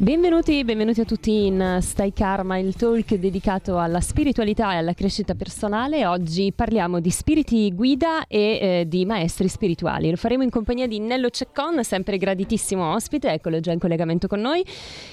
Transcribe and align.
Benvenuti, 0.00 0.64
benvenuti 0.64 1.02
a 1.02 1.04
tutti 1.04 1.44
in 1.44 1.76
Stai 1.82 2.14
Karma, 2.14 2.56
il 2.56 2.74
talk 2.74 3.16
dedicato 3.16 3.78
alla 3.78 4.00
spiritualità 4.00 4.72
e 4.72 4.76
alla 4.76 4.94
crescita 4.94 5.34
personale. 5.34 6.06
Oggi 6.06 6.54
parliamo 6.56 7.00
di 7.00 7.10
spiriti 7.10 7.70
guida 7.74 8.26
e 8.26 8.38
eh, 8.38 8.84
di 8.88 9.04
maestri 9.04 9.46
spirituali. 9.48 10.08
Lo 10.08 10.16
faremo 10.16 10.42
in 10.42 10.48
compagnia 10.48 10.86
di 10.86 11.00
Nello 11.00 11.28
Ceccon, 11.28 11.84
sempre 11.84 12.16
graditissimo 12.16 12.94
ospite, 12.94 13.30
eccolo 13.30 13.60
già 13.60 13.72
in 13.72 13.78
collegamento 13.78 14.26
con 14.26 14.40
noi, 14.40 14.64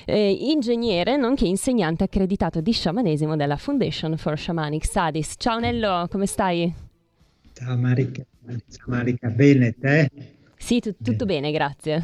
eh, 0.05 0.31
ingegnere 0.31 1.17
nonché 1.17 1.47
insegnante 1.47 2.05
accreditato 2.05 2.61
di 2.61 2.71
sciamanesimo 2.71 3.35
della 3.35 3.57
Foundation 3.57 4.15
for 4.15 4.39
Shamanic 4.39 4.85
Studies. 4.85 5.33
Ciao 5.35 5.59
Nello, 5.59 6.07
come 6.09 6.27
stai? 6.27 6.73
Ciao 7.51 7.75
Marica, 7.75 8.23
ciao 8.45 8.85
Marica, 8.85 9.27
bene 9.27 9.75
te? 9.77 10.09
Sì, 10.55 10.79
t- 10.79 10.95
tutto 11.03 11.25
bene, 11.25 11.41
bene 11.41 11.51
grazie. 11.51 12.03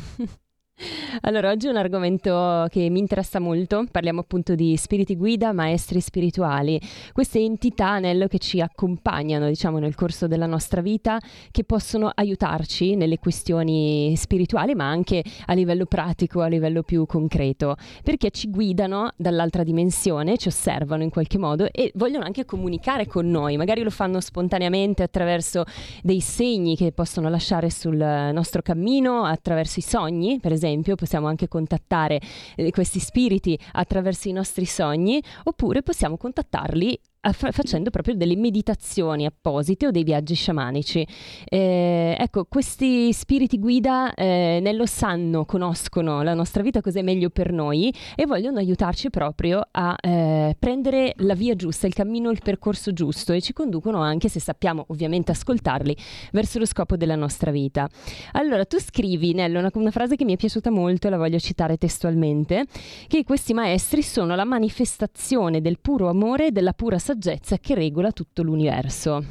Allora, 1.21 1.51
oggi 1.51 1.67
è 1.67 1.69
un 1.69 1.77
argomento 1.77 2.65
che 2.69 2.89
mi 2.89 2.97
interessa 2.97 3.39
molto, 3.39 3.85
parliamo 3.89 4.21
appunto 4.21 4.55
di 4.55 4.75
spiriti 4.75 5.15
guida, 5.15 5.53
maestri 5.53 6.01
spirituali, 6.01 6.81
queste 7.13 7.39
entità 7.39 7.99
Nello, 7.99 8.27
che 8.27 8.39
ci 8.39 8.59
accompagnano 8.59 9.47
diciamo 9.47 9.77
nel 9.77 9.93
corso 9.93 10.27
della 10.27 10.47
nostra 10.47 10.81
vita, 10.81 11.19
che 11.51 11.63
possono 11.63 12.11
aiutarci 12.13 12.95
nelle 12.95 13.19
questioni 13.19 14.15
spirituali 14.17 14.73
ma 14.73 14.89
anche 14.89 15.23
a 15.45 15.53
livello 15.53 15.85
pratico, 15.85 16.41
a 16.41 16.47
livello 16.47 16.81
più 16.81 17.05
concreto, 17.05 17.75
perché 18.03 18.31
ci 18.31 18.49
guidano 18.49 19.11
dall'altra 19.15 19.63
dimensione, 19.63 20.37
ci 20.37 20.47
osservano 20.47 21.03
in 21.03 21.11
qualche 21.11 21.37
modo 21.37 21.71
e 21.71 21.91
vogliono 21.95 22.25
anche 22.25 22.43
comunicare 22.43 23.05
con 23.05 23.29
noi, 23.29 23.55
magari 23.55 23.83
lo 23.83 23.91
fanno 23.91 24.19
spontaneamente 24.19 25.03
attraverso 25.03 25.63
dei 26.01 26.21
segni 26.21 26.75
che 26.75 26.91
possono 26.91 27.29
lasciare 27.29 27.69
sul 27.69 27.95
nostro 27.95 28.63
cammino, 28.63 29.23
attraverso 29.23 29.79
i 29.79 29.83
sogni, 29.83 30.39
per 30.39 30.51
esempio 30.51 30.62
esempio, 30.63 30.95
possiamo 30.95 31.27
anche 31.27 31.47
contattare 31.47 32.19
eh, 32.55 32.71
questi 32.71 32.99
spiriti 32.99 33.59
attraverso 33.73 34.29
i 34.29 34.31
nostri 34.31 34.65
sogni, 34.65 35.21
oppure 35.43 35.83
possiamo 35.83 36.17
contattarli 36.17 36.99
facendo 37.31 37.89
proprio 37.89 38.15
delle 38.15 38.35
meditazioni 38.35 39.25
apposite 39.25 39.87
o 39.87 39.91
dei 39.91 40.03
viaggi 40.03 40.35
sciamanici. 40.35 41.07
Eh, 41.45 42.17
ecco, 42.19 42.45
questi 42.45 43.13
spiriti 43.13 43.59
guida 43.59 44.13
eh, 44.13 44.59
nello 44.61 44.85
sanno, 44.85 45.45
conoscono 45.45 46.21
la 46.21 46.33
nostra 46.33 46.61
vita, 46.61 46.81
cos'è 46.81 47.01
meglio 47.01 47.29
per 47.29 47.53
noi 47.53 47.93
e 48.15 48.25
vogliono 48.25 48.57
aiutarci 48.57 49.09
proprio 49.09 49.65
a 49.71 49.95
eh, 50.01 50.55
prendere 50.59 51.13
la 51.17 51.33
via 51.33 51.55
giusta, 51.55 51.87
il 51.87 51.93
cammino, 51.93 52.29
il 52.29 52.41
percorso 52.43 52.91
giusto 52.91 53.31
e 53.31 53.41
ci 53.41 53.53
conducono 53.53 54.01
anche, 54.01 54.27
se 54.27 54.41
sappiamo 54.41 54.85
ovviamente 54.89 55.31
ascoltarli, 55.31 55.95
verso 56.33 56.59
lo 56.59 56.65
scopo 56.65 56.97
della 56.97 57.15
nostra 57.15 57.51
vita. 57.51 57.87
Allora, 58.33 58.65
tu 58.65 58.79
scrivi, 58.79 59.33
Nello, 59.33 59.59
una, 59.59 59.69
una 59.73 59.91
frase 59.91 60.15
che 60.17 60.25
mi 60.25 60.33
è 60.33 60.37
piaciuta 60.37 60.69
molto 60.69 61.07
e 61.07 61.09
la 61.09 61.17
voglio 61.17 61.39
citare 61.39 61.77
testualmente, 61.77 62.65
che 63.07 63.23
questi 63.23 63.53
maestri 63.53 64.01
sono 64.01 64.35
la 64.35 64.45
manifestazione 64.45 65.61
del 65.61 65.79
puro 65.79 66.09
amore 66.09 66.47
e 66.47 66.51
della 66.51 66.73
pura 66.73 66.99
saggezza 66.99 67.11
saggezza 67.13 67.59
che 67.59 67.75
regola 67.75 68.11
tutto 68.11 68.41
l'universo. 68.41 69.23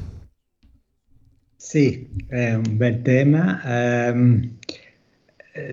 Sì, 1.57 2.09
è 2.29 2.55
un 2.55 2.77
bel 2.77 3.03
tema. 3.03 3.61
Um, 4.13 4.57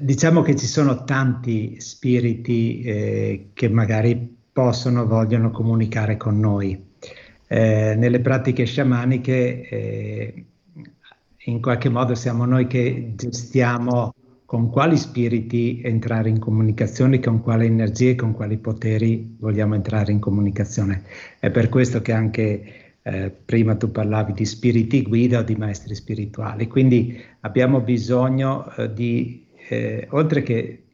diciamo 0.02 0.42
che 0.42 0.56
ci 0.56 0.66
sono 0.66 1.04
tanti 1.04 1.80
spiriti 1.80 2.82
eh, 2.82 3.50
che 3.54 3.70
magari 3.70 4.38
possono, 4.52 5.06
vogliono 5.06 5.52
comunicare 5.52 6.18
con 6.18 6.40
noi. 6.40 6.88
Eh, 7.48 7.96
nelle 7.96 8.20
pratiche 8.22 8.66
sciamaniche 8.66 9.70
eh, 9.70 10.46
in 11.46 11.62
qualche 11.62 11.90
modo 11.90 12.16
siamo 12.16 12.46
noi 12.46 12.66
che 12.68 13.14
gestiamo 13.16 14.14
con 14.50 14.72
quali 14.72 14.98
spiriti 14.98 15.80
entrare 15.84 16.28
in 16.28 16.40
comunicazione, 16.40 17.20
con 17.20 17.40
quali 17.40 17.68
energie, 17.68 18.16
con 18.16 18.34
quali 18.34 18.58
poteri 18.58 19.36
vogliamo 19.38 19.76
entrare 19.76 20.12
in 20.12 20.18
comunicazione. 20.18 21.04
È 21.38 21.52
per 21.52 21.70
questo 21.70 22.02
che 22.02 22.14
anche 22.14 22.64
eh, 23.04 23.30
prima 23.30 23.76
tu 23.76 23.92
parlavi 23.92 24.34
di 24.34 24.46
spiriti 24.46 25.04
guida 25.04 25.38
o 25.38 25.44
di 25.44 25.56
maestri 25.56 25.94
spirituali, 25.94 26.66
quindi 26.66 27.22
abbiamo 27.42 27.82
bisogno 27.82 28.74
eh, 28.76 28.92
di, 28.92 29.46
eh, 29.70 30.08
oltre 30.10 30.42
che 30.42 30.86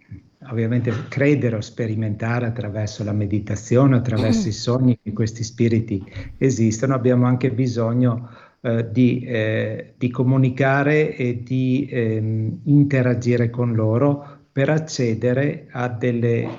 ovviamente 0.50 0.92
credere 1.08 1.56
o 1.56 1.62
sperimentare 1.62 2.48
attraverso 2.48 3.06
la 3.06 3.14
meditazione, 3.14 3.96
attraverso 3.96 4.50
i 4.50 4.52
sogni 4.52 5.00
che 5.02 5.14
questi 5.14 5.46
spiriti 5.46 6.04
esistono, 6.38 6.94
abbiamo 6.94 7.26
anche 7.26 7.52
bisogno 7.52 8.30
eh, 8.66 8.90
di, 8.92 9.20
eh, 9.20 9.94
di, 9.96 10.10
comunicare 10.10 11.16
e 11.16 11.44
di 11.44 11.88
ehm, 11.88 12.62
interagire 12.64 13.52
con 13.52 13.74
loro 13.74 14.40
per 14.52 14.70
accedere 14.70 15.68
a 15.70 15.88
delle 15.88 16.50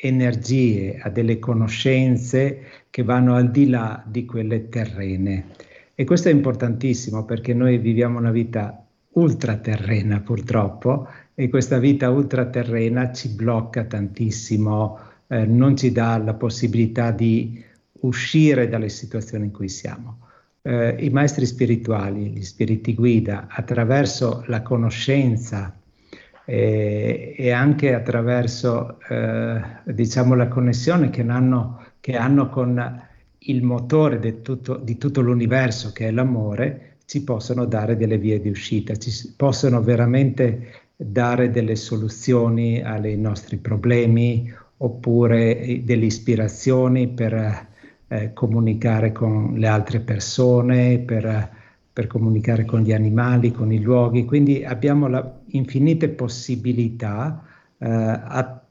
energie, 0.00 0.98
a 0.98 1.10
delle 1.10 1.38
conoscenze 1.38 2.60
che 2.88 3.02
vanno 3.02 3.34
al 3.34 3.50
di 3.50 3.68
là 3.68 4.02
di 4.06 4.24
quelle 4.24 4.70
terrene. 4.70 5.48
E 5.94 6.04
questo 6.04 6.30
è 6.30 6.32
importantissimo 6.32 7.26
perché 7.26 7.52
noi 7.52 7.76
viviamo 7.76 8.18
una 8.18 8.30
vita 8.30 8.82
ultraterrena 9.10 10.20
purtroppo 10.20 11.08
e 11.34 11.50
questa 11.50 11.78
vita 11.78 12.08
ultraterrena 12.08 13.12
ci 13.12 13.28
blocca 13.28 13.84
tantissimo, 13.84 14.98
eh, 15.26 15.44
non 15.44 15.76
ci 15.76 15.92
dà 15.92 16.16
la 16.16 16.32
possibilità 16.32 17.10
di 17.10 17.62
uscire 18.00 18.66
dalle 18.66 18.88
situazioni 18.88 19.44
in 19.44 19.52
cui 19.52 19.68
siamo 19.68 20.23
eh, 20.66 20.96
i 20.98 21.10
maestri 21.10 21.44
spirituali, 21.44 22.30
gli 22.30 22.42
spiriti 22.42 22.94
guida, 22.94 23.46
attraverso 23.50 24.44
la 24.46 24.62
conoscenza 24.62 25.76
eh, 26.46 27.34
e 27.36 27.50
anche 27.50 27.92
attraverso 27.92 28.98
eh, 29.08 29.60
diciamo, 29.84 30.34
la 30.34 30.48
connessione 30.48 31.10
che 31.10 31.20
hanno, 31.22 31.84
che 32.00 32.16
hanno 32.16 32.48
con 32.48 33.02
il 33.38 33.62
motore 33.62 34.18
di 34.18 34.40
tutto, 34.40 34.76
di 34.76 34.96
tutto 34.96 35.20
l'universo 35.20 35.92
che 35.92 36.08
è 36.08 36.10
l'amore, 36.10 36.96
ci 37.04 37.22
possono 37.22 37.66
dare 37.66 37.98
delle 37.98 38.16
vie 38.16 38.40
di 38.40 38.48
uscita, 38.48 38.96
ci 38.96 39.34
possono 39.36 39.82
veramente 39.82 40.84
dare 40.96 41.50
delle 41.50 41.76
soluzioni 41.76 42.82
ai 42.82 43.18
nostri 43.18 43.58
problemi 43.58 44.50
oppure 44.78 45.82
delle 45.84 46.06
ispirazioni 46.06 47.08
per 47.08 47.72
eh, 48.14 48.32
comunicare 48.32 49.10
con 49.10 49.54
le 49.56 49.66
altre 49.66 49.98
persone, 50.00 51.00
per, 51.00 51.50
per, 51.92 52.06
comunicare 52.06 52.64
con 52.64 52.80
gli 52.80 52.92
animali, 52.92 53.50
con 53.50 53.72
i 53.72 53.80
luoghi. 53.80 54.24
Quindi 54.24 54.64
abbiamo 54.64 55.08
la, 55.08 55.40
infinite 55.48 56.08
possibilità 56.08 57.42
eh, 57.78 57.88
a, 57.88 58.62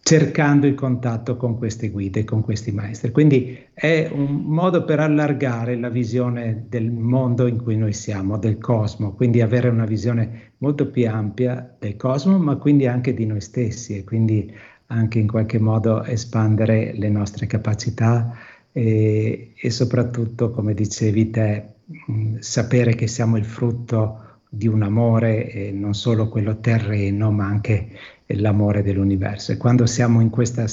cercando 0.00 0.66
il 0.66 0.74
contatto 0.74 1.36
con 1.36 1.58
queste 1.58 1.90
guide, 1.90 2.24
con 2.24 2.40
questi 2.40 2.72
maestri. 2.72 3.10
Quindi 3.10 3.58
è 3.74 4.08
un 4.10 4.44
modo 4.46 4.84
per 4.84 5.00
allargare 5.00 5.76
la 5.76 5.90
visione 5.90 6.64
del 6.66 6.90
mondo 6.90 7.46
in 7.46 7.62
cui 7.62 7.76
noi 7.76 7.92
siamo, 7.92 8.38
del 8.38 8.56
cosmo, 8.56 9.12
quindi 9.12 9.42
avere 9.42 9.68
una 9.68 9.84
visione 9.84 10.52
molto 10.58 10.88
più 10.88 11.06
ampia 11.06 11.76
del 11.78 11.96
cosmo, 11.96 12.38
ma 12.38 12.56
quindi 12.56 12.86
anche 12.86 13.12
di 13.12 13.26
noi 13.26 13.42
stessi 13.42 13.98
e 13.98 14.04
quindi 14.04 14.50
anche 14.88 15.18
in 15.18 15.26
qualche 15.26 15.58
modo 15.58 16.04
espandere 16.04 16.92
le 16.94 17.08
nostre 17.08 17.46
capacità 17.46 18.36
e, 18.72 19.52
e 19.54 19.70
soprattutto, 19.70 20.50
come 20.50 20.74
dicevi 20.74 21.30
te, 21.30 21.68
mh, 21.84 22.38
sapere 22.38 22.94
che 22.94 23.06
siamo 23.06 23.36
il 23.36 23.44
frutto 23.44 24.24
di 24.48 24.66
un 24.66 24.82
amore, 24.82 25.50
e 25.50 25.72
non 25.72 25.94
solo 25.94 26.28
quello 26.28 26.58
terreno, 26.60 27.30
ma 27.30 27.46
anche 27.46 27.88
l'amore 28.26 28.82
dell'universo. 28.82 29.52
E 29.52 29.56
quando, 29.56 29.84
siamo 29.86 30.20
in 30.20 30.30
questa, 30.30 30.64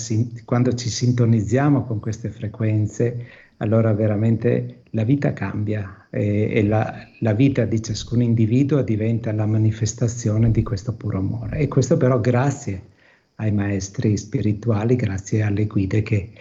quando 0.46 0.74
ci 0.76 0.90
sintonizziamo 0.90 1.84
con 1.84 2.00
queste 2.00 2.30
frequenze, 2.30 3.26
allora 3.58 3.94
veramente 3.94 4.84
la 4.92 5.04
vita 5.04 5.34
cambia 5.34 6.08
e, 6.10 6.52
e 6.52 6.64
la, 6.64 7.06
la, 7.20 7.34
vita 7.34 7.66
di 7.66 7.82
ciascun 7.82 8.22
individuo 8.22 8.82
diventa 8.82 9.32
la 9.32 9.46
manifestazione 9.46 10.52
di 10.52 10.64
questo 10.64 10.94
puro 10.94 11.18
amore. 11.20 11.60
E 11.60 11.68
questo 11.68 11.98
però 11.98 12.20
grazie 12.20 12.94
ai 13.36 13.52
maestri 13.52 14.18
spirituali, 14.18 14.96
grazie 14.96 15.42
alle 15.42 15.66
guide 15.66 16.02
che 16.02 16.32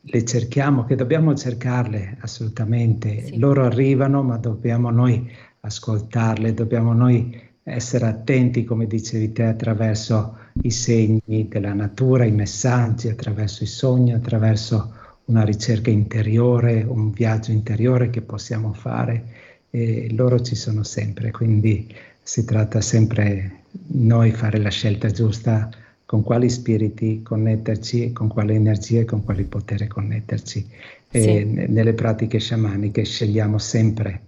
le 0.00 0.24
cerchiamo, 0.24 0.84
che 0.84 0.96
dobbiamo 0.96 1.34
cercarle 1.34 2.18
assolutamente. 2.20 3.26
Sì. 3.26 3.38
Loro 3.38 3.64
arrivano, 3.64 4.22
ma 4.22 4.36
dobbiamo 4.36 4.90
noi 4.90 5.30
ascoltarle, 5.60 6.52
dobbiamo 6.52 6.92
noi 6.92 7.40
essere 7.62 8.06
attenti, 8.06 8.64
come 8.64 8.86
dicevi 8.86 9.32
te, 9.32 9.44
attraverso 9.44 10.36
i 10.62 10.70
segni 10.70 11.48
della 11.48 11.72
natura, 11.72 12.24
i 12.24 12.32
messaggi, 12.32 13.08
attraverso 13.08 13.64
i 13.64 13.66
sogni, 13.68 14.12
attraverso 14.12 14.92
una 15.26 15.42
ricerca 15.42 15.88
interiore, 15.88 16.82
un 16.82 17.10
viaggio 17.10 17.50
interiore 17.50 18.10
che 18.10 18.20
possiamo 18.20 18.74
fare. 18.74 19.24
E 19.70 20.08
loro 20.12 20.40
ci 20.40 20.54
sono 20.54 20.82
sempre, 20.82 21.30
quindi 21.30 21.92
si 22.22 22.44
tratta 22.44 22.80
sempre 22.80 23.62
noi 23.88 24.30
fare 24.30 24.58
la 24.58 24.68
scelta 24.68 25.10
giusta 25.10 25.68
con 26.14 26.22
quali 26.22 26.48
spiriti 26.48 27.22
connetterci, 27.24 28.12
con 28.12 28.28
quale 28.28 28.54
energia 28.54 29.00
e 29.00 29.04
con 29.04 29.24
quali 29.24 29.42
potere 29.42 29.88
connetterci. 29.88 30.64
Sì. 31.10 31.44
nelle 31.44 31.92
pratiche 31.92 32.38
sciamaniche 32.38 33.04
scegliamo 33.04 33.58
sempre 33.58 34.20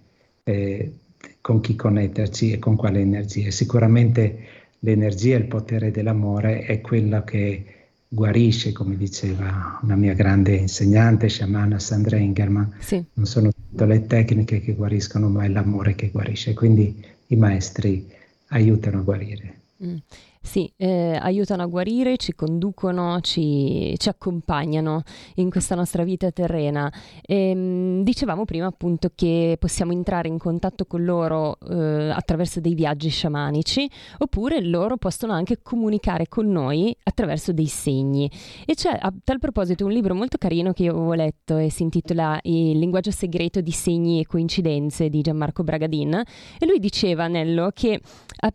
eh, 0.42 0.92
con 1.40 1.60
chi 1.60 1.76
connetterci 1.76 2.50
e 2.50 2.58
con 2.58 2.74
quale 2.74 2.98
energia. 2.98 3.52
Sicuramente 3.52 4.38
l'energia 4.80 5.36
e 5.36 5.38
il 5.38 5.46
potere 5.46 5.92
dell'amore 5.92 6.62
è 6.62 6.80
quello 6.80 7.22
che 7.22 7.64
guarisce, 8.08 8.72
come 8.72 8.96
diceva 8.96 9.78
una 9.82 9.94
mia 9.94 10.14
grande 10.14 10.56
insegnante, 10.56 11.28
sciamana 11.28 11.78
Sandra 11.78 12.16
Ingerman. 12.16 12.78
Sì. 12.80 13.00
Non 13.12 13.26
sono 13.26 13.52
tutte 13.52 13.86
le 13.86 14.06
tecniche 14.06 14.60
che 14.60 14.74
guariscono, 14.74 15.28
ma 15.28 15.44
è 15.44 15.48
l'amore 15.48 15.94
che 15.94 16.10
guarisce. 16.10 16.52
Quindi 16.52 17.00
i 17.28 17.36
maestri 17.36 18.10
aiutano 18.48 18.98
a 18.98 19.02
guarire. 19.02 19.54
Mm. 19.84 19.96
Sì, 20.46 20.72
eh, 20.76 21.18
aiutano 21.20 21.64
a 21.64 21.66
guarire, 21.66 22.16
ci 22.18 22.32
conducono, 22.32 23.20
ci, 23.20 23.92
ci, 23.98 24.08
accompagnano 24.08 25.02
in 25.34 25.50
questa 25.50 25.74
nostra 25.74 26.04
vita 26.04 26.30
terrena. 26.30 26.90
E, 27.20 27.50
ehm, 27.50 28.04
dicevamo 28.04 28.44
prima 28.44 28.66
appunto 28.66 29.10
che 29.12 29.56
possiamo 29.58 29.90
entrare 29.90 30.28
in 30.28 30.38
contatto 30.38 30.86
con 30.86 31.04
loro 31.04 31.58
eh, 31.68 32.10
attraverso 32.10 32.60
dei 32.60 32.74
viaggi 32.74 33.08
sciamanici, 33.08 33.90
oppure 34.18 34.62
loro 34.62 34.96
possono 34.96 35.32
anche 35.32 35.62
comunicare 35.62 36.28
con 36.28 36.48
noi 36.48 36.96
attraverso 37.02 37.52
dei 37.52 37.66
segni. 37.66 38.30
E 38.64 38.74
c'è 38.74 38.96
a 38.98 39.12
tal 39.24 39.40
proposito 39.40 39.84
un 39.84 39.90
libro 39.90 40.14
molto 40.14 40.38
carino 40.38 40.72
che 40.72 40.84
io 40.84 40.92
avevo 40.92 41.14
letto 41.14 41.56
e 41.56 41.70
si 41.70 41.82
intitola 41.82 42.38
Il 42.42 42.78
linguaggio 42.78 43.10
segreto 43.10 43.60
di 43.60 43.72
segni 43.72 44.20
e 44.20 44.26
coincidenze 44.26 45.08
di 45.10 45.22
Gianmarco 45.22 45.64
Bragadin. 45.64 46.14
E 46.56 46.66
lui 46.66 46.78
diceva, 46.78 47.26
Nello, 47.26 47.72
che 47.74 48.00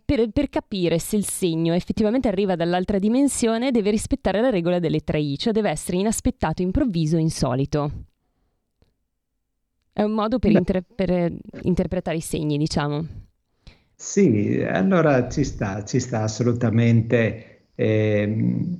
per, 0.05 0.29
per 0.29 0.47
capire 0.47 0.97
se 0.97 1.17
il 1.17 1.25
segno 1.25 1.73
è 1.73 1.79
effettivamente 1.81 2.27
arriva 2.27 2.55
dall'altra 2.55 2.99
dimensione 2.99 3.71
deve 3.71 3.89
rispettare 3.89 4.39
la 4.39 4.51
regola 4.51 4.77
delle 4.77 4.99
tre 4.99 5.19
I, 5.19 5.37
cioè 5.37 5.51
deve 5.51 5.71
essere 5.71 5.97
inaspettato, 5.97 6.61
improvviso, 6.61 7.17
insolito. 7.17 7.91
È 9.91 10.03
un 10.03 10.11
modo 10.11 10.39
per, 10.39 10.51
inter- 10.51 10.85
per 10.95 11.33
interpretare 11.63 12.17
i 12.17 12.21
segni, 12.21 12.57
diciamo. 12.57 13.05
Sì, 13.95 14.63
allora 14.65 15.27
ci 15.27 15.43
sta, 15.43 15.83
ci 15.83 15.99
sta 15.99 16.21
assolutamente. 16.21 17.65
Eh, 17.75 18.79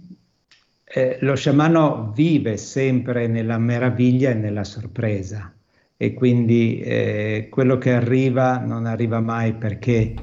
eh, 0.83 1.17
lo 1.21 1.35
sciamano 1.35 2.11
vive 2.15 2.57
sempre 2.57 3.27
nella 3.27 3.57
meraviglia 3.57 4.31
e 4.31 4.35
nella 4.35 4.63
sorpresa 4.63 5.53
e 5.95 6.13
quindi 6.13 6.79
eh, 6.79 7.47
quello 7.49 7.77
che 7.77 7.93
arriva 7.93 8.57
non 8.57 8.85
arriva 8.85 9.19
mai 9.21 9.53
perché 9.53 10.13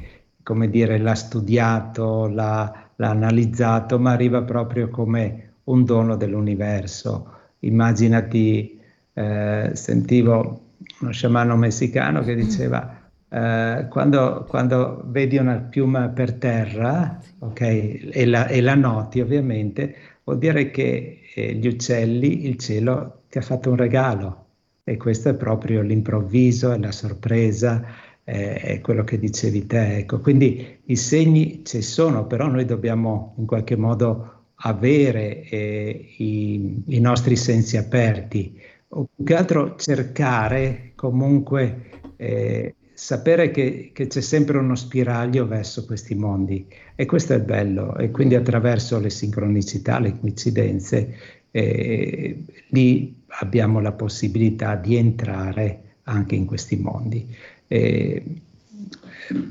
come 0.48 0.70
dire, 0.70 0.96
l'ha 0.96 1.14
studiato, 1.14 2.26
l'ha, 2.26 2.90
l'ha 2.96 3.10
analizzato, 3.10 3.98
ma 3.98 4.12
arriva 4.12 4.40
proprio 4.40 4.88
come 4.88 5.56
un 5.64 5.84
dono 5.84 6.16
dell'universo. 6.16 7.32
Immaginati, 7.58 8.80
eh, 9.12 9.70
sentivo 9.74 10.60
uno 11.00 11.12
sciamano 11.12 11.54
messicano 11.54 12.22
che 12.22 12.34
diceva 12.34 13.10
eh, 13.28 13.88
quando, 13.90 14.46
quando, 14.48 15.02
vedi 15.08 15.36
una 15.36 15.56
piuma 15.56 16.08
per 16.08 16.32
terra, 16.38 17.20
okay, 17.40 18.08
e, 18.10 18.24
la, 18.24 18.46
e, 18.46 18.62
la, 18.62 18.74
noti 18.74 19.20
ovviamente, 19.20 19.94
vuol 20.24 20.38
dire 20.38 20.70
che 20.70 21.24
eh, 21.34 21.52
gli 21.56 21.66
uccelli, 21.66 22.46
il 22.46 22.56
cielo 22.56 23.24
ti 23.28 23.36
ha 23.36 23.42
fatto 23.42 23.68
un 23.68 23.76
regalo 23.76 24.46
e 24.82 24.96
questo 24.96 25.28
è 25.28 25.34
proprio 25.34 25.82
l'improvviso 25.82 26.72
e 26.72 26.78
la 26.78 26.92
sorpresa 26.92 27.84
è 28.28 28.80
quello 28.82 29.04
che 29.04 29.18
dicevi 29.18 29.66
te. 29.66 29.96
Ecco. 29.98 30.20
Quindi 30.20 30.80
i 30.84 30.96
segni 30.96 31.62
ci 31.64 31.80
sono, 31.80 32.26
però 32.26 32.46
noi 32.46 32.64
dobbiamo 32.66 33.34
in 33.38 33.46
qualche 33.46 33.76
modo 33.76 34.34
avere 34.56 35.48
eh, 35.48 36.14
i, 36.18 36.82
i, 36.86 37.00
nostri 37.00 37.36
sensi 37.36 37.76
aperti, 37.76 38.60
o 38.88 39.08
più 39.14 39.24
che 39.24 39.34
altro 39.34 39.76
cercare 39.76 40.92
comunque 40.94 41.90
eh, 42.16 42.74
sapere 42.92 43.50
che, 43.50 43.90
che, 43.92 44.08
c'è 44.08 44.20
sempre 44.20 44.58
uno 44.58 44.74
spiraglio 44.74 45.46
verso 45.46 45.86
questi 45.86 46.16
mondi 46.16 46.66
e 46.96 47.06
questo 47.06 47.34
è 47.34 47.40
bello 47.40 47.96
e 47.96 48.10
quindi 48.10 48.34
attraverso 48.34 48.98
le 48.98 49.10
sincronicità, 49.10 50.00
le 50.00 50.18
coincidenze, 50.18 51.14
eh, 51.52 52.44
lì 52.70 53.22
abbiamo 53.40 53.80
la 53.80 53.92
possibilità 53.92 54.74
di 54.74 54.96
entrare 54.96 55.82
anche 56.02 56.34
in 56.34 56.46
questi 56.46 56.76
mondi. 56.76 57.32
Eh, 57.68 58.24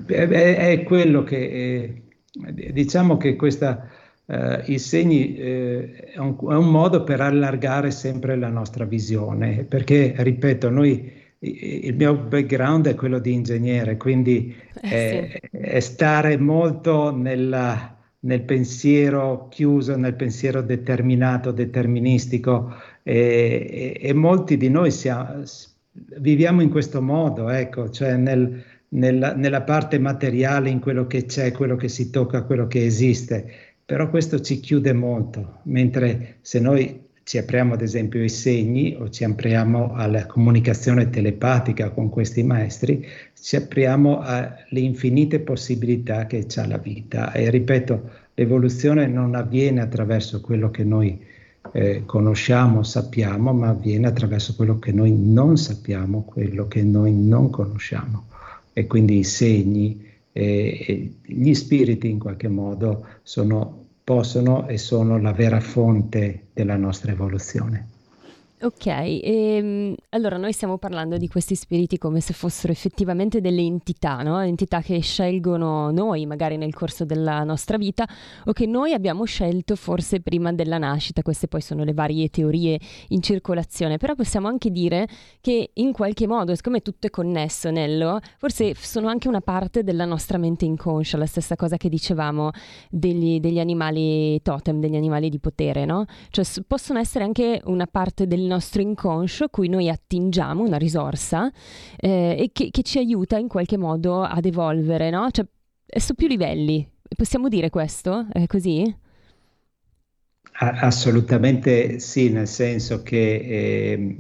è, 0.08 0.28
è, 0.72 0.84
quello 0.84 1.24
che 1.24 1.38
eh, 1.38 2.72
diciamo 2.72 3.18
che 3.18 3.36
questa, 3.36 3.88
eh, 4.26 4.64
i 4.66 4.80
segni 4.80 5.36
eh, 5.38 5.94
è 6.14 6.18
un, 6.18 6.36
è, 6.50 6.56
un, 6.56 6.70
modo 6.70 7.04
per 7.04 7.22
allargare 7.22 7.92
sempre 7.92 8.36
la 8.36 8.50
nostra 8.50 8.86
visione, 8.86 9.64
perché 9.64 10.14
ripeto, 10.18 10.70
noi 10.70 11.26
il 11.40 11.96
mio 11.96 12.16
background 12.16 12.88
è 12.88 12.96
quello 12.96 13.20
di 13.20 13.34
ingegnere, 13.34 13.98
quindi 13.98 14.56
eh, 14.82 15.40
sì. 15.40 15.58
è, 15.58 15.80
stare 15.80 16.38
molto 16.38 17.16
nella, 17.16 17.96
nel 18.22 18.42
pensiero 18.42 19.48
chiuso, 19.50 19.96
nel 19.96 20.16
pensiero 20.16 20.62
determinato, 20.62 21.52
deterministico 21.52 22.74
e, 23.04 23.94
e, 24.02 24.08
e 24.10 24.14
molti 24.14 24.58
di 24.58 24.70
noi 24.70 24.90
siamo 24.90 25.44
viviamo 26.20 26.62
in 26.62 26.70
questo 26.70 27.02
modo, 27.02 27.50
ecco, 27.50 27.90
cioè 27.90 28.16
nel, 28.16 28.64
nella, 28.90 29.34
nella, 29.34 29.62
parte 29.62 30.00
materiale, 30.00 30.70
in 30.70 30.80
quello 30.80 31.08
che 31.08 31.26
c'è, 31.26 31.52
quello 31.52 31.76
che 31.76 31.88
si 31.90 32.10
tocca, 32.10 32.44
quello 32.44 32.68
che 32.68 32.86
esiste, 32.86 33.50
però 33.86 34.10
questo 34.10 34.40
ci 34.42 34.60
chiude 34.60 34.94
molto, 34.94 35.60
mentre 35.64 36.38
se 36.42 36.60
noi 36.60 37.06
ci 37.24 37.38
apriamo 37.38 37.74
ad 37.74 37.82
esempio 37.82 38.22
ai 38.22 38.30
segni 38.30 38.96
o 38.98 39.10
ci 39.10 39.26
apriamo 39.26 39.94
alla 39.94 40.26
comunicazione 40.26 41.10
telepatica 41.10 41.90
con 41.90 42.10
questi 42.10 42.42
maestri, 42.42 43.06
ci 43.34 43.58
apriamo 43.58 44.22
alle 44.22 44.80
infinite 44.80 45.42
possibilità 45.42 46.26
che 46.26 46.48
ha 46.56 46.68
la 46.68 46.78
vita. 46.78 47.34
E 47.34 47.50
ripeto, 47.50 48.10
l'evoluzione 48.34 49.08
non 49.08 49.36
avviene 49.36 49.82
attraverso 49.82 50.40
quello 50.40 50.72
che 50.72 50.86
noi 50.86 51.22
eh, 51.72 52.04
conosciamo, 52.06 52.84
sappiamo, 52.84 53.54
ma 53.54 53.70
avviene 53.70 54.08
attraverso 54.08 54.56
quello 54.56 54.80
che 54.80 54.92
noi 54.92 55.12
non 55.12 55.58
sappiamo, 55.58 56.24
quello 56.24 56.68
che 56.68 56.84
noi 56.84 57.14
non 57.14 57.50
conosciamo. 57.50 58.26
E 58.74 58.88
quindi 58.88 59.20
i 59.20 59.24
segni 59.24 60.06
eh, 60.32 61.14
gli 61.24 61.54
spiriti 61.54 62.10
in 62.10 62.20
qualche 62.20 62.48
modo 62.48 63.06
sono, 63.24 63.86
possono 64.04 64.68
e 64.68 64.78
sono 64.78 65.20
la 65.20 65.32
vera 65.32 65.60
fonte 65.60 66.48
della 66.54 66.76
nostra 66.76 67.12
evoluzione. 67.12 67.96
Ok, 68.60 68.88
ehm, 68.88 69.94
allora 70.10 70.38
noi 70.38 70.52
stiamo 70.52 70.80
parlando 70.80 71.18
di 71.18 71.28
questi 71.28 71.54
spiriti 71.54 72.00
come 72.00 72.22
se 72.22 72.34
fossero 72.34 72.74
effettivamente 72.74 73.40
delle 73.40 73.62
entità, 73.62 74.24
no? 74.24 74.42
entità 74.42 74.82
che 74.82 75.00
scelgono 75.00 75.92
noi 75.92 76.26
magari 76.26 76.58
nel 76.58 76.74
corso 76.74 77.06
della 77.06 77.44
nostra 77.44 77.78
vita 77.78 78.08
o 78.46 78.54
che 78.54 78.66
noi 78.66 78.94
abbiamo 78.94 79.26
scelto 79.26 79.76
forse 79.76 80.22
prima 80.22 80.52
della 80.54 80.80
nascita, 80.80 81.22
queste 81.22 81.48
poi 81.48 81.62
sono 81.62 81.84
le 81.84 81.94
varie 81.94 82.30
teorie 82.30 82.80
in 83.10 83.22
circolazione, 83.22 83.98
però 83.98 84.16
possiamo 84.16 84.48
anche 84.48 84.72
dire 84.72 85.08
che 85.40 85.70
in 85.76 85.92
qualche 85.92 86.26
modo, 86.26 86.56
siccome 86.56 86.82
tutto 86.82 87.06
è 87.06 87.10
connesso 87.12 87.70
Nello, 87.70 88.20
forse 88.40 88.74
sono 88.74 89.08
anche 89.08 89.28
una 89.28 89.42
parte 89.42 89.84
della 89.84 90.06
nostra 90.06 90.40
mente 90.40 90.66
inconscia, 90.66 91.16
la 91.18 91.28
stessa 91.28 91.56
cosa 91.56 91.78
che 91.78 91.90
dicevamo 91.90 92.50
degli, 92.90 93.40
degli 93.40 93.60
animali 93.60 94.42
totem, 94.42 94.80
degli 94.80 94.96
animali 94.96 95.30
di 95.30 95.38
potere, 95.38 95.86
no? 95.86 96.06
Cioè 96.32 96.44
possono 96.66 96.98
essere 96.98 97.24
anche 97.24 97.62
una 97.66 97.86
parte 97.86 98.26
del 98.26 98.46
nostro 98.48 98.82
inconscio 98.82 99.46
a 99.46 99.50
cui 99.50 99.70
noi 99.70 99.90
attingiamo, 99.90 100.64
una 100.64 100.78
risorsa, 100.78 101.52
eh, 101.98 102.36
e 102.40 102.50
che, 102.54 102.70
che, 102.72 102.82
ci 102.82 102.98
aiuta 102.98 103.38
in 103.38 103.48
qualche 103.48 103.78
modo 103.78 104.24
ad 104.24 104.46
evolvere, 104.46 105.10
no? 105.10 105.30
Cioè, 105.30 105.46
su 106.00 106.14
più 106.16 106.28
livelli. 106.28 106.90
Possiamo 107.16 107.48
dire 107.48 107.70
questo? 107.70 108.28
È 108.32 108.46
così? 108.48 108.96
Assolutamente 110.60 112.00
sì, 112.00 112.32
nel 112.32 112.48
senso 112.48 113.04
che 113.04 113.36
eh, 113.36 114.18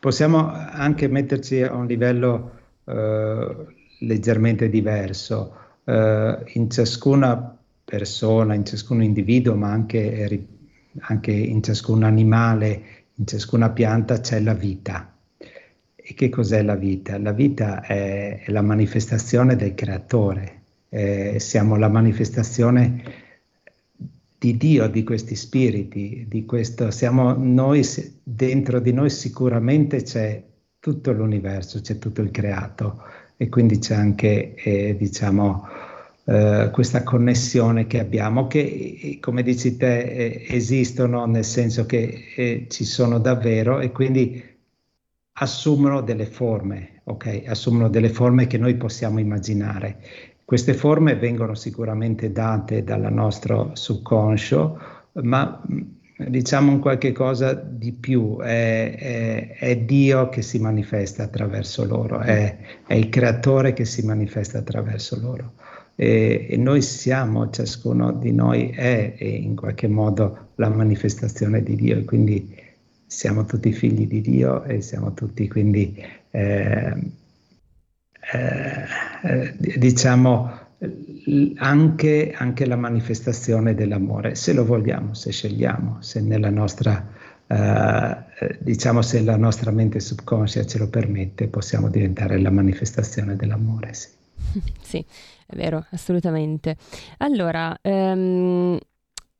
possiamo 0.00 0.50
anche 0.50 1.08
metterci 1.08 1.62
a 1.62 1.74
un 1.74 1.86
livello 1.86 2.52
eh, 2.84 3.66
leggermente 4.00 4.70
diverso. 4.70 5.54
Eh, 5.84 6.38
in 6.54 6.70
ciascuna 6.70 7.58
persona, 7.84 8.54
in 8.54 8.64
ciascun 8.64 9.02
individuo, 9.02 9.54
ma 9.54 9.70
anche, 9.70 10.48
anche 11.00 11.32
in 11.32 11.62
ciascun 11.62 12.02
animale 12.02 12.93
in 13.16 13.26
ciascuna 13.26 13.70
pianta 13.70 14.20
c'è 14.20 14.40
la 14.40 14.54
vita. 14.54 15.12
E 15.94 16.14
che 16.14 16.28
cos'è 16.28 16.62
la 16.62 16.74
vita? 16.74 17.18
La 17.18 17.32
vita 17.32 17.80
è, 17.80 18.44
la 18.48 18.62
manifestazione 18.62 19.56
del 19.56 19.74
creatore, 19.74 20.62
eh, 20.90 21.36
siamo 21.38 21.76
la 21.76 21.88
manifestazione 21.88 23.22
di 24.38 24.56
Dio, 24.58 24.88
di 24.88 25.02
questi 25.02 25.34
spiriti, 25.34 26.26
di 26.28 26.44
questo, 26.44 26.90
siamo 26.90 27.32
noi, 27.32 27.82
dentro 28.22 28.80
di 28.80 28.92
noi 28.92 29.08
sicuramente 29.08 30.02
c'è 30.02 30.42
tutto 30.78 31.12
l'universo, 31.12 31.80
c'è 31.80 31.98
tutto 31.98 32.20
il 32.20 32.30
creato 32.30 33.00
e 33.38 33.48
quindi 33.48 33.78
c'è 33.78 33.94
anche, 33.94 34.54
eh, 34.54 34.94
diciamo, 34.98 35.66
eh, 36.26 36.70
questa 36.72 37.02
connessione 37.02 37.86
che 37.86 38.00
abbiamo, 38.00 38.46
che 38.46 39.18
come 39.20 39.42
dici 39.42 39.76
te 39.76 40.00
eh, 40.00 40.46
esistono 40.48 41.26
nel 41.26 41.44
senso 41.44 41.84
che 41.84 42.32
eh, 42.34 42.66
ci 42.70 42.84
sono 42.84 43.18
davvero 43.18 43.80
e 43.80 43.92
quindi 43.92 44.42
assumono 45.32 46.00
delle 46.00 46.24
forme, 46.24 47.02
ok? 47.04 47.42
Assumono 47.46 47.88
delle 47.90 48.08
forme 48.08 48.46
che 48.46 48.56
noi 48.56 48.76
possiamo 48.76 49.18
immaginare. 49.18 49.98
Queste 50.44 50.72
forme 50.72 51.16
vengono 51.16 51.54
sicuramente 51.54 52.32
date 52.32 52.84
dal 52.84 53.12
nostro 53.12 53.72
subconscio, 53.74 54.78
ma 55.22 55.62
diciamo 56.16 56.72
un 56.72 56.78
qualche 56.78 57.12
cosa 57.12 57.52
di 57.52 57.92
più, 57.92 58.38
è, 58.40 58.94
è, 58.96 59.56
è 59.58 59.76
Dio 59.78 60.30
che 60.30 60.40
si 60.40 60.58
manifesta 60.58 61.24
attraverso 61.24 61.84
loro, 61.84 62.20
è, 62.20 62.56
è 62.86 62.94
il 62.94 63.10
creatore 63.10 63.74
che 63.74 63.84
si 63.84 64.04
manifesta 64.06 64.58
attraverso 64.58 65.20
loro 65.20 65.52
e, 65.94 66.46
e, 66.50 66.56
noi 66.56 66.82
siamo, 66.82 67.50
ciascuno 67.50 68.12
di 68.12 68.32
noi 68.32 68.70
è, 68.70 69.14
è, 69.14 69.24
in 69.24 69.54
qualche 69.54 69.88
modo 69.88 70.50
la 70.56 70.68
manifestazione 70.68 71.62
di 71.62 71.76
Dio 71.76 71.98
e 71.98 72.04
quindi 72.04 72.54
siamo 73.06 73.44
tutti 73.44 73.72
figli 73.72 74.06
di 74.06 74.20
Dio 74.20 74.64
e 74.64 74.80
siamo 74.80 75.14
tutti 75.14 75.46
quindi 75.48 75.96
eh, 76.30 76.94
eh, 78.32 79.54
diciamo 79.76 80.62
anche, 81.56 82.34
anche, 82.36 82.66
la 82.66 82.76
manifestazione 82.76 83.74
dell'amore, 83.74 84.34
se 84.34 84.52
lo 84.52 84.64
vogliamo, 84.64 85.14
se 85.14 85.30
scegliamo, 85.30 86.02
se 86.02 86.20
nella 86.20 86.50
nostra 86.50 87.08
eh, 87.46 88.58
diciamo 88.60 89.02
se 89.02 89.22
la 89.22 89.36
nostra 89.36 89.70
mente 89.70 90.00
subconscia 90.00 90.64
ce 90.64 90.78
lo 90.78 90.88
permette, 90.88 91.48
possiamo 91.48 91.88
diventare 91.88 92.38
la 92.38 92.50
manifestazione 92.50 93.36
dell'amore. 93.36 93.94
Sì. 93.94 94.08
sì. 94.80 95.04
È 95.46 95.56
vero, 95.56 95.84
assolutamente. 95.90 96.76
Allora, 97.18 97.76
ehm, 97.80 98.78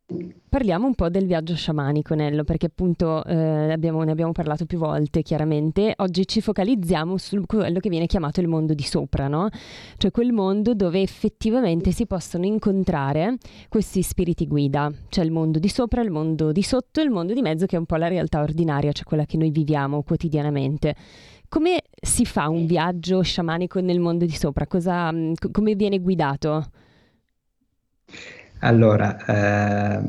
Parliamo 0.07 0.87
un 0.87 0.95
po' 0.95 1.09
del 1.09 1.27
viaggio 1.27 1.57
sciamanico, 1.57 2.15
Nello, 2.15 2.45
perché 2.45 2.67
appunto 2.67 3.25
eh, 3.25 3.73
abbiamo, 3.73 4.03
ne 4.03 4.13
abbiamo 4.13 4.33
parlato 4.33 4.67
più 4.67 4.77
volte, 4.79 5.23
chiaramente. 5.23 5.95
Oggi 5.97 6.29
ci 6.29 6.43
focalizziamo 6.43 7.17
su 7.17 7.43
quello 7.47 7.81
che 7.81 7.89
viene 7.89 8.07
chiamato 8.07 8.41
il 8.41 8.47
mondo 8.47 8.75
di 8.75 8.83
sopra, 8.83 9.29
no? 9.29 9.49
Cioè 9.97 10.11
quel 10.11 10.33
mondo 10.33 10.75
dove 10.75 11.01
effettivamente 11.01 11.91
si 11.91 12.07
possono 12.07 12.45
incontrare 12.45 13.37
questi 13.69 14.03
spiriti 14.03 14.47
guida. 14.47 14.93
C'è 15.09 15.25
il 15.25 15.33
mondo 15.33 15.59
di 15.59 15.69
sopra, 15.69 16.03
il 16.03 16.11
mondo 16.11 16.53
di 16.53 16.63
sotto 16.63 17.01
il 17.01 17.11
mondo 17.11 17.33
di 17.33 17.41
mezzo 17.41 17.65
che 17.65 17.77
è 17.77 17.79
un 17.79 17.87
po' 17.87 17.97
la 17.97 18.09
realtà 18.09 18.43
ordinaria, 18.43 18.93
cioè 18.93 19.05
quella 19.05 19.25
che 19.25 19.39
noi 19.39 19.51
viviamo 19.51 20.03
quotidianamente. 20.03 20.95
Come 21.49 21.83
si 22.05 22.25
fa 22.25 22.49
un 22.49 22.67
viaggio 22.67 23.23
sciamanico 23.23 23.81
nel 23.81 24.01
mondo 24.01 24.25
di 24.25 24.35
sopra? 24.35 24.67
Cosa, 24.67 25.11
mm, 25.13 25.33
come 25.51 25.75
viene 25.75 25.99
guidato? 25.99 26.71
Allora, 28.61 29.17
eh, 29.27 30.03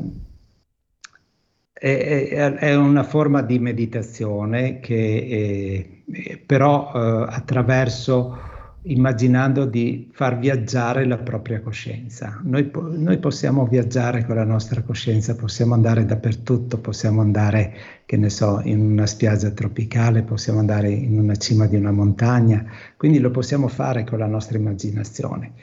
è, 1.72 2.54
è, 2.54 2.74
una 2.74 3.02
forma 3.02 3.42
di 3.42 3.58
meditazione 3.58 4.80
che 4.80 5.96
eh, 6.06 6.42
però 6.44 6.92
eh, 6.94 7.26
attraverso 7.28 8.38
immaginando 8.86 9.64
di 9.64 10.10
far 10.12 10.38
viaggiare 10.38 11.04
la 11.06 11.18
propria 11.18 11.60
coscienza. 11.60 12.40
Noi, 12.44 12.70
noi, 12.72 13.18
possiamo 13.18 13.66
viaggiare 13.66 14.24
con 14.24 14.36
la 14.36 14.44
nostra 14.44 14.82
coscienza, 14.82 15.34
possiamo 15.34 15.74
andare 15.74 16.04
dappertutto, 16.04 16.78
possiamo 16.78 17.20
andare, 17.20 17.74
che 18.06 18.16
ne 18.16 18.30
so, 18.30 18.60
in 18.62 18.80
una 18.80 19.04
spiaggia 19.04 19.50
tropicale, 19.50 20.22
possiamo 20.22 20.60
andare 20.60 20.90
in 20.90 21.18
una 21.18 21.34
cima 21.34 21.66
di 21.66 21.74
una 21.74 21.90
montagna, 21.90 22.64
quindi 22.96 23.18
lo 23.18 23.32
possiamo 23.32 23.66
fare 23.66 24.04
con 24.04 24.20
la 24.20 24.26
nostra 24.26 24.56
immaginazione. 24.56 25.54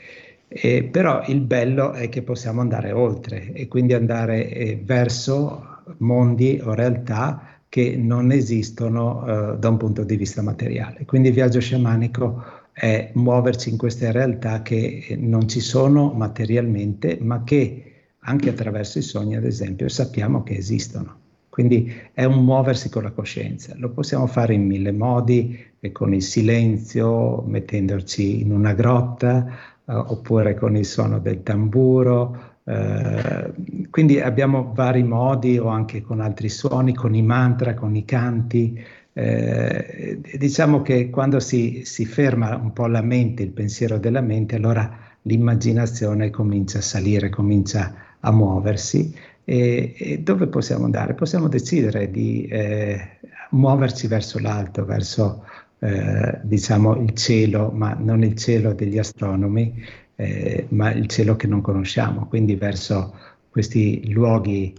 Eh, 0.46 0.84
però 0.84 1.24
il 1.26 1.40
bello 1.40 1.92
è 1.92 2.08
che 2.10 2.22
possiamo 2.22 2.60
andare 2.60 2.92
oltre 2.92 3.52
e 3.54 3.66
quindi 3.66 3.94
andare 3.94 4.52
eh, 4.52 4.80
verso 4.84 5.82
mondi 5.98 6.60
o 6.62 6.74
realtà 6.74 7.60
che 7.68 7.96
non 7.96 8.30
esistono 8.30 9.54
eh, 9.54 9.58
da 9.58 9.68
un 9.70 9.78
punto 9.78 10.04
di 10.04 10.16
vista 10.16 10.42
materiale. 10.42 11.06
Quindi 11.06 11.28
il 11.28 11.34
viaggio 11.34 11.60
sciamanico 11.60 12.44
è 12.72 13.10
muoverci 13.14 13.70
in 13.70 13.78
queste 13.78 14.12
realtà 14.12 14.60
che 14.62 15.16
non 15.18 15.48
ci 15.48 15.60
sono 15.60 16.12
materialmente, 16.12 17.18
ma 17.20 17.42
che 17.42 17.92
anche 18.18 18.50
attraverso 18.50 18.98
i 18.98 19.02
sogni, 19.02 19.34
ad 19.34 19.44
esempio, 19.44 19.88
sappiamo 19.88 20.42
che 20.42 20.56
esistono. 20.56 21.22
Quindi 21.54 21.88
è 22.12 22.24
un 22.24 22.44
muoversi 22.44 22.88
con 22.88 23.04
la 23.04 23.12
coscienza. 23.12 23.74
Lo 23.76 23.90
possiamo 23.90 24.26
fare 24.26 24.54
in 24.54 24.66
mille 24.66 24.90
modi, 24.90 25.56
con 25.92 26.12
il 26.12 26.20
silenzio, 26.20 27.44
mettendoci 27.46 28.40
in 28.40 28.50
una 28.50 28.72
grotta, 28.72 29.46
eh, 29.86 29.94
oppure 29.94 30.56
con 30.56 30.76
il 30.76 30.84
suono 30.84 31.20
del 31.20 31.44
tamburo. 31.44 32.56
Eh, 32.64 33.52
quindi 33.88 34.20
abbiamo 34.20 34.72
vari 34.74 35.04
modi 35.04 35.56
o 35.56 35.68
anche 35.68 36.02
con 36.02 36.18
altri 36.18 36.48
suoni, 36.48 36.92
con 36.92 37.14
i 37.14 37.22
mantra, 37.22 37.74
con 37.74 37.94
i 37.94 38.04
canti, 38.04 38.76
eh, 39.12 40.18
diciamo 40.36 40.82
che 40.82 41.08
quando 41.08 41.38
si, 41.38 41.82
si, 41.84 42.04
ferma 42.04 42.56
un 42.56 42.72
po' 42.72 42.88
la 42.88 43.00
mente, 43.00 43.44
il 43.44 43.50
pensiero 43.50 43.98
della 43.98 44.22
mente, 44.22 44.56
allora 44.56 44.90
l'immaginazione 45.22 46.30
comincia 46.30 46.78
a 46.78 46.82
salire, 46.82 47.30
comincia 47.30 47.94
a 48.18 48.32
muoversi. 48.32 49.14
E, 49.44 49.94
e 49.96 50.18
dove 50.20 50.46
possiamo 50.46 50.84
andare? 50.84 51.14
Possiamo 51.14 51.48
decidere 51.48 52.10
di 52.10 52.46
eh, 52.46 53.18
muoverci 53.50 54.06
verso 54.06 54.38
l'alto, 54.38 54.84
verso 54.84 55.44
eh, 55.80 56.40
diciamo 56.42 56.96
il 56.96 57.12
cielo, 57.12 57.70
ma 57.70 57.94
non 57.98 58.22
il 58.22 58.36
cielo 58.36 58.72
degli 58.72 58.98
astronomi, 58.98 59.82
eh, 60.16 60.66
ma 60.70 60.92
il 60.92 61.06
cielo 61.08 61.36
che 61.36 61.46
non 61.46 61.60
conosciamo, 61.60 62.26
quindi 62.26 62.54
verso 62.54 63.14
questi 63.50 64.10
luoghi 64.10 64.74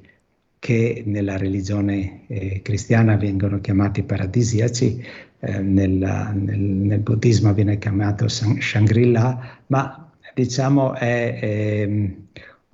che 0.59 1.03
nella 1.05 1.37
religione 1.37 2.21
eh, 2.27 2.61
cristiana 2.63 3.15
vengono 3.17 3.61
chiamati 3.61 4.01
paradisiaci, 4.01 5.03
eh, 5.39 5.59
nel, 5.59 5.91
nel, 5.91 6.59
nel, 6.59 6.99
buddismo 6.99 7.53
viene 7.53 7.77
chiamato 7.77 8.27
Shangri-La, 8.27 9.59
ma 9.67 10.11
diciamo 10.33 10.95
è, 10.95 11.39
è 11.39 11.81
ehm, 11.81 12.15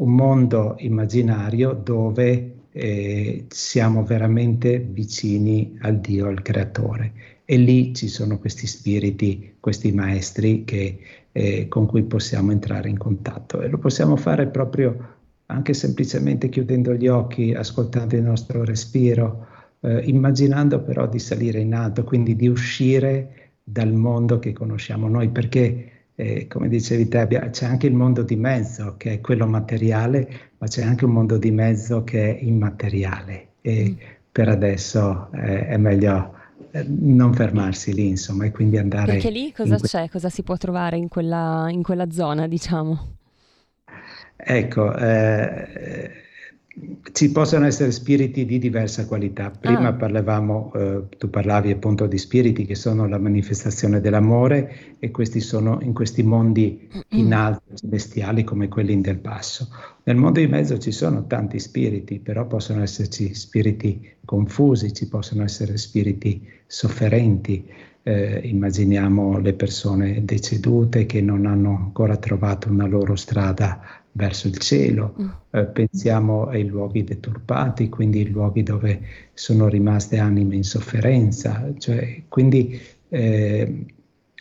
un 0.02 0.14
mondo 0.14 0.76
immaginario 0.80 1.74
dove 1.74 2.56
eh, 2.72 3.46
siamo 3.50 4.04
veramente 4.04 4.80
vicini 4.80 5.78
al 5.82 6.00
Dio, 6.00 6.28
al 6.28 6.42
Creatore. 6.42 7.14
E 7.46 7.58
lì 7.58 7.94
ci 7.94 8.08
sono 8.08 8.40
questi 8.40 8.66
spiriti, 8.66 9.56
questi 9.60 9.92
maestri 9.92 10.64
che, 10.64 11.00
eh, 11.32 11.68
con 11.68 11.86
cui 11.86 12.04
possiamo 12.04 12.52
entrare 12.52 12.90
in 12.90 12.98
contatto 12.98 13.62
e 13.62 13.68
lo 13.68 13.78
possiamo 13.78 14.16
fare 14.16 14.48
proprio 14.48 15.20
anche 15.48 15.74
semplicemente 15.74 16.50
chiudendo 16.50 16.94
gli 16.94 17.08
occhi, 17.08 17.54
ascoltando 17.54 18.16
il 18.16 18.24
nostro 18.24 18.64
respiro, 18.64 19.48
eh, 19.82 20.02
immaginando 20.06 20.82
però 20.82 21.08
di 21.08 21.20
salire 21.20 21.60
in 21.60 21.76
alto, 21.76 22.04
quindi 22.04 22.36
di 22.36 22.48
uscire 22.48 23.52
dal 23.62 23.94
mondo 23.94 24.40
che 24.40 24.54
conosciamo 24.54 25.08
noi, 25.08 25.30
perché 25.30 26.01
eh, 26.16 26.48
come 26.48 26.68
dicevi 26.68 27.08
te, 27.08 27.28
c'è 27.52 27.66
anche 27.66 27.88
il 27.88 27.94
mondo 27.94 28.22
di 28.22 28.36
mezzo 28.36 28.96
che 28.98 29.14
è 29.14 29.22
quello 29.22 29.48
materiale, 29.48 30.52
ma 30.58 30.68
c'è 30.68 30.84
anche 30.84 31.06
un 31.06 31.12
mondo 31.12 31.38
di 31.38 31.52
mezzo 31.52 32.04
che 32.04 32.38
è 32.38 32.44
immateriale 32.44 33.54
e 33.62 33.90
mm. 33.90 33.96
per 34.32 34.50
adesso 34.50 35.30
eh, 35.34 35.68
è 35.68 35.78
meglio 35.78 36.36
eh, 36.72 36.86
non 36.88 37.34
fermarsi 37.34 37.94
lì, 37.94 38.08
insomma, 38.08 38.46
e 38.46 38.52
quindi 38.52 38.78
andare... 38.78 39.14
Perché 39.14 39.30
lì 39.30 39.52
cosa 39.52 39.78
que- 39.78 39.88
c'è? 39.88 40.10
Cosa 40.10 40.30
si 40.30 40.44
può 40.44 40.56
trovare 40.58 40.98
in 40.98 41.08
quella, 41.08 41.68
in 41.70 41.84
quella 41.84 42.10
zona, 42.12 42.48
diciamo? 42.48 43.16
Ecco, 44.36 44.96
eh, 44.96 46.12
ci 47.12 47.32
possono 47.32 47.66
essere 47.66 47.92
spiriti 47.92 48.46
di 48.46 48.58
diversa 48.58 49.06
qualità. 49.06 49.50
Prima 49.50 49.88
ah. 49.88 49.94
parlavamo, 49.94 50.72
eh, 50.74 51.04
tu 51.18 51.30
parlavi 51.30 51.72
appunto 51.72 52.08
di 52.08 52.18
spiriti 52.18 52.66
che 52.66 52.76
sono 52.76 53.08
la 53.08 53.18
manifestazione 53.18 54.00
dell'amore 54.00 54.96
e 55.00 55.12
questi 55.12 55.42
sono 55.42 55.80
in 55.82 55.94
questi 55.94 56.24
mondi 56.24 56.90
in 57.10 57.34
alto, 57.34 57.76
celestiali 57.76 58.44
come 58.44 58.70
quelli 58.70 59.00
del 59.02 59.18
basso. 59.18 59.68
Nel 60.04 60.16
mondo 60.16 60.40
di 60.40 60.48
mezzo 60.48 60.78
ci 60.78 60.92
sono 60.92 61.28
tanti 61.28 61.60
spiriti, 61.60 62.20
però 62.20 62.48
possono 62.48 62.82
esserci 62.82 63.34
spiriti 63.34 64.16
confusi, 64.24 64.94
ci 64.94 65.08
possono 65.10 65.44
essere 65.44 65.78
spiriti 65.78 66.48
sofferenti. 66.66 67.68
Eh, 68.04 68.42
immaginiamo 68.46 69.38
le 69.38 69.54
persone 69.54 70.26
decedute 70.26 71.06
che 71.06 71.22
non 71.22 71.46
hanno 71.46 71.76
ancora 71.76 72.18
trovato 72.18 72.68
una 72.68 72.88
loro 72.88 73.16
strada 73.16 74.01
verso 74.14 74.48
il 74.48 74.58
cielo, 74.58 75.16
mm. 75.20 75.30
eh, 75.52 75.66
pensiamo 75.66 76.46
ai 76.46 76.66
luoghi 76.66 77.04
deturpati, 77.04 77.90
quindi 77.90 78.22
i 78.22 78.30
luoghi 78.30 78.64
dove 78.64 79.02
sono 79.34 79.68
rimaste 79.68 80.18
anime 80.18 80.56
in 80.56 80.64
sofferenza, 80.64 81.72
cioè, 81.78 82.24
quindi, 82.28 82.80
eh, 83.10 83.86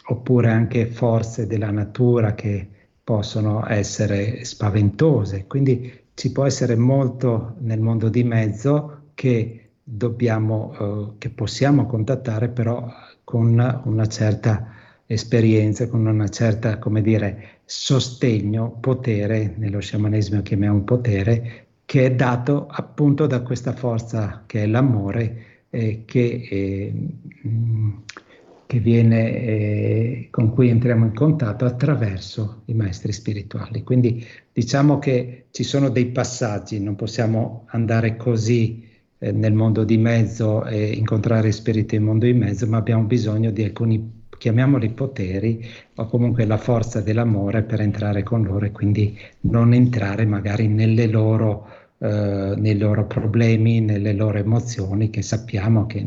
oppure 0.06 0.50
anche 0.50 0.86
forze 0.86 1.46
della 1.46 1.70
natura 1.70 2.34
che 2.34 2.68
possono 3.02 3.66
essere 3.68 4.44
spaventose. 4.44 5.46
Quindi 5.46 5.92
ci 6.14 6.32
può 6.32 6.44
essere 6.44 6.76
molto 6.76 7.56
nel 7.60 7.80
mondo 7.80 8.08
di 8.08 8.24
mezzo 8.24 9.10
che 9.14 9.70
dobbiamo, 9.82 10.74
eh, 10.78 11.18
che 11.18 11.30
possiamo 11.30 11.86
contattare 11.86 12.48
però 12.48 12.88
con 13.24 13.80
una 13.84 14.06
certa 14.06 14.66
esperienza, 15.06 15.88
con 15.88 16.06
una 16.06 16.28
certa, 16.28 16.78
come 16.78 17.02
dire, 17.02 17.59
sostegno, 17.70 18.78
potere, 18.80 19.54
nello 19.56 19.78
sciamanesimo 19.78 20.42
chiamiamo 20.42 20.80
potere, 20.82 21.66
che 21.84 22.06
è 22.06 22.12
dato 22.12 22.66
appunto 22.68 23.28
da 23.28 23.42
questa 23.42 23.72
forza 23.72 24.42
che 24.44 24.64
è 24.64 24.66
l'amore, 24.66 25.62
eh, 25.70 26.02
che, 26.04 26.48
eh, 26.50 26.92
che 28.66 28.78
viene, 28.80 29.40
eh, 29.40 30.28
con 30.32 30.52
cui 30.52 30.68
entriamo 30.68 31.04
in 31.04 31.14
contatto 31.14 31.64
attraverso 31.64 32.62
i 32.64 32.74
maestri 32.74 33.12
spirituali. 33.12 33.84
Quindi 33.84 34.26
diciamo 34.52 34.98
che 34.98 35.44
ci 35.52 35.62
sono 35.62 35.90
dei 35.90 36.06
passaggi, 36.06 36.80
non 36.80 36.96
possiamo 36.96 37.66
andare 37.68 38.16
così 38.16 38.84
eh, 39.18 39.30
nel 39.30 39.52
mondo 39.52 39.84
di 39.84 39.96
mezzo 39.96 40.64
e 40.64 40.90
incontrare 40.90 41.52
spiriti 41.52 41.94
nel 41.94 42.04
mondo 42.04 42.26
di 42.26 42.34
mezzo, 42.34 42.66
ma 42.66 42.78
abbiamo 42.78 43.04
bisogno 43.04 43.52
di 43.52 43.62
alcuni 43.62 44.18
chiamiamoli 44.40 44.88
poteri 44.88 45.62
o 45.96 46.06
comunque 46.06 46.46
la 46.46 46.56
forza 46.56 47.02
dell'amore 47.02 47.62
per 47.62 47.82
entrare 47.82 48.22
con 48.22 48.42
loro 48.42 48.64
e 48.64 48.72
quindi 48.72 49.16
non 49.40 49.74
entrare 49.74 50.24
magari 50.24 50.66
nelle 50.66 51.06
loro, 51.06 51.68
eh, 51.98 52.54
nei 52.56 52.78
loro 52.78 53.06
problemi, 53.06 53.80
nelle 53.80 54.14
loro 54.14 54.38
emozioni 54.38 55.10
che 55.10 55.20
sappiamo 55.20 55.84
che 55.84 56.02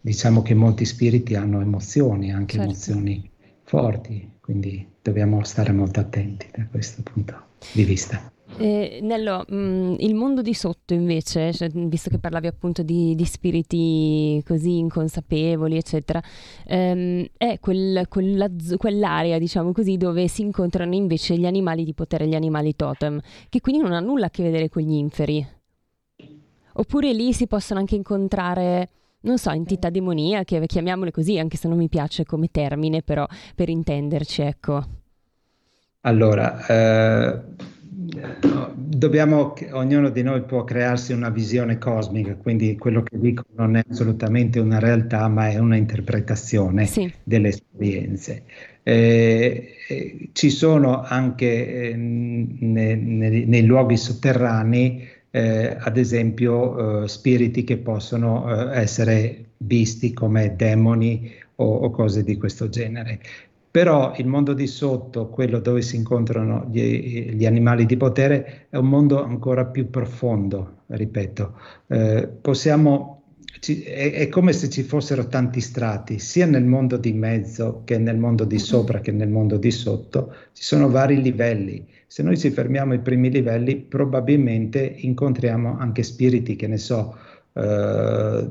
diciamo 0.00 0.42
che 0.42 0.54
molti 0.54 0.84
spiriti 0.84 1.34
hanno 1.34 1.60
emozioni, 1.60 2.32
anche 2.32 2.54
certo. 2.54 2.70
emozioni 2.70 3.30
forti, 3.64 4.30
quindi 4.40 4.86
dobbiamo 5.02 5.42
stare 5.42 5.72
molto 5.72 5.98
attenti 5.98 6.48
da 6.56 6.64
questo 6.70 7.02
punto 7.02 7.34
di 7.72 7.82
vista. 7.82 8.32
Eh, 8.62 9.00
Nello, 9.00 9.42
mh, 9.48 9.56
mm, 9.56 9.94
il 10.00 10.14
mondo 10.14 10.42
di 10.42 10.52
sotto 10.52 10.92
invece, 10.92 11.50
cioè, 11.54 11.70
visto 11.70 12.10
che 12.10 12.18
parlavi 12.18 12.46
appunto 12.46 12.82
di, 12.82 13.14
di 13.14 13.24
spiriti 13.24 14.42
così 14.46 14.76
inconsapevoli, 14.76 15.78
eccetera, 15.78 16.22
ehm, 16.66 17.26
è 17.38 17.58
quel, 17.58 18.06
quella, 18.08 18.50
quell'area, 18.76 19.38
diciamo 19.38 19.72
così, 19.72 19.96
dove 19.96 20.28
si 20.28 20.42
incontrano 20.42 20.94
invece 20.94 21.38
gli 21.38 21.46
animali 21.46 21.84
di 21.84 21.94
potere, 21.94 22.26
gli 22.26 22.34
animali 22.34 22.76
totem, 22.76 23.18
che 23.48 23.62
quindi 23.62 23.80
non 23.80 23.92
ha 23.92 24.00
nulla 24.00 24.26
a 24.26 24.30
che 24.30 24.42
vedere 24.42 24.68
con 24.68 24.82
gli 24.82 24.92
inferi. 24.92 25.46
Oppure 26.74 27.12
lì 27.14 27.32
si 27.32 27.46
possono 27.46 27.80
anche 27.80 27.94
incontrare 27.94 28.90
non 29.22 29.36
so, 29.38 29.50
entità 29.50 29.90
demoniache, 29.90 30.64
chiamiamole 30.66 31.10
così, 31.10 31.38
anche 31.38 31.56
se 31.56 31.68
non 31.68 31.76
mi 31.76 31.88
piace 31.88 32.24
come 32.24 32.48
termine, 32.50 33.02
però 33.02 33.26
per 33.54 33.68
intenderci, 33.68 34.42
ecco. 34.42 34.82
Allora, 36.02 36.66
eh, 36.66 37.42
dobbiamo, 37.90 39.54
ognuno 39.72 40.10
di 40.10 40.22
noi 40.22 40.42
può 40.42 40.64
crearsi 40.64 41.12
una 41.12 41.30
visione 41.30 41.78
cosmica, 41.78 42.34
quindi 42.36 42.76
quello 42.76 43.02
che 43.02 43.18
dico 43.18 43.44
non 43.56 43.76
è 43.76 43.82
assolutamente 43.88 44.60
una 44.60 44.78
realtà, 44.78 45.26
ma 45.28 45.48
è 45.48 45.58
una 45.58 45.76
interpretazione 45.76 46.86
sì. 46.86 47.12
delle 47.22 47.48
esperienze. 47.48 48.44
Eh, 48.82 49.74
eh, 49.88 50.28
ci 50.32 50.50
sono 50.50 51.02
anche 51.02 51.90
eh, 51.90 51.94
ne, 51.96 52.94
ne, 52.94 53.44
nei 53.44 53.64
luoghi 53.64 53.96
sotterranei, 53.96 55.08
eh, 55.30 55.76
ad 55.78 55.96
esempio, 55.96 57.02
eh, 57.02 57.08
spiriti 57.08 57.64
che 57.64 57.76
possono 57.76 58.72
eh, 58.72 58.80
essere 58.80 59.44
visti 59.58 60.12
come 60.12 60.54
demoni 60.56 61.30
o, 61.56 61.64
o 61.64 61.90
cose 61.90 62.24
di 62.24 62.36
questo 62.36 62.68
genere. 62.68 63.20
Però 63.72 64.14
il 64.16 64.26
mondo 64.26 64.52
di 64.52 64.66
sotto, 64.66 65.28
quello 65.28 65.60
dove 65.60 65.80
si 65.82 65.94
incontrano 65.94 66.66
gli, 66.72 67.30
gli 67.30 67.46
animali 67.46 67.86
di 67.86 67.96
potere, 67.96 68.66
è 68.68 68.76
un 68.76 68.88
mondo 68.88 69.22
ancora 69.22 69.64
più 69.64 69.90
profondo, 69.90 70.82
ripeto. 70.88 71.54
Eh, 71.86 72.28
possiamo, 72.40 73.22
ci, 73.60 73.82
è, 73.82 74.12
è, 74.12 74.28
come 74.28 74.52
se 74.52 74.68
ci 74.68 74.82
fossero 74.82 75.28
tanti 75.28 75.60
strati, 75.60 76.18
sia 76.18 76.46
nel 76.46 76.64
mondo 76.64 76.96
di 76.96 77.12
mezzo 77.12 77.82
che 77.84 77.96
nel 77.96 78.18
mondo 78.18 78.44
di 78.44 78.58
sopra 78.58 78.98
che 78.98 79.12
nel 79.12 79.28
mondo 79.28 79.56
di 79.56 79.70
sotto, 79.70 80.34
ci 80.52 80.64
sono 80.64 80.90
vari 80.90 81.22
livelli. 81.22 81.86
Se 82.08 82.24
noi 82.24 82.36
ci 82.36 82.50
fermiamo 82.50 82.92
ai 82.92 83.00
primi 83.00 83.30
livelli, 83.30 83.76
probabilmente 83.76 84.80
incontriamo 84.80 85.78
anche 85.78 86.02
spiriti, 86.02 86.56
che 86.56 86.66
ne 86.66 86.76
so, 86.76 87.16
eh, 87.52 88.48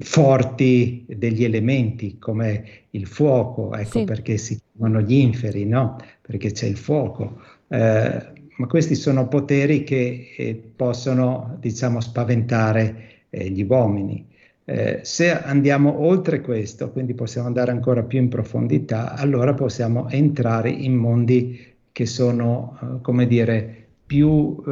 forti 0.00 1.04
degli 1.08 1.44
elementi 1.44 2.18
come 2.18 2.64
il 2.90 3.06
fuoco, 3.06 3.74
ecco 3.74 4.00
sì. 4.00 4.04
perché 4.04 4.36
si 4.36 4.60
chiamano 4.72 5.00
gli 5.00 5.14
inferi, 5.14 5.64
no? 5.66 5.96
Perché 6.20 6.52
c'è 6.52 6.66
il 6.66 6.76
fuoco. 6.76 7.40
Eh, 7.68 8.32
ma 8.56 8.66
questi 8.66 8.94
sono 8.94 9.26
poteri 9.28 9.82
che 9.82 10.34
eh, 10.36 10.62
possono, 10.76 11.56
diciamo, 11.60 12.00
spaventare 12.00 13.24
eh, 13.30 13.50
gli 13.50 13.66
uomini. 13.68 14.26
Eh, 14.66 15.00
se 15.02 15.30
andiamo 15.30 16.00
oltre 16.00 16.40
questo, 16.40 16.90
quindi 16.90 17.14
possiamo 17.14 17.46
andare 17.46 17.70
ancora 17.70 18.02
più 18.02 18.18
in 18.18 18.28
profondità, 18.28 19.14
allora 19.14 19.54
possiamo 19.54 20.08
entrare 20.08 20.70
in 20.70 20.94
mondi 20.94 21.72
che 21.92 22.06
sono, 22.06 22.78
eh, 22.80 23.00
come 23.02 23.26
dire, 23.26 23.86
più 24.06 24.62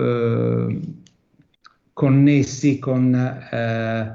connessi 2.03 2.81
con 2.81 3.15
eh, 3.15 4.12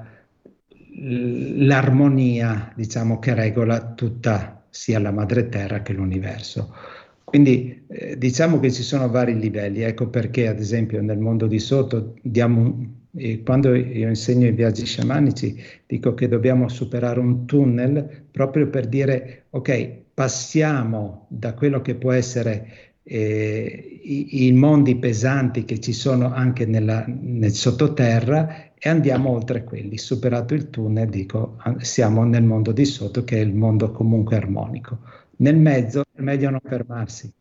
l'armonia, 1.65 2.73
diciamo, 2.75 3.17
che 3.17 3.33
regola 3.33 3.93
tutta 3.93 4.65
sia 4.69 4.99
la 4.99 5.11
madre 5.11 5.47
terra 5.47 5.81
che 5.83 5.93
l'universo. 5.93 6.75
Quindi 7.23 7.85
eh, 7.87 8.17
diciamo 8.17 8.59
che 8.59 8.73
ci 8.73 8.83
sono 8.83 9.09
vari 9.09 9.39
livelli, 9.39 9.83
ecco 9.83 10.09
perché 10.09 10.49
ad 10.49 10.59
esempio 10.59 11.01
nel 11.01 11.17
mondo 11.17 11.47
di 11.47 11.59
sotto 11.59 12.15
diamo, 12.21 13.07
eh, 13.15 13.41
quando 13.41 13.73
io 13.73 14.09
insegno 14.09 14.47
i 14.47 14.51
viaggi 14.51 14.85
sciamanici 14.85 15.55
dico 15.85 16.13
che 16.13 16.27
dobbiamo 16.27 16.67
superare 16.67 17.21
un 17.21 17.45
tunnel 17.45 18.25
proprio 18.29 18.67
per 18.67 18.87
dire 18.87 19.45
ok, 19.51 19.97
passiamo 20.13 21.27
da 21.29 21.53
quello 21.53 21.81
che 21.81 21.95
può 21.95 22.11
essere 22.11 22.86
eh, 23.07 23.99
i, 24.03 24.47
i, 24.47 24.51
mondi 24.51 24.97
pesanti 24.97 25.63
che 25.63 25.79
ci 25.79 25.93
sono 25.93 26.33
anche 26.33 26.65
nella, 26.65 27.05
nel 27.07 27.53
sottoterra 27.53 28.73
e 28.75 28.89
andiamo 28.89 29.29
oltre 29.29 29.63
quelli. 29.63 29.97
Superato 29.97 30.53
il 30.53 30.69
tunnel, 30.69 31.07
dico, 31.07 31.57
siamo 31.79 32.23
nel 32.25 32.43
mondo 32.43 32.71
di 32.73 32.85
sotto 32.85 33.23
che 33.23 33.37
è 33.37 33.41
il 33.41 33.55
mondo 33.55 33.91
comunque 33.91 34.35
armonico. 34.35 34.99
Nel 35.37 35.55
mezzo 35.55 36.03
è 36.13 36.21
meglio 36.21 36.49
non 36.49 36.59
fermarsi. 36.61 37.31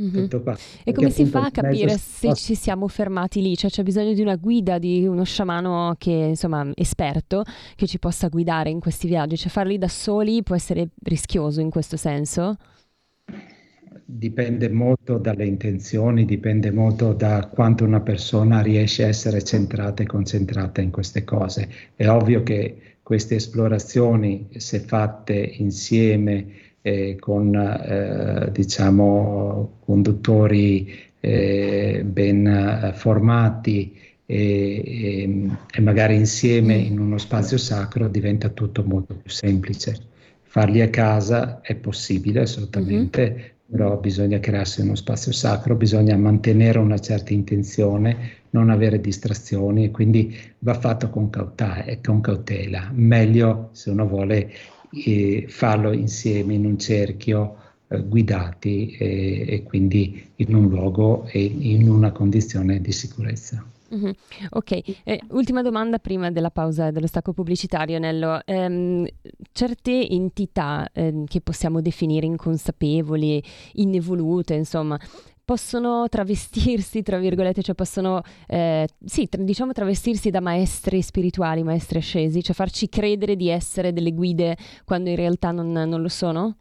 Mm-hmm. 0.00 0.26
E 0.84 0.92
come 0.92 1.10
si 1.10 1.24
fa 1.24 1.46
a 1.46 1.50
capire 1.50 1.98
se 1.98 2.32
ci 2.34 2.54
siamo 2.54 2.86
fermati 2.86 3.42
lì? 3.42 3.56
Cioè 3.56 3.68
c'è 3.68 3.82
bisogno 3.82 4.12
di 4.12 4.20
una 4.20 4.36
guida, 4.36 4.78
di 4.78 5.04
uno 5.04 5.24
sciamano 5.24 5.96
che 5.98 6.12
insomma 6.12 6.70
esperto 6.74 7.42
che 7.74 7.88
ci 7.88 7.98
possa 7.98 8.28
guidare 8.28 8.70
in 8.70 8.78
questi 8.78 9.08
viaggi. 9.08 9.36
Cioè 9.36 9.50
farli 9.50 9.76
da 9.76 9.88
soli 9.88 10.44
può 10.44 10.54
essere 10.54 10.90
rischioso 11.02 11.60
in 11.60 11.70
questo 11.70 11.96
senso? 11.96 12.56
Dipende 14.10 14.70
molto 14.70 15.18
dalle 15.18 15.44
intenzioni, 15.44 16.24
dipende 16.24 16.70
molto 16.70 17.12
da 17.12 17.46
quanto 17.52 17.84
una 17.84 18.00
persona 18.00 18.62
riesce 18.62 19.04
a 19.04 19.08
essere 19.08 19.44
centrata 19.44 20.02
e 20.02 20.06
concentrata 20.06 20.80
in 20.80 20.90
queste 20.90 21.24
cose. 21.24 21.68
È 21.94 22.08
ovvio 22.08 22.42
che 22.42 22.96
queste 23.02 23.34
esplorazioni, 23.34 24.48
se 24.56 24.80
fatte 24.80 25.34
insieme 25.58 26.46
eh, 26.80 27.16
con 27.20 27.54
eh, 27.54 28.50
diciamo 28.50 29.76
conduttori 29.84 30.90
eh, 31.20 32.02
ben 32.02 32.46
eh, 32.46 32.92
formati 32.94 33.94
e, 34.24 34.82
e, 34.86 35.48
e 35.70 35.80
magari 35.82 36.14
insieme 36.14 36.76
in 36.76 36.98
uno 36.98 37.18
spazio 37.18 37.58
sacro, 37.58 38.08
diventa 38.08 38.48
tutto 38.48 38.82
molto 38.84 39.16
più 39.16 39.30
semplice. 39.30 39.96
Farli 40.44 40.80
a 40.80 40.88
casa 40.88 41.60
è 41.60 41.74
possibile 41.74 42.40
assolutamente, 42.40 43.30
mm-hmm 43.30 43.56
però 43.70 43.98
bisogna 43.98 44.40
crearsi 44.40 44.80
uno 44.80 44.94
spazio 44.94 45.30
sacro, 45.30 45.74
bisogna 45.74 46.16
mantenere 46.16 46.78
una 46.78 46.98
certa 46.98 47.34
intenzione, 47.34 48.30
non 48.50 48.70
avere 48.70 48.98
distrazioni 48.98 49.84
e 49.84 49.90
quindi 49.90 50.34
va 50.60 50.72
fatto 50.72 51.10
con, 51.10 51.28
cautela, 51.28 51.84
con 52.02 52.20
cautela. 52.22 52.90
Meglio 52.94 53.68
se 53.72 53.90
uno 53.90 54.06
vuole 54.06 54.50
eh, 55.04 55.44
farlo 55.48 55.92
insieme 55.92 56.54
in 56.54 56.64
un 56.64 56.78
cerchio 56.78 57.56
eh, 57.88 58.02
guidati 58.02 58.96
e, 58.98 59.44
e 59.46 59.62
quindi 59.64 60.30
in 60.36 60.54
un 60.54 60.68
luogo 60.68 61.26
e 61.26 61.42
in 61.42 61.90
una 61.90 62.10
condizione 62.10 62.80
di 62.80 62.92
sicurezza. 62.92 63.62
Mm-hmm. 63.94 64.10
Ok, 64.50 64.82
eh, 65.04 65.20
ultima 65.30 65.62
domanda 65.62 65.98
prima 65.98 66.30
della 66.30 66.50
pausa 66.50 66.90
dello 66.90 67.06
stacco 67.06 67.32
pubblicitario, 67.32 67.98
Nello. 67.98 68.40
Um, 68.46 69.06
certe 69.52 70.08
entità 70.08 70.88
eh, 70.92 71.24
che 71.26 71.40
possiamo 71.40 71.80
definire 71.80 72.26
inconsapevoli, 72.26 73.42
inevolute, 73.74 74.54
insomma, 74.54 74.98
possono 75.48 76.06
travestirsi, 76.10 77.02
tra 77.02 77.16
virgolette, 77.16 77.62
cioè 77.62 77.74
possono, 77.74 78.20
eh, 78.46 78.86
sì, 79.02 79.30
tra, 79.30 79.42
diciamo 79.42 79.72
travestirsi 79.72 80.28
da 80.28 80.40
maestri 80.40 81.00
spirituali, 81.00 81.62
maestri 81.62 81.96
ascesi, 81.96 82.42
cioè 82.42 82.54
farci 82.54 82.90
credere 82.90 83.34
di 83.34 83.48
essere 83.48 83.94
delle 83.94 84.12
guide 84.12 84.56
quando 84.84 85.08
in 85.08 85.16
realtà 85.16 85.50
non, 85.50 85.72
non 85.72 86.02
lo 86.02 86.08
sono? 86.08 86.56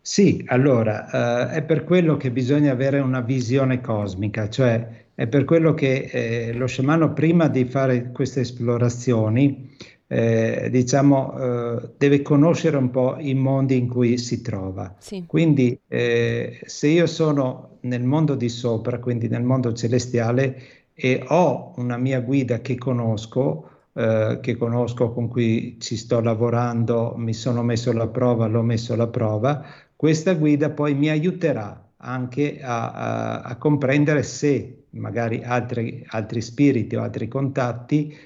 Sì, 0.00 0.42
allora, 0.48 1.50
eh, 1.50 1.56
è 1.56 1.62
per 1.62 1.84
quello 1.84 2.16
che 2.16 2.30
bisogna 2.30 2.72
avere 2.72 3.00
una 3.00 3.20
visione 3.20 3.82
cosmica, 3.82 4.48
cioè 4.48 5.03
è 5.14 5.26
per 5.26 5.44
quello 5.44 5.74
che 5.74 6.10
eh, 6.10 6.52
lo 6.52 6.66
sciamano 6.66 7.12
prima 7.12 7.48
di 7.48 7.64
fare 7.64 8.10
queste 8.10 8.40
esplorazioni 8.40 9.70
eh, 10.06 10.68
diciamo, 10.70 11.38
eh, 11.38 11.90
deve 11.96 12.22
conoscere 12.22 12.76
un 12.76 12.90
po' 12.90 13.16
i 13.18 13.34
mondi 13.34 13.76
in 13.76 13.88
cui 13.88 14.18
si 14.18 14.42
trova. 14.42 14.94
Sì. 14.98 15.24
Quindi 15.26 15.78
eh, 15.88 16.60
se 16.64 16.88
io 16.88 17.06
sono 17.06 17.78
nel 17.82 18.02
mondo 18.02 18.34
di 18.34 18.48
sopra, 18.48 18.98
quindi 18.98 19.28
nel 19.28 19.42
mondo 19.42 19.72
celestiale, 19.72 20.62
e 20.94 21.24
ho 21.26 21.72
una 21.76 21.96
mia 21.96 22.20
guida 22.20 22.60
che 22.60 22.76
conosco, 22.76 23.70
eh, 23.94 24.38
che 24.40 24.56
conosco, 24.56 25.12
con 25.12 25.28
cui 25.28 25.76
ci 25.80 25.96
sto 25.96 26.20
lavorando, 26.20 27.14
mi 27.16 27.34
sono 27.34 27.62
messo 27.62 27.90
alla 27.90 28.08
prova, 28.08 28.46
l'ho 28.46 28.62
messo 28.62 28.92
alla 28.92 29.08
prova, 29.08 29.64
questa 29.96 30.34
guida 30.34 30.70
poi 30.70 30.94
mi 30.94 31.08
aiuterà 31.08 31.84
anche 32.04 32.60
a, 32.60 32.92
a, 32.92 33.40
a 33.40 33.56
comprendere 33.56 34.22
se 34.22 34.84
magari 34.90 35.42
altri, 35.42 36.04
altri 36.08 36.40
spiriti 36.40 36.94
o 36.96 37.02
altri 37.02 37.28
contatti 37.28 38.16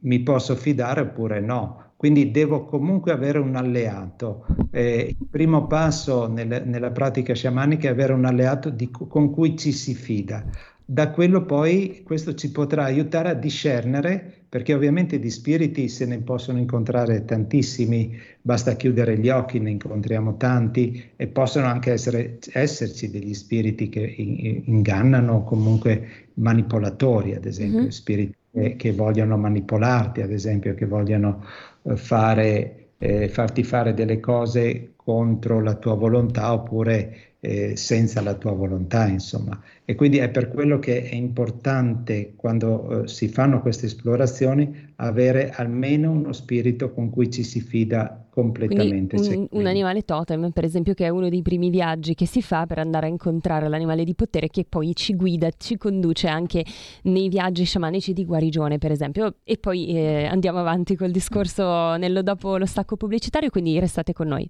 mi 0.00 0.20
posso 0.20 0.56
fidare 0.56 1.02
oppure 1.02 1.40
no. 1.40 1.92
Quindi 1.96 2.30
devo 2.30 2.64
comunque 2.64 3.12
avere 3.12 3.38
un 3.38 3.56
alleato. 3.56 4.46
Eh, 4.70 5.16
il 5.18 5.26
primo 5.28 5.66
passo 5.66 6.28
nel, 6.28 6.62
nella 6.64 6.90
pratica 6.90 7.34
sciamanica 7.34 7.88
è 7.88 7.90
avere 7.90 8.12
un 8.12 8.24
alleato 8.24 8.70
di, 8.70 8.90
con 8.90 9.32
cui 9.32 9.56
ci 9.56 9.72
si 9.72 9.94
fida. 9.94 10.44
Da 10.90 11.10
quello 11.10 11.44
poi 11.44 12.00
questo 12.02 12.32
ci 12.32 12.50
potrà 12.50 12.84
aiutare 12.84 13.28
a 13.28 13.34
discernere, 13.34 14.44
perché 14.48 14.72
ovviamente 14.72 15.18
di 15.18 15.28
spiriti 15.28 15.86
se 15.86 16.06
ne 16.06 16.16
possono 16.22 16.56
incontrare 16.58 17.26
tantissimi, 17.26 18.18
basta 18.40 18.74
chiudere 18.74 19.18
gli 19.18 19.28
occhi, 19.28 19.58
ne 19.58 19.68
incontriamo 19.68 20.38
tanti 20.38 21.10
e 21.14 21.26
possono 21.26 21.66
anche 21.66 21.92
essere, 21.92 22.38
esserci 22.54 23.10
degli 23.10 23.34
spiriti 23.34 23.90
che 23.90 24.00
ingannano 24.00 25.34
o 25.34 25.44
comunque 25.44 26.30
manipolatori, 26.36 27.34
ad 27.34 27.44
esempio, 27.44 27.80
mm-hmm. 27.80 27.88
spiriti 27.88 28.36
che, 28.50 28.76
che 28.76 28.92
vogliono 28.94 29.36
manipolarti, 29.36 30.22
ad 30.22 30.32
esempio, 30.32 30.72
che 30.72 30.86
vogliono 30.86 31.44
eh, 31.82 31.96
fare, 31.98 32.92
eh, 32.96 33.28
farti 33.28 33.62
fare 33.62 33.92
delle 33.92 34.20
cose 34.20 34.92
contro 34.96 35.60
la 35.60 35.74
tua 35.74 35.96
volontà 35.96 36.50
oppure 36.50 37.27
eh, 37.40 37.76
senza 37.76 38.20
la 38.20 38.34
tua 38.34 38.52
volontà, 38.52 39.06
insomma. 39.06 39.60
E 39.84 39.94
quindi 39.94 40.18
è 40.18 40.28
per 40.28 40.48
quello 40.48 40.78
che 40.78 41.04
è 41.04 41.14
importante 41.14 42.32
quando 42.34 43.04
eh, 43.04 43.08
si 43.08 43.28
fanno 43.28 43.60
queste 43.60 43.86
esplorazioni 43.86 44.92
avere 44.96 45.50
almeno 45.50 46.10
uno 46.10 46.32
spirito 46.32 46.92
con 46.92 47.10
cui 47.10 47.30
ci 47.30 47.44
si 47.44 47.60
fida 47.60 48.26
completamente. 48.28 49.16
Un, 49.16 49.46
un, 49.50 49.66
animale 49.66 50.04
totem, 50.04 50.50
per 50.50 50.64
esempio, 50.64 50.94
che 50.94 51.04
è 51.04 51.08
uno 51.08 51.28
dei 51.28 51.42
primi 51.42 51.70
viaggi 51.70 52.14
che 52.14 52.26
si 52.26 52.42
fa 52.42 52.66
per 52.66 52.78
andare 52.78 53.06
a 53.06 53.08
incontrare 53.08 53.68
l'animale 53.68 54.04
di 54.04 54.14
potere 54.14 54.48
che 54.48 54.66
poi 54.68 54.94
ci 54.94 55.14
guida, 55.14 55.48
ci 55.56 55.76
conduce 55.76 56.26
anche 56.26 56.64
nei 57.02 57.28
viaggi 57.28 57.64
sciamanici 57.64 58.12
di 58.12 58.24
guarigione, 58.24 58.78
per 58.78 58.90
esempio. 58.90 59.36
E 59.44 59.58
poi 59.58 59.86
eh, 59.88 60.24
andiamo 60.24 60.58
avanti 60.58 60.96
col 60.96 61.12
discorso 61.12 61.94
nello, 61.96 62.22
dopo 62.22 62.56
lo 62.56 62.66
stacco 62.66 62.96
pubblicitario, 62.96 63.48
quindi 63.48 63.78
restate 63.78 64.12
con 64.12 64.26
noi. 64.26 64.48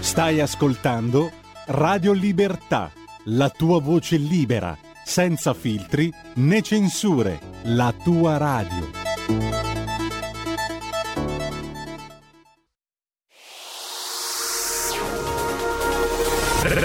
Stai 0.00 0.40
ascoltando 0.40 1.30
Radio 1.66 2.12
Libertà, 2.12 2.90
la 3.24 3.50
tua 3.50 3.80
voce 3.80 4.16
libera, 4.16 4.76
senza 5.04 5.54
filtri 5.54 6.12
né 6.34 6.62
censure, 6.62 7.40
la 7.64 7.92
tua 8.02 8.36
radio. 8.36 9.04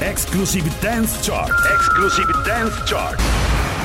Exclusive 0.02 0.70
Dance 0.80 1.18
Chart. 1.22 1.52
Exclusive 1.76 2.32
Dance 2.46 2.82
Chart. 2.86 3.61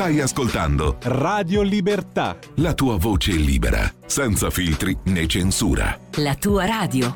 Stai 0.00 0.18
ascoltando 0.18 0.96
Radio 1.02 1.60
Libertà. 1.60 2.38
La 2.54 2.72
tua 2.72 2.96
voce 2.96 3.32
libera, 3.32 3.80
senza 4.06 4.48
filtri 4.48 4.96
né 5.04 5.26
censura. 5.26 5.94
La 6.16 6.34
tua 6.36 6.64
radio. 6.64 7.14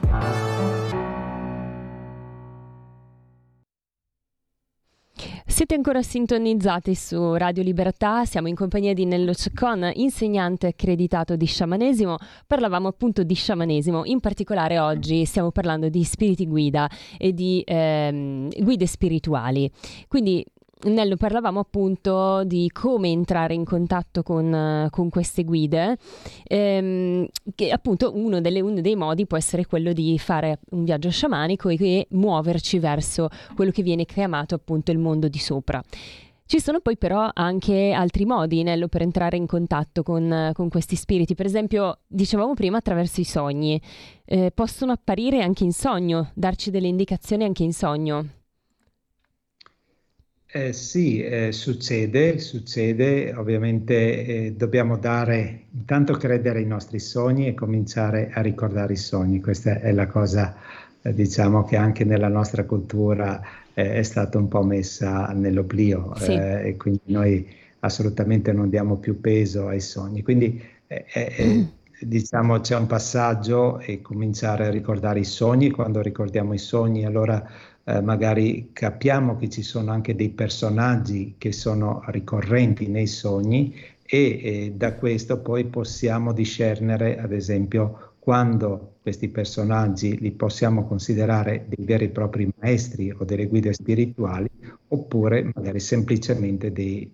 Siete 5.46 5.76
ancora 5.76 6.02
sintonizzati 6.02 6.94
su 6.94 7.34
Radio 7.36 7.62
Libertà, 7.62 8.24
siamo 8.24 8.48
in 8.48 8.56
compagnia 8.56 8.92
di 8.92 9.06
Nello 9.06 9.32
Ceccon, 9.32 9.88
insegnante 9.94 10.66
accreditato 10.66 11.36
di 11.36 11.46
sciamanesimo. 11.46 12.16
Parlavamo 12.46 12.88
appunto 12.88 13.22
di 13.22 13.34
sciamanesimo, 13.34 14.04
in 14.04 14.20
particolare 14.20 14.80
oggi 14.80 15.24
stiamo 15.24 15.52
parlando 15.52 15.88
di 15.88 16.02
spiriti 16.02 16.46
guida 16.46 16.90
e 17.16 17.32
di 17.32 17.62
ehm, 17.64 18.48
guide 18.62 18.86
spirituali. 18.86 19.70
Quindi 20.08 20.44
Nello 20.82 21.16
parlavamo 21.16 21.60
appunto 21.60 22.44
di 22.44 22.68
come 22.70 23.08
entrare 23.08 23.54
in 23.54 23.64
contatto 23.64 24.22
con, 24.22 24.88
con 24.90 25.08
queste 25.08 25.44
guide, 25.44 25.96
ehm, 26.42 27.26
che 27.54 27.70
appunto 27.70 28.12
uno, 28.14 28.40
delle, 28.40 28.60
uno, 28.60 28.80
dei 28.80 28.96
modi 28.96 29.26
può 29.26 29.38
essere 29.38 29.64
quello 29.64 29.92
di 29.92 30.18
fare 30.18 30.58
un 30.70 30.84
viaggio 30.84 31.10
sciamanico 31.10 31.70
e, 31.70 31.76
e 31.80 32.06
muoverci 32.10 32.78
verso 32.78 33.28
quello 33.54 33.70
che 33.70 33.82
viene 33.82 34.04
chiamato 34.04 34.56
appunto 34.56 34.90
il 34.90 34.98
mondo 34.98 35.28
di 35.28 35.38
sopra. 35.38 35.82
Ci 36.46 36.60
sono 36.60 36.80
poi 36.80 36.98
però 36.98 37.30
anche 37.32 37.92
altri 37.92 38.26
modi, 38.26 38.62
Nello, 38.62 38.88
per 38.88 39.00
entrare 39.00 39.38
in 39.38 39.46
contatto 39.46 40.02
con, 40.02 40.50
con 40.52 40.68
questi 40.68 40.94
spiriti. 40.94 41.34
Per 41.34 41.46
esempio, 41.46 42.00
dicevamo 42.06 42.52
prima 42.52 42.76
attraverso 42.76 43.22
i 43.22 43.24
sogni. 43.24 43.80
Eh, 44.26 44.50
possono 44.52 44.92
apparire 44.92 45.42
anche 45.42 45.64
in 45.64 45.72
sogno, 45.72 46.30
darci 46.34 46.70
delle 46.70 46.88
indicazioni 46.88 47.44
anche 47.44 47.62
in 47.62 47.72
sogno. 47.72 48.26
Eh, 50.56 50.72
sì, 50.72 51.20
eh, 51.20 51.50
succede, 51.50 52.38
succede, 52.38 53.34
ovviamente 53.34 54.24
eh, 54.24 54.52
dobbiamo 54.52 54.96
dare, 54.96 55.64
intanto 55.72 56.12
credere 56.12 56.60
ai 56.60 56.64
nostri 56.64 57.00
sogni 57.00 57.48
e 57.48 57.54
cominciare 57.54 58.30
a 58.32 58.40
ricordare 58.40 58.92
i 58.92 58.96
sogni, 58.96 59.40
questa 59.40 59.80
è 59.80 59.90
la 59.90 60.06
cosa 60.06 60.54
eh, 61.02 61.12
diciamo 61.12 61.64
che 61.64 61.74
anche 61.76 62.04
nella 62.04 62.28
nostra 62.28 62.64
cultura 62.66 63.42
eh, 63.74 63.94
è 63.94 64.02
stata 64.04 64.38
un 64.38 64.46
po' 64.46 64.62
messa 64.62 65.26
nell'oblio 65.32 66.14
sì. 66.14 66.30
Eh, 66.34 66.68
e 66.68 66.76
quindi 66.76 67.02
noi 67.06 67.48
assolutamente 67.80 68.52
non 68.52 68.68
diamo 68.68 68.98
più 68.98 69.20
peso 69.20 69.66
ai 69.66 69.80
sogni, 69.80 70.22
quindi 70.22 70.62
mm. 71.42 71.62
diciamo 71.98 72.60
c'è 72.60 72.76
un 72.76 72.86
passaggio 72.86 73.80
e 73.80 74.00
cominciare 74.00 74.66
a 74.66 74.70
ricordare 74.70 75.18
i 75.18 75.24
sogni, 75.24 75.70
quando 75.70 76.00
ricordiamo 76.00 76.54
i 76.54 76.58
sogni 76.58 77.04
allora 77.04 77.44
eh, 77.84 78.00
magari 78.00 78.70
capiamo 78.72 79.36
che 79.36 79.48
ci 79.48 79.62
sono 79.62 79.92
anche 79.92 80.14
dei 80.14 80.30
personaggi 80.30 81.34
che 81.38 81.52
sono 81.52 82.02
ricorrenti 82.06 82.88
nei 82.88 83.06
sogni 83.06 83.74
e 84.06 84.40
eh, 84.42 84.72
da 84.74 84.94
questo 84.94 85.40
poi 85.40 85.64
possiamo 85.66 86.32
discernere, 86.32 87.18
ad 87.18 87.32
esempio, 87.32 88.12
quando 88.18 88.96
questi 89.02 89.28
personaggi 89.28 90.18
li 90.18 90.30
possiamo 90.32 90.86
considerare 90.86 91.66
dei 91.68 91.84
veri 91.84 92.06
e 92.06 92.08
propri 92.08 92.50
maestri 92.58 93.10
o 93.10 93.24
delle 93.24 93.46
guide 93.46 93.72
spirituali, 93.74 94.48
oppure 94.88 95.50
magari 95.54 95.78
semplicemente 95.78 96.72
dei, 96.72 97.10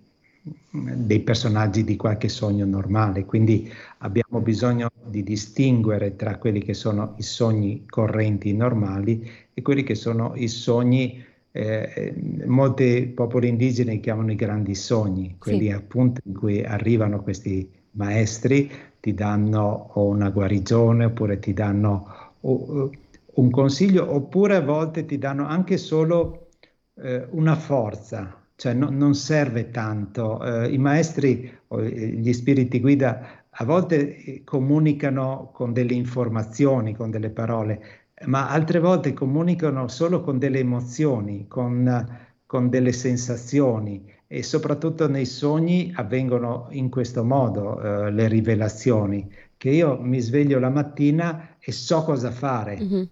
dei 0.71 1.19
personaggi 1.19 1.83
di 1.83 1.95
qualche 1.95 2.29
sogno 2.29 2.65
normale. 2.65 3.25
Quindi 3.25 3.71
abbiamo 3.99 4.39
bisogno 4.39 4.89
di 5.05 5.23
distinguere 5.23 6.15
tra 6.15 6.37
quelli 6.37 6.61
che 6.61 6.73
sono 6.73 7.13
i 7.17 7.23
sogni 7.23 7.85
correnti 7.87 8.53
normali 8.53 9.29
e 9.53 9.61
quelli 9.61 9.83
che 9.83 9.95
sono 9.95 10.33
i 10.35 10.47
sogni, 10.47 11.23
eh, 11.51 12.13
molti 12.45 13.11
popoli 13.13 13.49
indigeni 13.49 13.99
chiamano 13.99 14.31
i 14.31 14.35
grandi 14.35 14.73
sogni, 14.73 15.35
quelli 15.37 15.65
sì. 15.65 15.71
appunto 15.71 16.21
in 16.25 16.33
cui 16.33 16.63
arrivano 16.63 17.21
questi 17.21 17.69
maestri, 17.91 18.71
ti 18.99 19.13
danno 19.13 19.91
una 19.95 20.29
guarigione 20.29 21.05
oppure 21.05 21.39
ti 21.39 21.53
danno 21.53 22.29
un 22.41 23.49
consiglio 23.49 24.11
oppure 24.13 24.55
a 24.55 24.61
volte 24.61 25.05
ti 25.05 25.17
danno 25.17 25.45
anche 25.45 25.77
solo 25.77 26.49
eh, 26.95 27.27
una 27.31 27.55
forza, 27.55 28.40
cioè 28.61 28.73
no, 28.73 28.91
non 28.91 29.15
serve 29.15 29.71
tanto. 29.71 30.39
Eh, 30.43 30.71
I 30.71 30.77
maestri 30.77 31.51
o 31.69 31.81
gli 31.81 32.31
spiriti 32.31 32.79
guida 32.79 33.47
a 33.49 33.65
volte 33.65 34.17
eh, 34.17 34.43
comunicano 34.43 35.49
con 35.51 35.73
delle 35.73 35.95
informazioni, 35.95 36.95
con 36.95 37.09
delle 37.09 37.31
parole, 37.31 37.81
ma 38.25 38.49
altre 38.49 38.77
volte 38.77 39.13
comunicano 39.13 39.87
solo 39.87 40.21
con 40.21 40.37
delle 40.37 40.59
emozioni, 40.59 41.47
con, 41.47 42.07
con 42.45 42.69
delle 42.69 42.91
sensazioni 42.91 44.05
e 44.27 44.43
soprattutto 44.43 45.09
nei 45.09 45.25
sogni 45.25 45.91
avvengono 45.95 46.67
in 46.69 46.91
questo 46.91 47.23
modo 47.23 47.81
eh, 47.81 48.11
le 48.11 48.27
rivelazioni, 48.27 49.27
che 49.57 49.71
io 49.71 49.99
mi 49.99 50.19
sveglio 50.19 50.59
la 50.59 50.69
mattina 50.69 51.55
e 51.57 51.71
so 51.71 52.03
cosa 52.03 52.29
fare. 52.29 52.79
Mm-hmm 52.79 53.03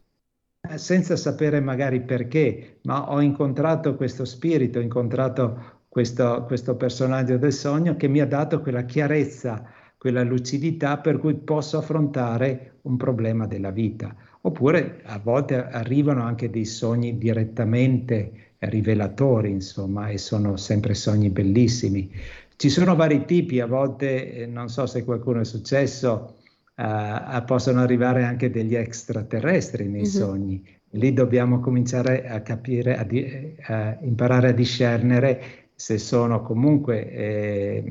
senza 0.78 1.16
sapere 1.16 1.60
magari 1.60 2.02
perché, 2.02 2.80
ma 2.84 3.12
ho 3.12 3.22
incontrato 3.22 3.96
questo 3.96 4.26
spirito, 4.26 4.80
ho 4.80 4.82
incontrato 4.82 5.78
questo, 5.90 6.44
questo, 6.46 6.76
personaggio 6.76 7.38
del 7.38 7.54
sogno 7.54 7.96
che 7.96 8.08
mi 8.08 8.22
ha 8.22 8.28
dato 8.28 8.62
quella 8.62 8.84
chiarezza, 8.84 9.64
quella 9.98 10.24
lucidità 10.24 10.98
per 10.98 11.18
cui 11.18 11.36
posso 11.36 11.78
affrontare 11.78 12.80
un 12.84 12.96
problema 12.98 13.48
della 13.48 13.72
vita. 13.72 14.16
Oppure 14.42 15.02
a 15.06 15.20
volte 15.20 15.68
arrivano 15.68 16.24
anche 16.24 16.50
dei 16.50 16.66
sogni 16.66 17.18
direttamente 17.18 18.54
rivelatori, 18.60 19.50
insomma, 19.50 20.10
e 20.10 20.18
sono 20.18 20.56
sempre 20.58 20.94
sogni 20.94 21.30
bellissimi. 21.30 22.12
Ci 22.56 22.70
sono 22.70 22.96
vari 22.96 23.26
tipi, 23.26 23.60
a 23.60 23.66
volte, 23.66 24.34
eh, 24.34 24.46
non 24.46 24.70
so 24.70 24.86
se 24.86 25.04
qualcuno 25.04 25.42
è 25.42 25.46
successo, 25.46 26.36
uh, 26.80 27.44
possono 27.46 27.82
arrivare 27.82 28.24
anche 28.24 28.50
degli 28.50 28.76
extraterrestri 28.76 29.84
nei 29.84 30.02
mm-hmm. 30.02 30.10
sogni. 30.10 30.78
Lì 30.94 31.14
dobbiamo 31.14 31.60
cominciare 31.60 32.28
a 32.28 32.42
capire, 32.42 32.98
a, 32.98 33.04
di, 33.04 33.56
a 33.68 33.98
imparare 34.02 34.50
a 34.50 34.54
discernere 34.54 35.42
se 35.76 35.98
sono 35.98 36.42
comunque 36.42 37.12
eh, 37.12 37.84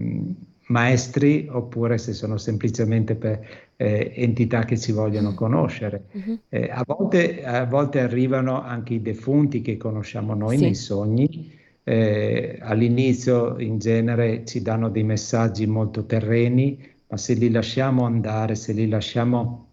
maestri 0.67 1.49
oppure 1.51 1.97
se 1.99 2.13
sono 2.13 2.37
semplicemente 2.39 3.15
per, 3.15 3.41
eh, 3.77 4.13
entità 4.17 4.65
che 4.65 4.77
ci 4.77 4.93
vogliono 4.93 5.31
mm. 5.31 5.35
conoscere. 5.35 6.05
Mm-hmm. 6.17 6.35
Eh, 6.49 6.69
a, 6.71 6.85
volte, 6.87 7.45
a, 7.45 7.65
volte, 7.65 8.01
arrivano 8.01 8.61
anche 8.61 8.95
i 8.95 9.03
defunti 9.03 9.63
che 9.63 9.77
conosciamo 9.77 10.35
noi 10.35 10.57
sì. 10.57 10.63
nei 10.65 10.75
sogni. 10.75 11.57
Eh, 11.85 12.59
all'inizio 12.61 13.59
in 13.59 13.79
genere 13.79 14.45
ci 14.45 14.61
danno 14.61 14.91
dei 14.91 15.05
messaggi 15.05 15.67
molto 15.67 16.05
terreni, 16.05 16.79
ma 17.09 17.17
se 17.17 17.35
li 17.35 17.51
lasciamo 17.51 18.05
andare, 18.05 18.55
se 18.55 18.73
li 18.73 18.89
lasciamo, 18.89 19.69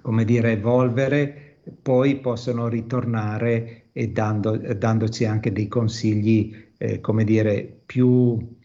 come 0.00 0.24
dire, 0.24 0.52
evolvere, 0.52 1.58
poi 1.82 2.16
possono 2.16 2.68
ritornare 2.68 3.88
e 3.92 4.08
dando, 4.08 4.56
dandoci 4.56 5.24
anche 5.24 5.52
dei 5.52 5.68
consigli, 5.68 6.54
eh, 6.78 7.00
come 7.00 7.24
dire, 7.24 7.80
più 7.84 8.56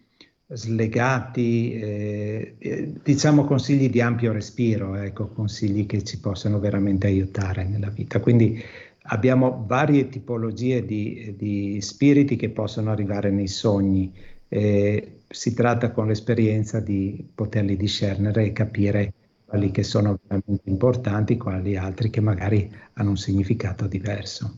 slegati, 0.47 1.73
eh, 1.73 2.55
eh, 2.59 2.93
diciamo 3.03 3.43
consigli 3.43 3.89
di 3.89 4.01
ampio 4.01 4.31
respiro, 4.31 4.95
ecco, 4.95 5.27
consigli 5.27 5.85
che 5.85 6.03
ci 6.03 6.19
possono 6.19 6.59
veramente 6.59 7.07
aiutare 7.07 7.65
nella 7.65 7.89
vita. 7.89 8.19
Quindi 8.19 8.61
abbiamo 9.03 9.63
varie 9.67 10.07
tipologie 10.07 10.85
di, 10.85 11.35
di 11.37 11.81
spiriti 11.81 12.35
che 12.35 12.49
possono 12.49 12.91
arrivare 12.91 13.31
nei 13.31 13.47
sogni. 13.47 14.13
Eh, 14.53 15.21
si 15.29 15.55
tratta 15.55 15.89
con 15.89 16.05
l'esperienza 16.05 16.79
di 16.79 17.27
poterli 17.33 17.75
discernere 17.75 18.45
e 18.45 18.53
capire 18.53 19.11
quali 19.45 19.71
che 19.71 19.81
sono 19.81 20.19
veramente 20.27 20.69
importanti, 20.69 21.37
quali 21.37 21.75
altri 21.75 22.11
che 22.11 22.21
magari 22.21 22.71
hanno 22.93 23.09
un 23.09 23.17
significato 23.17 23.87
diverso. 23.87 24.57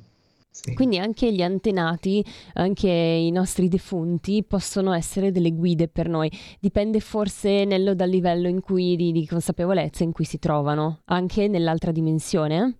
Sì. 0.49 0.73
Quindi 0.73 0.97
anche 0.97 1.31
gli 1.31 1.41
antenati, 1.41 2.21
anche 2.55 2.89
i 2.89 3.31
nostri 3.31 3.69
defunti 3.69 4.43
possono 4.43 4.91
essere 4.91 5.31
delle 5.31 5.53
guide 5.53 5.88
per 5.88 6.10
noi. 6.10 6.29
Dipende 6.60 6.99
forse 6.99 7.63
nello, 7.63 7.95
dal 7.95 8.10
livello 8.10 8.49
in 8.49 8.60
cui, 8.60 8.97
di, 8.97 9.13
di 9.13 9.25
consapevolezza 9.25 10.03
in 10.03 10.12
cui 10.12 10.25
si 10.25 10.39
trovano, 10.39 11.03
anche 11.05 11.47
nell'altra 11.47 11.93
dimensione? 11.93 12.77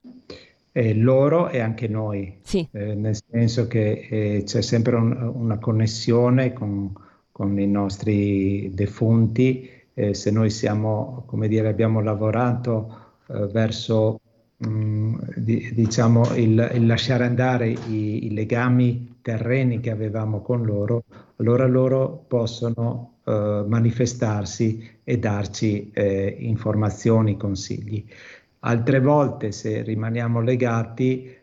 Eh, 0.00 0.47
loro 0.94 1.48
e 1.48 1.60
anche 1.60 1.88
noi, 1.88 2.38
sì. 2.42 2.66
eh, 2.72 2.94
nel 2.94 3.16
senso 3.28 3.66
che 3.66 4.06
eh, 4.08 4.42
c'è 4.44 4.62
sempre 4.62 4.96
un, 4.96 5.32
una 5.34 5.58
connessione 5.58 6.52
con, 6.52 6.92
con, 7.32 7.58
i 7.58 7.66
nostri 7.66 8.70
defunti. 8.74 9.70
Eh, 9.94 10.14
se 10.14 10.30
noi 10.30 10.50
siamo, 10.50 11.24
come 11.26 11.48
dire, 11.48 11.68
abbiamo 11.68 12.00
lavorato 12.00 13.16
eh, 13.28 13.46
verso 13.46 14.20
Mm, 14.66 15.14
di, 15.36 15.70
diciamo 15.72 16.34
il, 16.34 16.70
il, 16.74 16.84
lasciare 16.84 17.24
andare 17.24 17.68
i, 17.68 18.26
i, 18.26 18.34
legami 18.34 19.18
terreni 19.22 19.78
che 19.78 19.90
avevamo 19.92 20.42
con 20.42 20.64
loro, 20.64 21.04
allora 21.36 21.64
loro 21.68 22.24
possono 22.26 23.18
uh, 23.22 23.64
manifestarsi 23.68 24.98
e 25.04 25.18
darci 25.18 25.92
eh, 25.92 26.34
informazioni, 26.40 27.36
consigli. 27.36 28.04
Altre 28.60 29.00
volte, 29.00 29.52
se 29.52 29.82
rimaniamo 29.82 30.40
legati, 30.40 31.36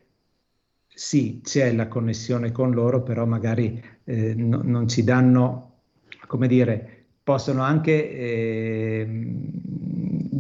sì, 0.88 1.42
c'è 1.44 1.74
la 1.74 1.88
connessione 1.88 2.52
con 2.52 2.72
loro, 2.72 3.04
però 3.04 3.26
magari 3.26 3.82
eh, 4.04 4.34
no, 4.34 4.62
non 4.64 4.88
ci 4.88 5.04
danno, 5.04 5.80
come 6.28 6.48
dire, 6.48 7.06
possono 7.24 7.62
anche 7.64 8.12
eh, 8.12 9.08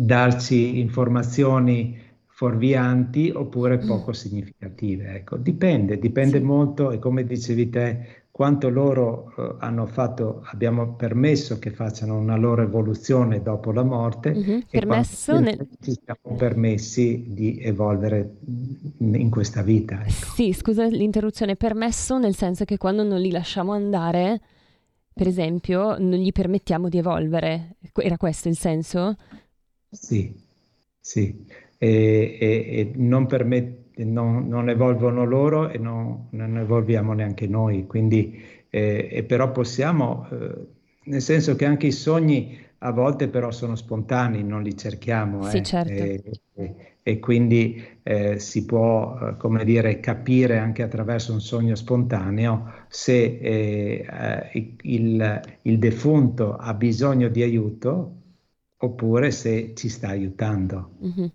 darci 0.05 0.79
informazioni 0.79 1.97
fuorvianti 2.27 3.31
oppure 3.33 3.81
mm. 3.81 3.87
poco 3.87 4.13
significative. 4.13 5.15
Ecco, 5.15 5.37
dipende, 5.37 5.97
dipende 5.97 6.39
sì. 6.39 6.43
molto 6.43 6.91
e 6.91 6.99
come 6.99 7.23
dicevi 7.23 7.69
te, 7.69 8.14
quanto 8.35 8.67
loro 8.67 9.31
uh, 9.37 9.55
hanno 9.59 9.85
fatto, 9.85 10.41
abbiamo 10.47 10.95
permesso 10.95 11.57
che 11.57 11.71
facciano 11.71 12.17
una 12.17 12.35
loro 12.35 12.63
evoluzione 12.63 13.41
dopo 13.41 13.71
la 13.71 13.83
morte 13.83 14.33
mm-hmm. 14.33 14.57
e 14.57 14.65
permesso 14.69 15.39
nel... 15.39 15.65
ci 15.79 15.97
siamo 16.03 16.35
permessi 16.35 17.27
di 17.29 17.61
evolvere 17.61 18.39
in 18.97 19.29
questa 19.29 19.61
vita. 19.61 20.01
Ecco. 20.01 20.33
Sì, 20.35 20.51
scusa 20.51 20.85
l'interruzione, 20.85 21.55
permesso 21.55 22.17
nel 22.17 22.35
senso 22.35 22.65
che 22.65 22.77
quando 22.77 23.03
non 23.03 23.21
li 23.21 23.31
lasciamo 23.31 23.71
andare, 23.71 24.41
per 25.13 25.27
esempio, 25.27 25.97
non 25.97 26.19
gli 26.19 26.33
permettiamo 26.33 26.89
di 26.89 26.97
evolvere. 26.97 27.77
Era 27.93 28.17
questo 28.17 28.49
il 28.49 28.57
senso? 28.57 29.15
Sì, 29.89 30.35
sì 30.99 31.63
e, 31.77 32.37
e, 32.39 32.47
e 32.47 32.91
non, 32.95 33.27
permette, 33.27 33.84
non, 33.97 34.47
non, 34.47 34.69
evolvono 34.69 35.25
loro 35.25 35.69
e 35.69 35.77
non, 35.77 36.27
non, 36.31 36.57
evolviamo 36.57 37.13
neanche 37.13 37.47
noi. 37.47 37.85
Quindi, 37.87 38.41
eh, 38.69 39.23
però 39.27 39.51
possiamo, 39.51 40.27
eh, 40.31 40.53
nel 41.05 41.21
senso 41.21 41.55
che 41.55 41.65
anche 41.65 41.87
i 41.87 41.91
sogni 41.91 42.63
a 42.79 42.91
volte 42.91 43.29
però 43.29 43.51
sono 43.51 43.75
spontanei, 43.75 44.43
non 44.43 44.61
li 44.61 44.77
cerchiamo. 44.77 45.43
Sì, 45.43 45.57
eh, 45.57 45.63
certo. 45.63 45.91
e, 45.91 46.97
e, 47.01 47.19
quindi 47.19 47.83
eh, 48.03 48.39
si 48.39 48.65
può, 48.65 49.17
eh, 49.19 49.37
come 49.37 49.63
dire, 49.63 49.99
capire 49.99 50.57
anche 50.57 50.83
attraverso 50.83 51.31
un 51.31 51.41
sogno 51.41 51.75
spontaneo 51.75 52.85
se 52.89 53.23
il, 54.81 55.41
il 55.61 55.77
defunto 55.79 56.55
ha 56.55 56.73
bisogno 56.73 57.29
di 57.29 57.41
aiuto 57.41 58.15
oppure 58.77 59.31
se 59.31 59.73
ci 59.75 59.89
sta 59.89 60.09
aiutando. 60.09 60.91
Mm-hmm. 61.03 61.27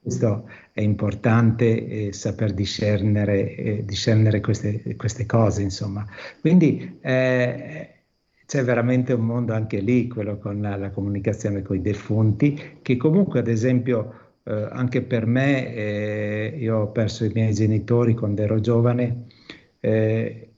Questo 0.00 0.48
è 0.72 0.80
importante 0.80 2.06
eh, 2.06 2.12
saper 2.12 2.54
discernere, 2.54 3.54
eh, 3.54 3.84
discernere 3.84 4.40
queste, 4.40 4.96
queste, 4.96 5.26
cose, 5.26 5.62
insomma. 5.62 6.06
Quindi 6.40 6.98
eh, 7.00 7.90
c'è 8.46 8.64
veramente 8.64 9.12
un 9.12 9.26
mondo 9.26 9.52
anche 9.52 9.80
lì, 9.80 10.08
quello 10.08 10.38
con 10.38 10.60
la, 10.62 10.76
la 10.76 10.90
comunicazione 10.90 11.62
con 11.62 11.76
i 11.76 11.82
defunti, 11.82 12.78
che 12.80 12.96
comunque 12.96 13.40
ad 13.40 13.48
esempio 13.48 14.28
eh, 14.48 14.68
anche 14.70 15.02
per 15.02 15.26
me, 15.26 15.74
eh, 15.74 16.56
io 16.58 16.78
ho 16.78 16.88
perso 16.88 17.24
i 17.26 17.30
miei 17.34 17.52
genitori 17.52 18.14
quando 18.14 18.42
ero 18.42 18.60
giovane, 18.60 19.26
eh, 19.80 20.48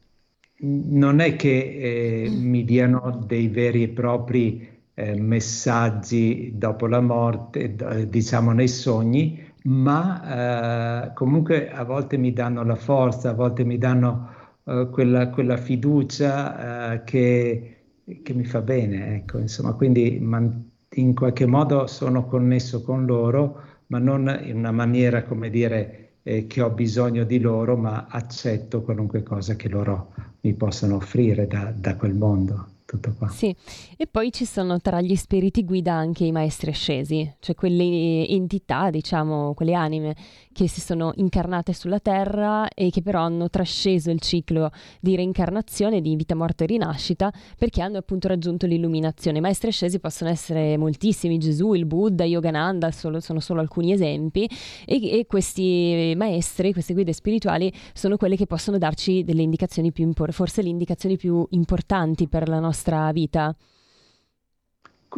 non 0.62 1.20
è 1.20 1.34
che 1.36 2.28
mi 2.30 2.64
diano 2.64 3.24
dei 3.26 3.48
veri 3.48 3.82
e 3.84 3.88
propri 3.88 4.69
eh, 5.00 5.18
messaggi 5.18 6.52
dopo 6.54 6.86
la 6.86 7.00
morte, 7.00 7.74
diciamo 8.08 8.52
nei 8.52 8.68
sogni, 8.68 9.42
ma 9.64 11.06
eh, 11.08 11.14
comunque 11.14 11.70
a 11.70 11.84
volte 11.84 12.18
mi 12.18 12.32
danno 12.32 12.62
la 12.64 12.76
forza, 12.76 13.30
a 13.30 13.32
volte 13.34 13.64
mi 13.64 13.78
danno 13.78 14.28
eh, 14.64 14.88
quella, 14.92 15.30
quella, 15.30 15.56
fiducia 15.56 16.92
eh, 16.92 17.04
che, 17.04 17.76
che, 18.22 18.34
mi 18.34 18.44
fa 18.44 18.60
bene. 18.60 19.16
Ecco, 19.16 19.38
insomma, 19.38 19.72
quindi 19.72 20.18
man- 20.20 20.68
in 20.94 21.14
qualche 21.14 21.46
modo 21.46 21.86
sono 21.86 22.26
connesso 22.26 22.82
con 22.82 23.06
loro, 23.06 23.62
ma 23.86 23.98
non 23.98 24.40
in 24.42 24.56
una 24.58 24.72
maniera, 24.72 25.22
come 25.24 25.48
dire, 25.48 26.16
eh, 26.22 26.46
che 26.46 26.60
ho 26.60 26.70
bisogno 26.70 27.24
di 27.24 27.40
loro, 27.40 27.76
ma 27.76 28.06
accetto 28.08 28.82
qualunque 28.82 29.22
cosa 29.22 29.56
che 29.56 29.68
loro 29.68 30.12
mi 30.42 30.52
possano 30.54 30.96
offrire 30.96 31.46
da, 31.46 31.72
da 31.74 31.96
quel 31.96 32.14
mondo 32.14 32.66
tutto 32.90 33.14
qua. 33.16 33.28
Sì, 33.28 33.54
e 33.96 34.06
poi 34.08 34.32
ci 34.32 34.44
sono 34.44 34.80
tra 34.80 35.00
gli 35.00 35.14
spiriti 35.14 35.64
guida 35.64 35.92
anche 35.92 36.24
i 36.24 36.32
maestri 36.32 36.70
ascesi, 36.70 37.32
cioè 37.38 37.54
quelle 37.54 38.26
entità, 38.26 38.90
diciamo, 38.90 39.54
quelle 39.54 39.74
anime 39.74 40.16
che 40.52 40.66
si 40.68 40.80
sono 40.80 41.12
incarnate 41.14 41.72
sulla 41.72 42.00
Terra 42.00 42.68
e 42.68 42.90
che 42.90 43.00
però 43.00 43.20
hanno 43.22 43.48
trasceso 43.48 44.10
il 44.10 44.20
ciclo 44.20 44.72
di 45.00 45.14
reincarnazione, 45.14 46.00
di 46.00 46.16
vita, 46.16 46.34
morte 46.34 46.64
e 46.64 46.66
rinascita, 46.66 47.32
perché 47.56 47.80
hanno 47.80 47.98
appunto 47.98 48.26
raggiunto 48.26 48.66
l'illuminazione. 48.66 49.38
I 49.38 49.40
maestri 49.40 49.68
ascesi 49.68 50.00
possono 50.00 50.30
essere 50.30 50.76
moltissimi, 50.76 51.38
Gesù, 51.38 51.74
il 51.74 51.86
Buddha, 51.86 52.24
Yogananda, 52.24 52.90
solo, 52.90 53.20
sono 53.20 53.38
solo 53.38 53.60
alcuni 53.60 53.92
esempi, 53.92 54.48
e, 54.84 55.18
e, 55.18 55.26
questi 55.26 56.12
maestri, 56.16 56.72
queste 56.72 56.92
guide 56.94 57.12
spirituali, 57.12 57.72
sono 57.92 58.16
quelle 58.16 58.34
che 58.36 58.46
possono 58.46 58.78
darci 58.78 59.22
delle 59.22 59.42
indicazioni 59.42 59.92
più 59.92 60.02
importanti, 60.02 60.36
forse 60.36 60.62
le 60.62 60.68
indicazioni 60.70 61.16
più 61.16 61.46
importanti 61.50 62.26
per 62.26 62.48
la 62.48 62.58
nostra 62.58 62.79
vita. 63.12 63.54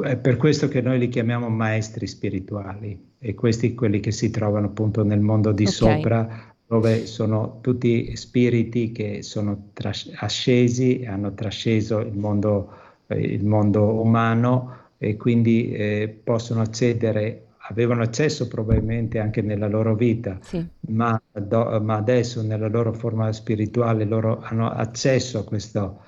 è 0.05 0.16
per 0.16 0.37
questo 0.37 0.68
che 0.68 0.81
noi 0.81 0.98
li 0.98 1.09
chiamiamo 1.09 1.48
maestri 1.48 2.07
spirituali 2.07 3.11
e 3.18 3.35
questi 3.35 3.75
quelli 3.75 4.01
che 4.01 4.11
si 4.11 4.31
trovano 4.31 4.66
appunto 4.66 5.05
nel 5.05 5.20
mondo 5.20 5.53
di 5.53 5.64
okay. 5.64 5.75
sopra 5.75 6.53
dove 6.72 7.05
sono 7.05 7.59
tutti 7.61 8.16
spiriti 8.16 8.92
che 8.92 9.22
sono 9.22 9.72
tras- 9.75 10.11
ascesi, 10.16 11.05
hanno 11.07 11.35
trasceso 11.35 11.98
il 12.01 12.16
mondo, 12.16 12.72
eh, 13.09 13.20
il 13.20 13.44
mondo 13.44 14.01
umano 14.01 14.77
e 14.96 15.18
quindi 15.18 15.70
eh, 15.70 16.20
possono 16.25 16.62
accedere, 16.62 17.48
avevano 17.68 18.01
accesso 18.01 18.48
probabilmente 18.48 19.18
anche 19.18 19.42
nella 19.42 19.68
loro 19.68 19.94
vita, 19.94 20.38
sì. 20.40 20.66
ma, 20.88 21.20
do, 21.31 21.79
ma, 21.83 21.96
adesso 21.96 22.40
nella 22.40 22.68
loro 22.68 22.94
forma 22.94 23.31
spirituale 23.33 24.07
loro 24.07 24.40
hanno 24.40 24.70
accesso 24.70 25.40
a 25.40 25.44
questo 25.44 26.01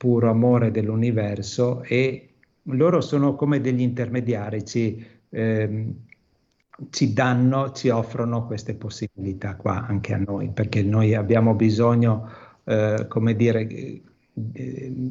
puro 0.00 0.30
amore 0.30 0.70
dell'universo 0.70 1.82
e 1.82 2.30
loro 2.62 3.02
sono 3.02 3.34
come 3.34 3.60
degli 3.60 3.82
intermediari, 3.82 4.64
ci, 4.64 5.04
eh, 5.28 5.86
ci 6.88 7.12
danno, 7.12 7.72
ci 7.72 7.90
offrono 7.90 8.46
queste 8.46 8.72
possibilità 8.72 9.56
qua 9.56 9.86
anche 9.86 10.14
a 10.14 10.16
noi, 10.16 10.48
perché 10.54 10.82
noi 10.82 11.14
abbiamo 11.14 11.52
bisogno, 11.52 12.30
eh, 12.64 13.04
come 13.08 13.36
dire, 13.36 13.68
eh, 13.68 14.02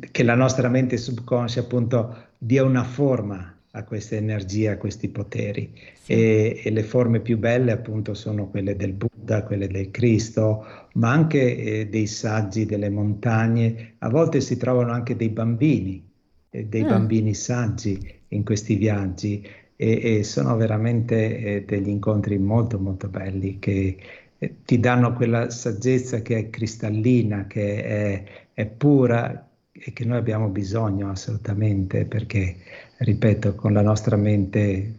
che 0.09 0.23
la 0.23 0.35
nostra 0.35 0.69
mente 0.69 0.97
subconscia 0.97 1.59
appunto 1.59 2.29
dia 2.39 2.63
una 2.63 2.83
forma 2.83 3.55
a 3.73 3.83
queste 3.83 4.17
energie, 4.17 4.69
a 4.69 4.77
questi 4.77 5.09
poteri. 5.09 5.71
Sì. 6.01 6.13
E, 6.13 6.61
e, 6.63 6.71
le 6.71 6.81
forme 6.81 7.19
più 7.19 7.37
belle 7.37 7.71
appunto 7.71 8.15
sono 8.15 8.47
quelle 8.47 8.75
del 8.75 8.93
Buddha, 8.93 9.08
quelle 9.43 9.67
del 9.67 9.91
Cristo, 9.91 10.65
ma 10.93 11.11
anche 11.11 11.57
eh, 11.57 11.87
dei 11.87 12.07
saggi 12.07 12.65
delle 12.65 12.89
montagne. 12.89 13.95
A 13.99 14.09
volte 14.09 14.41
si 14.41 14.57
trovano 14.57 14.91
anche 14.91 15.15
dei 15.15 15.29
bambini 15.29 16.07
eh, 16.51 16.65
dei 16.65 16.83
mm. 16.83 16.87
bambini 16.87 17.33
saggi 17.33 17.99
in 18.29 18.43
questi 18.43 18.75
viaggi 18.75 19.45
e, 19.75 20.17
e 20.17 20.23
sono 20.23 20.55
veramente 20.57 21.37
eh, 21.37 21.63
degli 21.65 21.89
incontri 21.89 22.37
molto 22.37 22.79
molto 22.79 23.07
belli 23.07 23.59
che 23.59 23.97
eh, 24.37 24.55
ti 24.65 24.79
danno 24.79 25.13
quella 25.13 25.49
saggezza 25.49 26.21
che 26.21 26.37
è 26.37 26.49
cristallina, 26.49 27.45
che 27.45 27.83
è, 27.83 28.23
è 28.53 28.65
pura 28.65 29.47
e 29.71 29.93
che 29.93 30.05
noi 30.05 30.17
abbiamo 30.17 30.49
bisogno 30.49 31.09
assolutamente 31.09 32.05
perché, 32.05 32.55
ripeto, 32.97 33.55
con 33.55 33.73
la 33.73 33.81
nostra 33.81 34.15
mente 34.15 34.95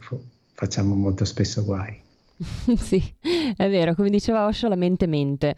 facciamo 0.55 0.95
molto 0.95 1.25
spesso 1.25 1.65
guai. 1.65 2.09
sì, 2.77 3.03
è 3.55 3.69
vero, 3.69 3.95
come 3.95 4.09
diceva 4.09 4.47
Osho, 4.47 4.69
la 4.69 4.77
mente 4.77 5.07
mente. 5.07 5.55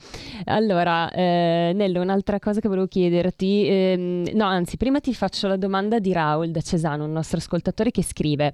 Allora, 0.47 1.11
eh, 1.13 1.73
Nello, 1.75 2.01
un'altra 2.01 2.41
cosa 2.41 2.59
che 2.59 2.67
volevo 2.67 2.89
chiederti, 2.89 3.67
ehm, 3.69 4.31
no, 4.35 4.47
anzi, 4.47 4.77
prima 4.77 4.99
ti 4.99 5.15
faccio 5.15 5.47
la 5.47 5.57
domanda 5.57 6.01
di 6.01 6.13
Raul 6.13 6.51
da 6.51 6.61
Cesano, 6.61 7.05
un 7.05 7.13
nostro 7.13 7.39
ascoltatore 7.39 7.93
che 7.93 8.03
scrive: 8.03 8.53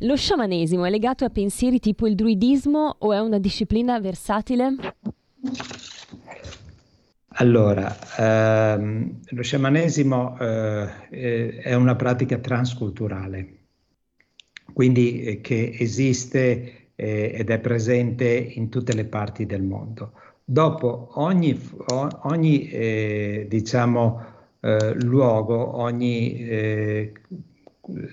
Lo 0.00 0.16
sciamanesimo 0.16 0.86
è 0.86 0.90
legato 0.90 1.26
a 1.26 1.28
pensieri 1.28 1.78
tipo 1.78 2.06
il 2.06 2.14
druidismo 2.14 2.96
o 2.98 3.12
è 3.12 3.20
una 3.20 3.38
disciplina 3.38 4.00
versatile? 4.00 4.74
Allora, 7.38 7.94
ehm, 8.16 9.20
lo 9.28 9.42
sciamanesimo 9.42 10.38
eh, 10.38 11.58
è 11.60 11.74
una 11.74 11.94
pratica 11.94 12.38
transculturale, 12.38 13.58
quindi 14.72 15.20
eh, 15.20 15.40
che 15.42 15.76
esiste 15.78 16.85
eh, 16.96 17.32
ed 17.34 17.50
è 17.50 17.60
presente 17.60 18.26
in 18.28 18.68
tutte 18.68 18.94
le 18.94 19.04
parti 19.04 19.46
del 19.46 19.62
mondo. 19.62 20.12
Dopo 20.44 21.10
ogni, 21.14 21.60
ogni 22.22 22.68
eh, 22.68 23.46
diciamo, 23.48 24.20
eh, 24.60 24.94
luogo, 24.94 25.76
ogni 25.76 26.38
eh, 26.38 27.12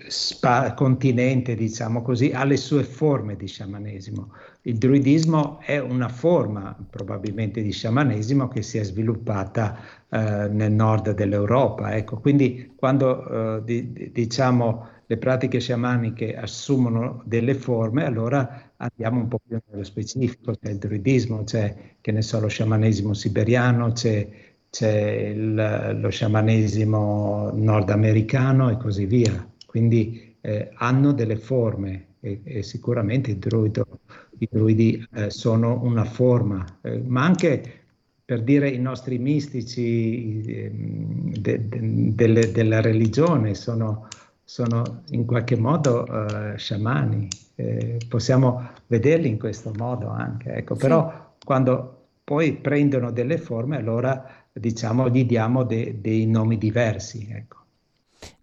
spa, 0.07 0.73
continente, 0.73 1.55
diciamo 1.55 2.01
così, 2.01 2.31
ha 2.31 2.43
le 2.43 2.57
sue 2.57 2.83
forme 2.83 3.35
di 3.35 3.47
sciamanesimo. 3.47 4.31
Il 4.63 4.77
druidismo 4.77 5.59
è 5.61 5.79
una 5.79 6.09
forma 6.09 6.75
probabilmente 6.89 7.61
di 7.61 7.71
sciamanesimo 7.71 8.47
che 8.47 8.61
si 8.61 8.77
è 8.77 8.83
sviluppata 8.83 9.77
eh, 10.09 10.47
nel 10.49 10.71
nord 10.71 11.11
dell'Europa. 11.11 11.95
Ecco, 11.95 12.19
quindi 12.19 12.73
quando 12.75 13.57
eh, 13.57 13.63
di, 13.63 14.11
diciamo 14.11 14.87
le 15.05 15.17
pratiche 15.17 15.59
sciamaniche 15.59 16.35
assumono 16.35 17.21
delle 17.25 17.55
forme, 17.55 18.05
allora 18.05 18.72
andiamo 18.83 19.21
un 19.21 19.27
po' 19.27 19.39
più 19.45 19.57
nello 19.69 19.83
specifico, 19.83 20.53
c'è 20.53 20.71
il 20.71 20.77
druidismo, 20.77 21.43
c'è, 21.43 21.95
che 22.01 22.11
ne 22.11 22.21
so, 22.21 22.39
lo 22.39 22.47
sciamanesimo 22.47 23.13
siberiano, 23.13 23.91
c'è, 23.91 24.27
c'è 24.69 25.33
il, 25.33 25.97
lo 25.99 26.09
sciamanesimo 26.09 27.51
nordamericano 27.53 28.69
e 28.69 28.77
così 28.77 29.05
via. 29.05 29.47
Quindi 29.65 30.35
eh, 30.41 30.71
hanno 30.75 31.13
delle 31.13 31.37
forme 31.37 32.07
e, 32.19 32.41
e 32.43 32.63
sicuramente 32.63 33.31
il 33.31 33.37
druido, 33.37 33.99
i 34.39 34.47
druidi 34.51 35.07
eh, 35.13 35.29
sono 35.29 35.81
una 35.83 36.03
forma, 36.03 36.79
eh, 36.81 36.99
ma 36.99 37.23
anche 37.23 37.81
per 38.25 38.43
dire 38.43 38.69
i 38.69 38.79
nostri 38.79 39.17
mistici 39.19 40.41
ehm, 40.45 41.33
de, 41.37 41.67
de, 41.67 42.33
de, 42.33 42.51
della 42.51 42.81
religione 42.81 43.53
sono 43.53 44.07
sono 44.43 45.03
in 45.09 45.25
qualche 45.25 45.55
modo 45.57 46.03
uh, 46.03 46.57
sciamani, 46.57 47.27
eh, 47.55 47.97
possiamo 48.07 48.69
vederli 48.87 49.27
in 49.27 49.39
questo 49.39 49.71
modo 49.75 50.09
anche, 50.09 50.53
ecco, 50.53 50.75
sì. 50.75 50.81
però 50.81 51.31
quando 51.43 52.07
poi 52.23 52.53
prendono 52.53 53.11
delle 53.11 53.37
forme 53.37 53.77
allora 53.77 54.25
diciamo 54.51 55.09
gli 55.09 55.25
diamo 55.25 55.63
de- 55.63 55.99
dei 55.99 56.25
nomi 56.25 56.57
diversi, 56.57 57.27
ecco. 57.31 57.61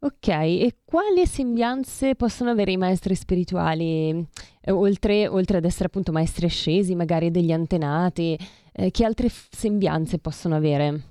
Ok, 0.01 0.29
e 0.29 0.77
quali 0.85 1.27
sembianze 1.27 2.15
possono 2.15 2.51
avere 2.51 2.73
i 2.73 2.77
maestri 2.77 3.15
spirituali, 3.15 4.27
eh, 4.61 4.71
oltre, 4.71 5.27
oltre, 5.27 5.59
ad 5.59 5.65
essere 5.65 5.87
appunto 5.87 6.13
maestri 6.13 6.47
ascesi, 6.47 6.95
magari 6.95 7.31
degli 7.31 7.53
antenati, 7.53 8.39
eh, 8.73 8.91
che 8.91 9.05
altre 9.05 9.29
f- 9.29 9.49
sembianze 9.51 10.19
possono 10.19 10.57
avere? 10.57 11.10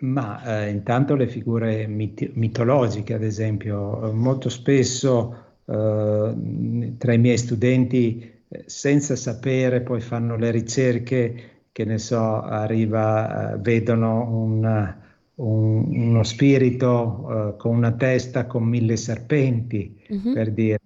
Ma 0.00 0.62
eh, 0.64 0.70
intanto 0.70 1.16
le 1.16 1.26
figure 1.26 1.88
mit- 1.88 2.30
mitologiche, 2.34 3.14
ad 3.14 3.24
esempio, 3.24 4.12
molto 4.12 4.48
spesso 4.48 5.34
eh, 5.64 6.94
tra 6.96 7.12
i 7.12 7.18
miei 7.18 7.36
studenti, 7.36 8.30
eh, 8.48 8.62
senza 8.66 9.16
sapere, 9.16 9.80
poi 9.80 10.00
fanno 10.00 10.36
le 10.36 10.52
ricerche, 10.52 11.50
che 11.72 11.84
ne 11.84 11.98
so, 11.98 12.40
arriva, 12.42 13.54
eh, 13.54 13.58
vedono 13.58 14.22
un, 14.30 14.94
un, 15.34 15.96
uno 15.96 16.22
spirito 16.22 17.54
eh, 17.54 17.56
con 17.56 17.76
una 17.76 17.92
testa 17.92 18.46
con 18.46 18.64
mille 18.64 18.96
serpenti, 18.96 20.00
mm-hmm. 20.12 20.32
per 20.32 20.52
dire. 20.52 20.78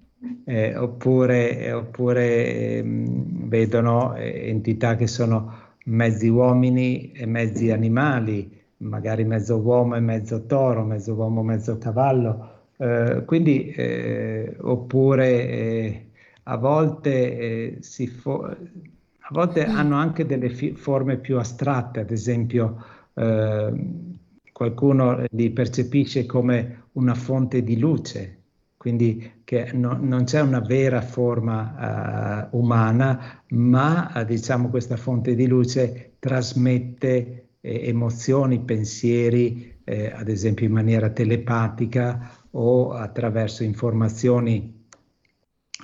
Eh, 0.44 0.76
oppure, 0.76 1.70
oppure 1.72 2.78
ehm, 2.78 3.48
vedono 3.48 4.14
entità 4.16 4.96
che 4.96 5.06
sono 5.06 5.70
mezzi 5.84 6.28
uomini 6.28 7.12
e 7.12 7.26
mezzi 7.26 7.70
animali, 7.70 8.60
magari 8.82 9.24
mezzo 9.24 9.58
uomo 9.58 9.96
e 9.96 10.00
mezzo 10.00 10.46
toro, 10.46 10.84
mezzo 10.84 11.14
uomo 11.14 11.40
e 11.40 11.44
mezzo 11.44 11.78
cavallo. 11.78 12.60
Eh, 12.76 13.22
quindi, 13.26 13.70
eh, 13.70 14.56
oppure 14.60 15.48
eh, 15.48 16.10
a 16.44 16.56
volte, 16.56 17.78
eh, 17.78 18.06
fo- 18.08 18.44
a 18.44 19.28
volte 19.30 19.66
mm. 19.66 19.76
hanno 19.76 19.96
anche 19.96 20.26
delle 20.26 20.50
fi- 20.50 20.74
forme 20.74 21.16
più 21.18 21.38
astratte, 21.38 22.00
ad 22.00 22.10
esempio 22.10 22.84
ehm, 23.14 24.18
qualcuno 24.52 25.24
li 25.30 25.50
percepisce 25.50 26.26
come 26.26 26.88
una 26.92 27.14
fonte 27.14 27.62
di 27.62 27.78
luce, 27.78 28.42
quindi 28.76 29.40
che 29.44 29.70
no, 29.72 29.96
non 30.00 30.24
c'è 30.24 30.40
una 30.40 30.60
vera 30.60 31.00
forma 31.00 32.48
uh, 32.50 32.58
umana, 32.58 33.42
ma 33.50 34.24
diciamo 34.26 34.68
questa 34.70 34.96
fonte 34.96 35.34
di 35.34 35.46
luce 35.46 36.16
trasmette 36.18 37.41
eh, 37.62 37.88
emozioni, 37.88 38.60
pensieri, 38.60 39.80
eh, 39.84 40.12
ad 40.12 40.28
esempio 40.28 40.66
in 40.66 40.72
maniera 40.72 41.08
telepatica 41.08 42.30
o 42.50 42.92
attraverso 42.92 43.64
informazioni, 43.64 44.84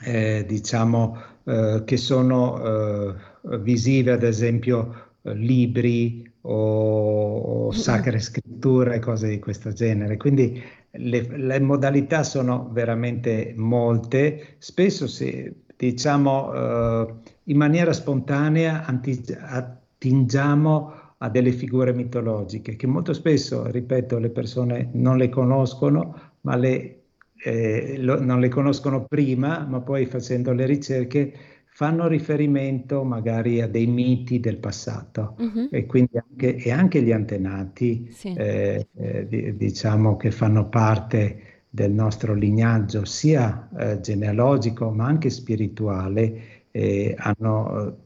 eh, 0.04 0.44
diciamo, 0.46 1.16
eh, 1.44 1.82
che 1.86 1.96
sono 1.96 2.62
eh, 2.62 3.14
visive, 3.60 4.12
ad 4.12 4.22
esempio 4.22 5.06
libri 5.22 6.30
o, 6.42 7.66
o 7.66 7.72
sacre 7.72 8.18
scritture, 8.18 8.98
cose 8.98 9.28
di 9.28 9.38
questo 9.38 9.72
genere. 9.72 10.16
Quindi 10.16 10.62
le, 10.90 11.36
le 11.36 11.60
modalità 11.60 12.22
sono 12.22 12.70
veramente 12.72 13.54
molte, 13.56 14.56
spesso 14.58 15.06
si, 15.06 15.52
diciamo 15.76 16.52
eh, 16.52 17.14
in 17.44 17.56
maniera 17.56 17.92
spontanea 17.92 18.84
attingiamo 18.84 20.92
a 21.18 21.28
delle 21.28 21.52
figure 21.52 21.92
mitologiche 21.92 22.76
che 22.76 22.86
molto 22.86 23.12
spesso, 23.12 23.70
ripeto, 23.70 24.18
le 24.18 24.30
persone 24.30 24.90
non 24.92 25.16
le 25.16 25.28
conoscono, 25.28 26.32
ma 26.42 26.56
le, 26.56 27.02
eh, 27.44 27.96
lo, 27.98 28.22
non 28.22 28.40
le 28.40 28.48
conoscono 28.48 29.04
prima, 29.04 29.66
ma 29.68 29.80
poi 29.80 30.06
facendo 30.06 30.52
le 30.52 30.66
ricerche 30.66 31.32
fanno 31.78 32.08
riferimento 32.08 33.04
magari 33.04 33.60
a 33.60 33.68
dei 33.68 33.86
miti 33.86 34.40
del 34.40 34.56
passato 34.56 35.36
uh-huh. 35.38 35.68
e 35.70 35.86
quindi 35.86 36.18
anche, 36.18 36.56
e 36.56 36.72
anche 36.72 37.00
gli 37.02 37.12
antenati 37.12 38.08
sì. 38.10 38.34
eh, 38.34 38.88
eh, 38.96 39.54
diciamo 39.56 40.16
che 40.16 40.32
fanno 40.32 40.68
parte 40.68 41.58
del 41.70 41.92
nostro 41.92 42.34
lignaggio, 42.34 43.04
sia 43.04 43.68
eh, 43.78 44.00
genealogico 44.00 44.90
ma 44.90 45.06
anche 45.06 45.30
spirituale, 45.30 46.66
eh, 46.72 47.14
hanno, 47.16 47.98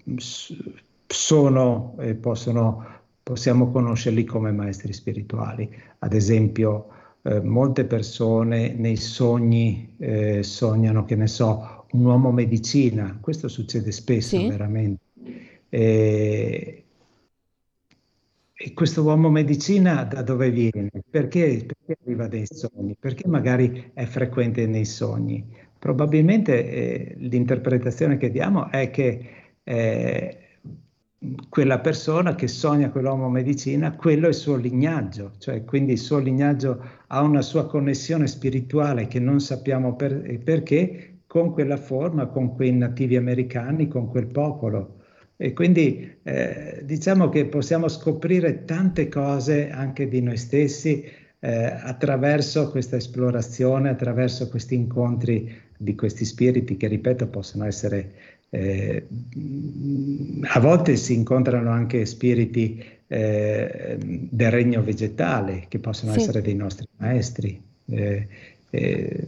sono 1.07 1.95
e 1.99 2.15
possono, 2.15 2.85
possiamo 3.23 3.71
conoscerli 3.71 4.25
come 4.25 4.53
maestri 4.53 4.93
spirituali. 4.93 5.69
Ad 5.99 6.13
esempio, 6.13 6.89
eh, 7.23 7.41
molte 7.41 7.85
persone 7.85 8.75
nei 8.75 8.97
sogni 8.97 9.95
eh, 9.99 10.43
sognano, 10.43 11.05
che 11.05 11.17
ne 11.17 11.27
so, 11.27 11.87
un 11.93 12.05
uomo 12.05 12.33
medicina, 12.33 13.19
questo 13.21 13.49
succede 13.49 13.93
spesso 13.93 14.39
sì. 14.39 14.49
veramente. 14.49 15.03
E, 15.69 16.85
e 18.53 18.75
questo 18.75 19.03
uomo 19.03 19.29
medicina 19.31 20.05
da 20.05 20.23
dove 20.23 20.51
viene? 20.51 20.91
Perché, 21.09 21.65
perché, 21.67 21.97
arriva 22.05 22.29
dai 22.29 22.47
sogni? 22.47 22.97
Perché 22.99 23.27
magari 23.29 23.91
è 23.95 24.05
frequente 24.05 24.67
nei 24.67 24.85
sogni? 24.85 25.45
Probabilmente 25.79 26.71
eh, 26.71 27.15
l'interpretazione 27.19 28.17
che 28.17 28.31
diamo 28.31 28.71
è 28.71 28.91
che 28.91 29.31
eh, 29.65 30.42
quella 31.49 31.79
persona 31.79 32.35
che 32.35 32.49
sogna 32.49 32.91
quell'uomo 32.91 33.29
medicina, 33.29 33.93
quello 33.93 34.27
è 34.27 34.31
il 34.31 34.35
suo 34.35 34.57
lignaggio, 34.57 35.33
cioè 35.39 35.65
quindi 35.65 35.93
il 35.93 35.99
suo 35.99 36.19
lignaggio 36.19 36.83
ha 37.07 37.23
una 37.23 37.43
sua 37.43 37.67
connessione 37.67 38.27
spirituale 38.27 39.07
che 39.07 39.21
non 39.21 39.41
sappiamo 39.41 39.95
per, 39.95 40.41
perché 40.43 41.21
con 41.27 41.53
quella 41.53 41.77
forma, 41.77 42.27
con 42.27 42.55
quei 42.55 42.73
nativi 42.73 43.17
americani, 43.17 43.89
con 43.89 44.09
quel 44.09 44.27
popolo. 44.27 44.97
E 45.37 45.53
quindi 45.53 46.19
eh, 46.23 46.83
diciamo 46.85 47.29
che 47.29 47.47
possiamo 47.47 47.89
scoprire 47.89 48.65
tante 48.65 49.09
cose 49.09 49.71
anche 49.71 50.09
di 50.09 50.21
noi 50.21 50.37
stessi 50.37 51.05
eh, 51.41 51.65
attraverso 51.65 52.71
questa 52.71 52.97
esplorazione, 52.97 53.89
attraverso 53.89 54.49
questi 54.49 54.75
incontri 54.75 55.53
di 55.77 55.95
questi 55.95 56.25
spiriti 56.25 56.77
che, 56.77 56.87
ripeto, 56.87 57.27
possono 57.29 57.65
essere 57.65 58.13
eh, 58.55 59.07
a 60.43 60.61
volte 60.61 60.97
si 60.97 61.15
incontrano 61.15 61.71
anche 61.71 62.05
spiriti 62.05 62.85
eh, 63.07 63.97
del 63.99 64.51
regno 64.51 64.83
vegetale 64.83 65.65
che 65.69 65.79
possono 65.79 66.13
sì. 66.13 66.21
essere 66.21 66.43
dei 66.43 66.55
nostri 66.55 66.87
maestri. 66.99 67.61
Eh, 67.87 68.29
eh 68.69 69.25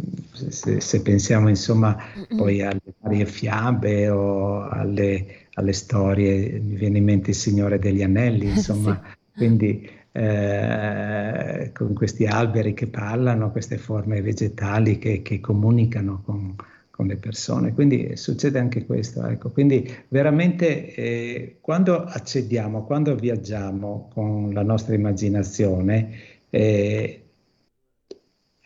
se, 0.48 0.80
se, 0.80 1.02
pensiamo 1.02 1.48
insomma 1.48 1.96
poi 2.36 2.60
alle 2.60 2.80
varie 3.00 3.24
fiabe 3.24 4.10
o 4.10 4.68
alle, 4.68 5.46
alle, 5.54 5.72
storie, 5.72 6.60
mi 6.60 6.76
viene 6.76 6.98
in 6.98 7.04
mente 7.04 7.30
il 7.30 7.36
Signore 7.36 7.78
degli 7.78 8.02
Anelli, 8.02 8.48
insomma, 8.52 9.00
sì. 9.02 9.38
quindi 9.38 9.88
eh, 10.12 11.70
con 11.72 11.94
questi 11.94 12.26
alberi 12.26 12.74
che 12.74 12.88
parlano, 12.88 13.50
queste 13.50 13.78
forme 13.78 14.20
vegetali 14.20 14.98
che, 14.98 15.22
che 15.22 15.40
comunicano 15.40 16.22
con, 16.24 16.56
con 16.94 17.08
le 17.08 17.16
persone. 17.16 17.74
Quindi 17.74 18.16
succede 18.16 18.60
anche 18.60 18.86
questo. 18.86 19.26
Ecco. 19.26 19.50
Quindi 19.50 19.92
veramente 20.08 20.94
eh, 20.94 21.56
quando 21.60 22.04
accediamo, 22.04 22.84
quando 22.84 23.16
viaggiamo 23.16 24.08
con 24.14 24.52
la 24.52 24.62
nostra 24.62 24.94
immaginazione, 24.94 26.12
eh, 26.50 27.24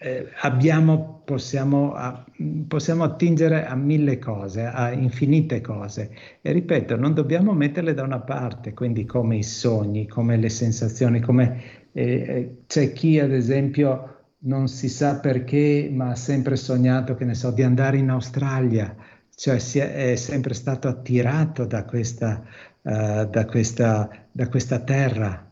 eh, 0.01 0.29
abbiamo, 0.43 1.23
possiamo, 1.25 1.95
a, 1.95 2.23
possiamo, 2.69 3.05
attingere 3.05 3.65
a 3.65 3.75
mille 3.75 4.19
cose, 4.19 4.67
a 4.67 4.93
infinite 4.93 5.63
cose. 5.63 6.11
E 6.43 6.53
ripeto, 6.53 6.97
non 6.97 7.15
dobbiamo 7.15 7.55
metterle 7.55 7.95
da 7.95 8.03
una 8.03 8.21
parte, 8.21 8.75
quindi 8.75 9.07
come 9.07 9.39
i 9.39 9.43
sogni, 9.43 10.07
come 10.07 10.37
le 10.37 10.51
sensazioni, 10.51 11.21
come 11.21 11.63
eh, 11.93 12.03
eh, 12.03 12.57
c'è 12.67 12.93
chi 12.93 13.19
ad 13.19 13.33
esempio 13.33 14.18
non 14.41 14.69
si 14.69 14.89
sa 14.89 15.19
perché, 15.19 15.89
ma 15.93 16.11
ha 16.11 16.15
sempre 16.15 16.57
sognato, 16.57 17.15
che 17.15 17.25
ne 17.25 17.35
so, 17.35 17.51
di 17.51 17.63
andare 17.63 17.99
in 17.99 18.11
Australia, 18.11 18.95
cioè 19.35 19.57
è, 19.57 20.11
è 20.13 20.17
sempre 20.17 20.55
stato 20.55 20.89
attirato 20.89 21.65
da 21.65 21.85
questa, 21.85 22.45
uh, 22.83 23.25
da 23.25 23.45
questa, 23.47 24.09
da 24.31 24.49
questa 24.49 24.81
terra. 24.81 25.51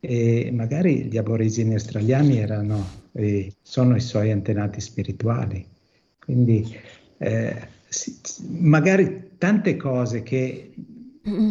E 0.00 0.50
magari 0.52 1.04
gli 1.04 1.16
aborigeni 1.16 1.72
australiani 1.72 2.36
erano, 2.38 2.86
sono 3.62 3.96
i 3.96 4.00
suoi 4.00 4.30
antenati 4.30 4.80
spirituali. 4.80 5.66
Quindi 6.18 6.76
eh, 7.18 7.68
si, 7.88 8.20
magari 8.48 9.30
tante 9.38 9.76
cose 9.76 10.22
che 10.22 10.74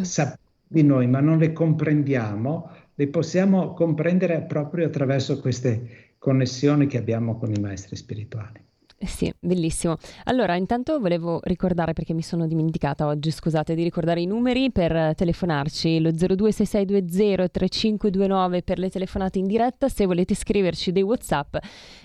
sappiamo 0.01 0.41
di 0.67 0.83
noi 0.83 1.07
ma 1.07 1.19
non 1.19 1.37
le 1.37 1.53
comprendiamo, 1.53 2.69
le 2.95 3.07
possiamo 3.07 3.73
comprendere 3.73 4.41
proprio 4.43 4.87
attraverso 4.87 5.39
queste 5.39 6.02
connessioni 6.23 6.87
che 6.87 6.97
abbiamo 6.97 7.37
con 7.37 7.51
i 7.51 7.59
maestri 7.59 7.97
spirituali. 7.97 8.62
Eh 9.03 9.07
sì, 9.07 9.29
bellissimo. 9.37 9.97
Allora, 10.23 10.55
intanto 10.55 10.97
volevo 10.97 11.41
ricordare, 11.43 11.91
perché 11.91 12.13
mi 12.13 12.21
sono 12.21 12.47
dimenticata 12.47 13.05
oggi, 13.05 13.31
scusate, 13.31 13.75
di 13.75 13.83
ricordare 13.83 14.21
i 14.21 14.25
numeri 14.25 14.71
per 14.71 15.13
telefonarci, 15.13 15.99
lo 15.99 16.11
0266203529 16.11 18.63
per 18.63 18.79
le 18.79 18.89
telefonate 18.89 19.39
in 19.39 19.47
diretta, 19.47 19.89
se 19.89 20.05
volete 20.05 20.35
scriverci 20.35 20.93
dei 20.93 21.01
WhatsApp 21.01 21.57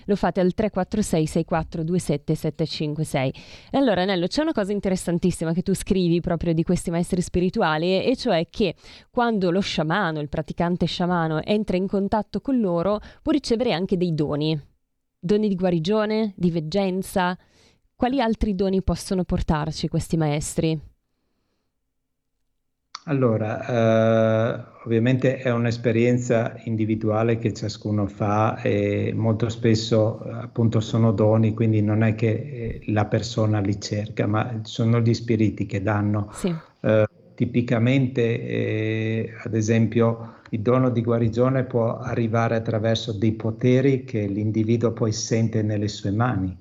lo 0.07 0.17
fate 0.17 0.41
al 0.41 0.53
346 0.53 1.25
6427 1.25 2.35
756. 2.35 3.33
E 3.71 3.77
allora, 3.77 4.03
Nello, 4.03 4.27
c'è 4.27 4.41
una 4.41 4.51
cosa 4.51 4.73
interessantissima 4.73 5.53
che 5.53 5.61
tu 5.61 5.73
scrivi 5.73 6.19
proprio 6.19 6.53
di 6.53 6.63
questi 6.63 6.91
maestri 6.91 7.21
spirituali, 7.21 8.03
e 8.03 8.17
cioè 8.17 8.45
che 8.49 8.75
quando 9.09 9.51
lo 9.51 9.61
sciamano, 9.61 10.19
il 10.19 10.27
praticante 10.27 10.85
sciamano, 10.85 11.41
entra 11.45 11.77
in 11.77 11.87
contatto 11.87 12.41
con 12.41 12.59
loro, 12.59 12.99
può 13.21 13.31
ricevere 13.31 13.71
anche 13.71 13.95
dei 13.95 14.13
doni 14.13 14.67
Doni 15.21 15.49
di 15.49 15.55
guarigione, 15.55 16.33
di 16.37 16.49
veggenza? 16.49 17.37
Quali 17.93 18.21
altri 18.21 18.55
doni 18.55 18.81
possono 18.81 19.25
portarci 19.25 19.89
questi 19.89 20.15
maestri? 20.15 20.79
Allora, 23.05 23.65
eh, 23.65 24.63
ovviamente 24.85 25.37
è 25.37 25.51
un'esperienza 25.51 26.55
individuale 26.63 27.37
che 27.37 27.53
ciascuno 27.53 28.07
fa 28.07 28.61
e 28.61 29.11
molto 29.13 29.49
spesso 29.49 30.19
appunto 30.21 30.79
sono 30.79 31.11
doni, 31.11 31.53
quindi 31.53 31.81
non 31.81 32.03
è 32.03 32.15
che 32.15 32.29
eh, 32.29 32.81
la 32.91 33.05
persona 33.05 33.59
li 33.59 33.77
cerca, 33.81 34.25
ma 34.25 34.61
sono 34.63 35.01
gli 35.01 35.13
spiriti 35.13 35.65
che 35.65 35.81
danno. 35.81 36.31
Sì. 36.31 36.55
Eh, 36.81 37.07
tipicamente, 37.35 38.21
eh, 38.41 39.33
ad 39.43 39.53
esempio, 39.53 40.35
il 40.51 40.61
dono 40.61 40.89
di 40.89 41.01
guarigione 41.01 41.63
può 41.63 41.97
arrivare 41.97 42.55
attraverso 42.55 43.13
dei 43.13 43.33
poteri 43.33 44.03
che 44.03 44.25
l'individuo 44.25 44.93
poi 44.93 45.11
sente 45.11 45.61
nelle 45.61 45.87
sue 45.87 46.11
mani. 46.11 46.57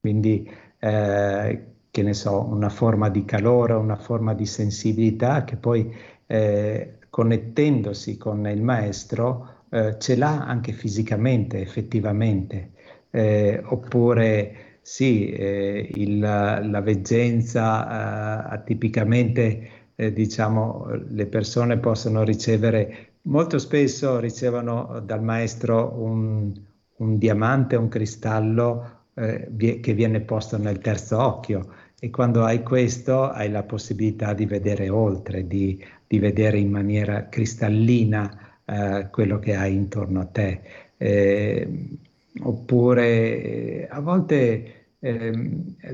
Quindi, 0.00 0.48
eh, 0.78 1.64
che 1.90 2.02
ne 2.02 2.14
so, 2.14 2.44
una 2.44 2.68
forma 2.70 3.08
di 3.10 3.24
calore, 3.24 3.74
una 3.74 3.96
forma 3.96 4.32
di 4.34 4.46
sensibilità 4.46 5.44
che 5.44 5.56
poi, 5.56 5.94
eh, 6.26 6.98
connettendosi 7.10 8.16
con 8.16 8.46
il 8.48 8.62
maestro, 8.62 9.64
eh, 9.70 9.98
ce 9.98 10.16
l'ha 10.16 10.44
anche 10.46 10.72
fisicamente, 10.72 11.60
effettivamente. 11.60 12.72
Eh, 13.10 13.60
oppure, 13.64 14.78
sì, 14.80 15.30
eh, 15.30 15.90
il, 15.94 16.18
la 16.18 16.80
veggenza 16.80 18.54
eh, 18.60 18.64
tipicamente 18.64 19.79
eh, 20.00 20.12
diciamo, 20.14 20.86
le 21.10 21.26
persone 21.26 21.76
possono 21.78 22.22
ricevere, 22.22 23.16
molto 23.22 23.58
spesso 23.58 24.18
ricevono 24.18 25.02
dal 25.04 25.22
maestro 25.22 25.92
un, 25.94 26.58
un 26.96 27.18
diamante, 27.18 27.76
un 27.76 27.88
cristallo 27.88 29.08
eh, 29.12 29.50
che 29.80 29.92
viene 29.92 30.20
posto 30.20 30.56
nel 30.56 30.78
terzo 30.78 31.20
occhio 31.20 31.74
e 32.00 32.08
quando 32.08 32.44
hai 32.44 32.62
questo 32.62 33.28
hai 33.28 33.50
la 33.50 33.62
possibilità 33.62 34.32
di 34.32 34.46
vedere 34.46 34.88
oltre, 34.88 35.46
di, 35.46 35.84
di 36.06 36.18
vedere 36.18 36.58
in 36.58 36.70
maniera 36.70 37.28
cristallina 37.28 38.58
eh, 38.64 39.08
quello 39.10 39.38
che 39.38 39.54
hai 39.54 39.74
intorno 39.74 40.20
a 40.20 40.24
te. 40.24 40.62
Eh, 40.96 41.98
oppure 42.42 43.42
eh, 43.42 43.88
a 43.90 44.00
volte 44.00 44.79
eh, 45.00 45.32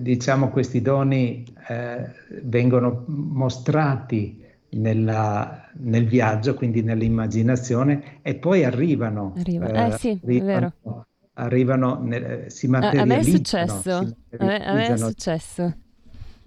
diciamo 0.00 0.50
questi 0.50 0.82
doni 0.82 1.44
eh, 1.68 2.10
vengono 2.42 3.04
mostrati 3.06 4.44
nella, 4.70 5.70
nel 5.74 6.06
viaggio, 6.06 6.54
quindi 6.54 6.82
nell'immaginazione, 6.82 8.18
e 8.22 8.34
poi 8.34 8.64
arrivano. 8.64 9.34
Arriva. 9.36 9.66
Eh, 9.70 9.86
eh 9.86 9.92
sì, 9.92 10.20
arrivano, 10.22 11.06
arrivano 11.34 12.02
nel, 12.02 12.50
si 12.50 12.66
materializzano. 12.66 13.12
A 13.12 13.16
me 13.16 13.20
è 13.20 13.24
successo, 13.24 13.96
a 14.38 14.44
me, 14.44 14.64
a 14.64 14.74
me 14.74 14.86
è 14.86 14.96
successo. 14.96 15.76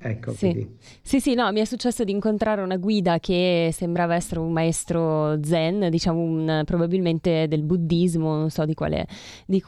Ecco, 0.02 0.32
sì. 0.32 0.66
sì, 1.02 1.20
sì, 1.20 1.34
no, 1.34 1.52
mi 1.52 1.60
è 1.60 1.66
successo 1.66 2.06
di 2.06 2.12
incontrare 2.12 2.62
una 2.62 2.78
guida 2.78 3.20
che 3.20 3.70
sembrava 3.74 4.16
essere 4.16 4.39
un 4.39 4.52
maestro 4.52 5.43
zen, 5.43 5.89
diciamo 5.89 6.20
un, 6.20 6.62
probabilmente 6.66 7.47
del 7.50 7.64
buddismo, 7.64 8.38
non 8.38 8.50
so 8.50 8.64
di 8.64 8.74
quale, 8.74 9.06
di, 9.45 9.62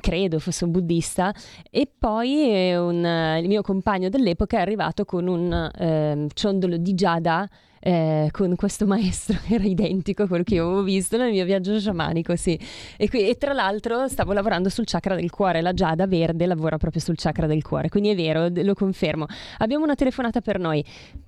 credo 0.00 0.40
fosse 0.40 0.64
un 0.64 0.72
buddista, 0.72 1.32
e 1.70 1.88
poi 1.96 2.74
un, 2.74 3.38
il 3.40 3.46
mio 3.46 3.62
compagno 3.62 4.08
dell'epoca 4.08 4.58
è 4.58 4.60
arrivato 4.60 5.04
con 5.04 5.28
un 5.28 5.52
eh, 5.52 6.26
ciondolo 6.34 6.76
di 6.78 6.94
giada 6.94 7.48
eh, 7.86 8.30
con 8.32 8.56
questo 8.56 8.84
maestro, 8.84 9.38
era 9.48 9.62
identico 9.62 10.24
a 10.24 10.26
quello 10.26 10.42
che 10.42 10.54
io 10.54 10.64
avevo 10.64 10.82
visto 10.82 11.16
nel 11.16 11.30
mio 11.30 11.44
viaggio 11.44 11.78
sciamanico, 11.78 12.34
sì. 12.34 12.58
E, 12.96 13.08
qui, 13.08 13.28
e, 13.28 13.36
tra 13.36 13.52
l'altro 13.52 14.08
stavo 14.08 14.32
lavorando 14.32 14.68
sul 14.68 14.84
chakra 14.86 15.14
del 15.14 15.30
cuore, 15.30 15.60
la 15.60 15.72
Giada 15.72 16.08
Verde 16.08 16.46
lavora 16.46 16.78
proprio 16.78 17.00
sul 17.00 17.14
chakra 17.16 17.46
del 17.46 17.62
cuore, 17.62 17.88
quindi 17.88 18.10
è 18.10 18.16
vero, 18.16 18.48
lo 18.50 18.74
confermo. 18.74 19.26
Abbiamo 19.58 19.84
una 19.84 19.94
telefonata 19.94 20.40
per 20.40 20.58
noi, 20.58 20.84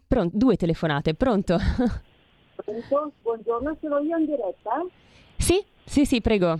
Pronto, 0.08 0.36
due 0.36 0.56
telefonate, 0.56 1.14
pronto? 1.14 1.58
Pronto? 2.56 3.12
Buongiorno, 3.22 3.76
sono 3.80 3.98
io 4.00 4.16
in 4.16 4.24
diretta? 4.24 4.84
Sì, 5.36 5.64
sì, 5.84 6.04
sì, 6.04 6.20
prego. 6.20 6.58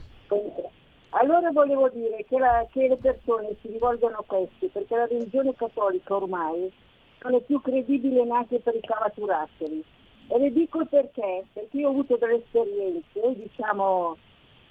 Allora 1.10 1.50
volevo 1.50 1.88
dire 1.88 2.24
che, 2.28 2.38
la, 2.38 2.64
che 2.70 2.86
le 2.86 2.98
persone 2.98 3.56
si 3.62 3.68
rivolgono 3.68 4.18
a 4.18 4.24
questi 4.24 4.68
perché 4.68 4.94
la 4.94 5.06
religione 5.06 5.54
cattolica 5.56 6.14
ormai 6.14 6.70
non 7.22 7.34
è 7.34 7.40
più 7.42 7.60
credibile 7.60 8.24
neanche 8.24 8.60
per 8.60 8.74
i 8.74 8.80
cavaturattoli. 8.80 9.84
E 10.28 10.38
le 10.38 10.52
dico 10.52 10.84
perché, 10.84 11.44
perché 11.52 11.76
io 11.76 11.88
ho 11.88 11.90
avuto 11.90 12.16
delle 12.16 12.36
esperienze, 12.36 13.34
diciamo, 13.34 14.16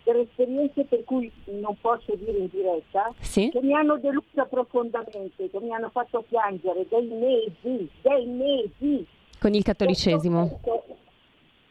delle 0.03 0.21
esperienze 0.21 0.85
per 0.85 1.03
cui 1.03 1.31
non 1.45 1.75
posso 1.81 2.15
dire 2.15 2.37
in 2.37 2.49
diretta, 2.51 3.13
sì? 3.19 3.49
che 3.49 3.61
mi 3.61 3.73
hanno 3.73 3.97
delusa 3.97 4.45
profondamente, 4.45 5.49
che 5.49 5.59
mi 5.59 5.73
hanno 5.73 5.89
fatto 5.89 6.23
piangere 6.27 6.85
dei 6.87 7.07
mesi, 7.07 7.89
dei 8.01 8.25
mesi. 8.25 9.05
Con 9.39 9.53
il 9.53 9.63
cattolicesimo? 9.63 10.43
Detto, 10.43 10.83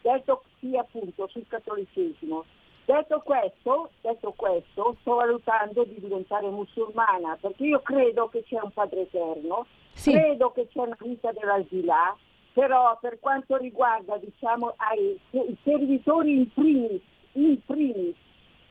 detto 0.01 0.43
sì 0.59 0.75
appunto 0.75 1.27
sul 1.27 1.45
cattolicesimo. 1.47 2.43
Detto 2.87 3.19
questo, 3.19 3.89
detto 3.99 4.31
questo, 4.33 4.95
sto 5.01 5.15
valutando 5.15 5.83
di 5.83 5.99
diventare 5.99 6.47
musulmana 6.47 7.37
perché 7.37 7.65
io 7.65 7.81
credo 7.81 8.29
che 8.29 8.45
c'è 8.45 8.61
un 8.61 8.71
Padre 8.71 9.01
Eterno, 9.01 9.65
sì. 9.91 10.13
credo 10.13 10.51
che 10.51 10.69
c'è 10.69 10.79
una 10.79 10.95
vita 11.01 11.33
dell'aldilà, 11.33 12.15
però 12.53 12.97
per 13.01 13.19
quanto 13.19 13.57
riguarda 13.57 14.15
diciamo, 14.15 14.75
ai, 14.77 15.19
i 15.31 15.57
servitori 15.65 16.37
in 16.37 16.53
primis, 16.53 17.01
in 17.33 17.59
primis 17.65 18.15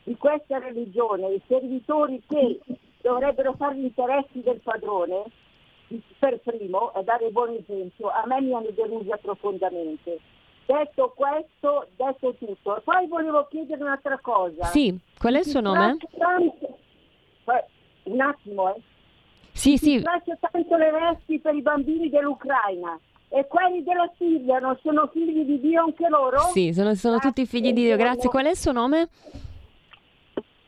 di 0.05 0.17
questa 0.17 0.61
religione, 0.61 1.35
i 1.35 1.43
servitori 1.47 2.23
che 2.27 2.59
dovrebbero 3.03 3.53
fare 3.53 3.77
gli 3.77 3.85
interessi 3.85 4.41
del 4.41 4.61
padrone, 4.61 5.25
per 6.19 6.39
primo, 6.39 6.95
e 6.95 7.05
dare 7.05 7.29
buon 7.29 7.51
esempio, 7.51 8.09
a 8.09 8.25
me 8.25 8.41
mi 8.41 8.55
hanno 8.55 8.71
delusa 8.71 9.19
profondamente 9.19 10.21
Detto 10.67 11.15
questo, 11.15 11.89
detto 11.97 12.35
tutto. 12.35 12.83
Poi 12.85 13.07
volevo 13.07 13.47
chiedere 13.49 13.83
un'altra 13.83 14.19
cosa. 14.19 14.65
Sì, 14.65 14.99
qual 15.17 15.35
è 15.35 15.39
il 15.39 15.45
suo 15.45 15.61
nome? 15.61 15.97
Tanto... 16.19 16.79
Un 18.05 18.21
attimo, 18.21 18.75
eh. 18.75 18.81
Sì, 19.53 19.71
Mi 19.71 19.79
sì. 19.79 20.01
piace 20.01 20.39
tanto 20.41 20.77
le 20.77 20.91
vesti 20.91 21.39
per 21.41 21.55
i 21.55 21.63
bambini 21.63 22.09
dell'Ucraina. 22.09 22.99
E 23.29 23.47
quelli 23.49 23.83
della 23.83 24.11
Siria 24.17 24.59
non 24.59 24.79
sono 24.83 25.09
figli 25.13 25.45
di 25.45 25.61
Dio 25.61 25.83
anche 25.83 26.09
loro? 26.09 26.39
Sì, 26.53 26.73
sono, 26.73 26.95
sono 26.95 27.19
tutti 27.19 27.47
figli 27.47 27.73
di 27.73 27.85
Dio. 27.85 27.97
Grazie. 27.97 28.29
Qual 28.29 28.45
è 28.45 28.51
il 28.51 28.57
suo 28.57 28.73
nome? 28.73 29.09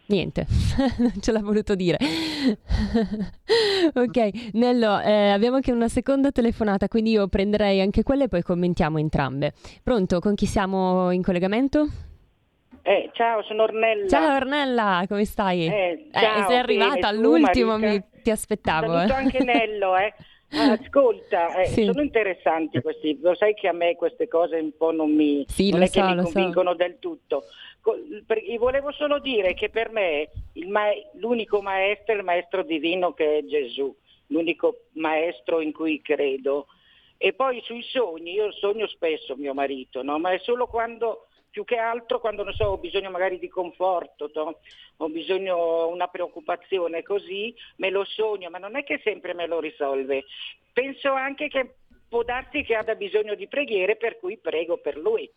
Niente, 0.08 0.46
non 0.98 1.12
ce 1.20 1.32
l'ha 1.32 1.40
voluto 1.40 1.74
dire. 1.74 1.98
ok, 3.94 4.52
Nello, 4.54 4.98
eh, 5.00 5.28
abbiamo 5.28 5.56
anche 5.56 5.70
una 5.70 5.88
seconda 5.88 6.30
telefonata, 6.30 6.88
quindi 6.88 7.10
io 7.10 7.28
prenderei 7.28 7.82
anche 7.82 8.02
quella 8.02 8.24
e 8.24 8.28
poi 8.28 8.42
commentiamo 8.42 8.96
entrambe. 8.96 9.52
Pronto, 9.82 10.18
con 10.20 10.34
chi 10.34 10.46
siamo 10.46 11.10
in 11.10 11.22
collegamento? 11.22 11.86
Eh, 12.80 13.10
ciao, 13.12 13.42
sono 13.42 13.64
Ornella. 13.64 14.08
Ciao 14.08 14.36
Ornella, 14.36 15.04
come 15.06 15.26
stai? 15.26 15.66
Eh, 15.66 16.08
ciao, 16.10 16.38
eh, 16.38 16.44
sei 16.46 16.56
arrivata 16.56 16.94
bene, 16.94 17.06
all'ultimo, 17.08 17.76
mi, 17.76 18.02
ti 18.22 18.30
aspettavo. 18.30 18.92
Saluto 18.94 19.12
eh. 19.12 19.16
anche 19.16 19.44
Nello, 19.44 19.94
eh. 19.94 20.14
Ascolta, 20.50 21.54
eh, 21.60 21.66
Sì. 21.66 21.84
sono 21.84 22.00
interessanti 22.02 22.80
questi, 22.80 23.18
lo 23.20 23.34
sai 23.34 23.54
che 23.54 23.68
a 23.68 23.72
me 23.72 23.96
queste 23.96 24.28
cose 24.28 24.56
un 24.56 24.74
po' 24.76 24.92
non 24.92 25.12
mi, 25.12 25.44
Sì, 25.46 25.70
non 25.70 25.86
so, 25.86 26.04
mi 26.04 26.14
lo 26.14 26.24
so. 26.26 26.32
convincono 26.32 26.74
del 26.74 26.98
tutto. 26.98 27.44
Volevo 28.58 28.92
solo 28.92 29.18
dire 29.18 29.54
che 29.54 29.68
per 29.70 29.90
me 29.90 30.28
il 30.54 30.68
ma- 30.68 30.90
l'unico 31.14 31.60
maestro 31.62 32.14
è 32.14 32.18
il 32.18 32.24
maestro 32.24 32.62
divino 32.62 33.12
che 33.12 33.38
è 33.38 33.44
Gesù, 33.44 33.94
l'unico 34.28 34.84
maestro 34.92 35.60
in 35.60 35.72
cui 35.72 36.00
credo. 36.02 36.66
E 37.16 37.32
poi 37.32 37.60
sui 37.64 37.82
sogni, 37.82 38.32
io 38.32 38.52
sogno 38.52 38.86
spesso 38.86 39.34
mio 39.36 39.52
marito, 39.54 40.02
no? 40.02 40.18
ma 40.18 40.30
è 40.32 40.38
solo 40.38 40.66
quando, 40.66 41.27
più 41.50 41.64
che 41.64 41.76
altro 41.76 42.20
quando 42.20 42.44
non 42.44 42.52
so, 42.52 42.64
ho 42.64 42.78
bisogno 42.78 43.10
magari 43.10 43.38
di 43.38 43.48
conforto, 43.48 44.30
no? 44.34 44.58
ho 44.96 45.08
bisogno 45.08 45.88
una 45.88 46.08
preoccupazione 46.08 47.02
così, 47.02 47.54
me 47.76 47.90
lo 47.90 48.04
sogno, 48.04 48.50
ma 48.50 48.58
non 48.58 48.76
è 48.76 48.84
che 48.84 49.00
sempre 49.02 49.34
me 49.34 49.46
lo 49.46 49.60
risolve. 49.60 50.24
Penso 50.72 51.12
anche 51.12 51.48
che 51.48 51.74
può 52.08 52.22
darsi 52.22 52.62
che 52.62 52.74
abbia 52.74 52.94
bisogno 52.94 53.34
di 53.34 53.48
preghiere, 53.48 53.96
per 53.96 54.18
cui 54.18 54.38
prego 54.38 54.78
per 54.78 54.96
lui. 54.96 55.30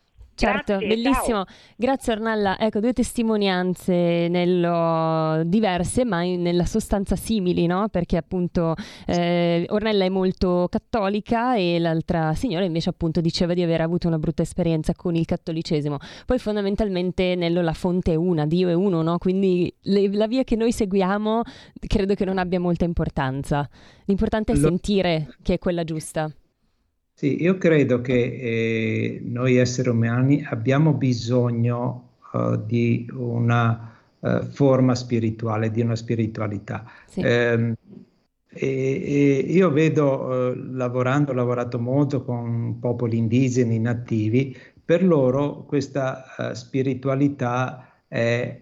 Certo, 0.46 0.78
Grazie, 0.78 0.88
bellissimo. 0.88 1.44
Grazie 1.76 2.14
Ornella. 2.14 2.60
Ecco, 2.60 2.80
due 2.80 2.94
testimonianze 2.94 4.28
nello- 4.30 5.44
diverse, 5.46 6.06
ma 6.06 6.24
in- 6.24 6.42
nella 6.42 6.66
sostanza 6.66 7.16
simili, 7.16 7.66
no? 7.66 7.88
Perché 7.90 8.18
appunto 8.18 8.76
eh, 9.06 9.66
Ornella 9.70 10.06
è 10.06 10.10
molto 10.10 10.68
cattolica 10.70 11.56
e 11.56 11.80
l'altra 11.80 12.34
signora 12.34 12.66
invece 12.66 12.90
appunto 12.90 13.22
diceva 13.22 13.54
di 13.54 13.62
aver 13.62 13.82
avuto 13.82 14.08
una 14.08 14.18
brutta 14.20 14.42
esperienza 14.42 14.94
con 14.96 15.16
il 15.16 15.26
cattolicesimo. 15.26 15.98
Poi 16.26 16.38
fondamentalmente 16.40 17.36
Nello 17.36 17.62
la 17.62 17.74
fonte 17.74 18.14
è 18.14 18.16
una, 18.16 18.46
Dio 18.46 18.70
è 18.70 18.74
uno, 18.74 19.02
no? 19.02 19.18
Quindi 19.18 19.74
le- 19.84 20.10
la 20.14 20.28
via 20.28 20.44
che 20.44 20.56
noi 20.56 20.72
seguiamo 20.72 21.42
credo 21.88 22.14
che 22.14 22.26
non 22.26 22.38
abbia 22.38 22.60
molta 22.60 22.86
importanza. 22.86 23.68
L'importante 24.06 24.54
è 24.54 24.56
Lo- 24.56 24.68
sentire 24.68 25.36
che 25.42 25.54
è 25.56 25.60
quella 25.60 25.84
giusta. 25.84 26.30
Sì, 27.14 27.42
io 27.42 27.58
credo 27.58 28.02
che 28.02 28.14
eh, 28.14 29.22
noi 29.24 29.58
esseri 29.58 29.90
umani 29.90 30.44
abbiamo 30.44 30.94
bisogno 30.94 32.18
eh, 32.34 32.60
di 32.66 33.08
una 33.14 33.96
eh, 34.20 34.42
forma 34.52 34.96
spirituale, 34.96 35.70
di 35.72 35.82
una 35.82 35.96
spiritualità. 35.96 36.90
Sì. 37.06 37.22
Ehm, 37.22 37.76
e, 38.54 38.68
e 38.68 39.46
io 39.48 39.72
vedo, 39.72 40.52
eh, 40.52 40.56
lavorando, 40.56 41.32
ho 41.32 41.36
lavorato 41.36 41.80
molto 41.80 42.24
con 42.24 42.80
popoli 42.80 43.18
indigeni, 43.18 43.80
nativi, 43.80 44.58
per 44.84 45.04
loro 45.04 45.64
questa 45.66 46.52
eh, 46.52 46.56
spiritualità 46.56 48.04
è, 48.08 48.62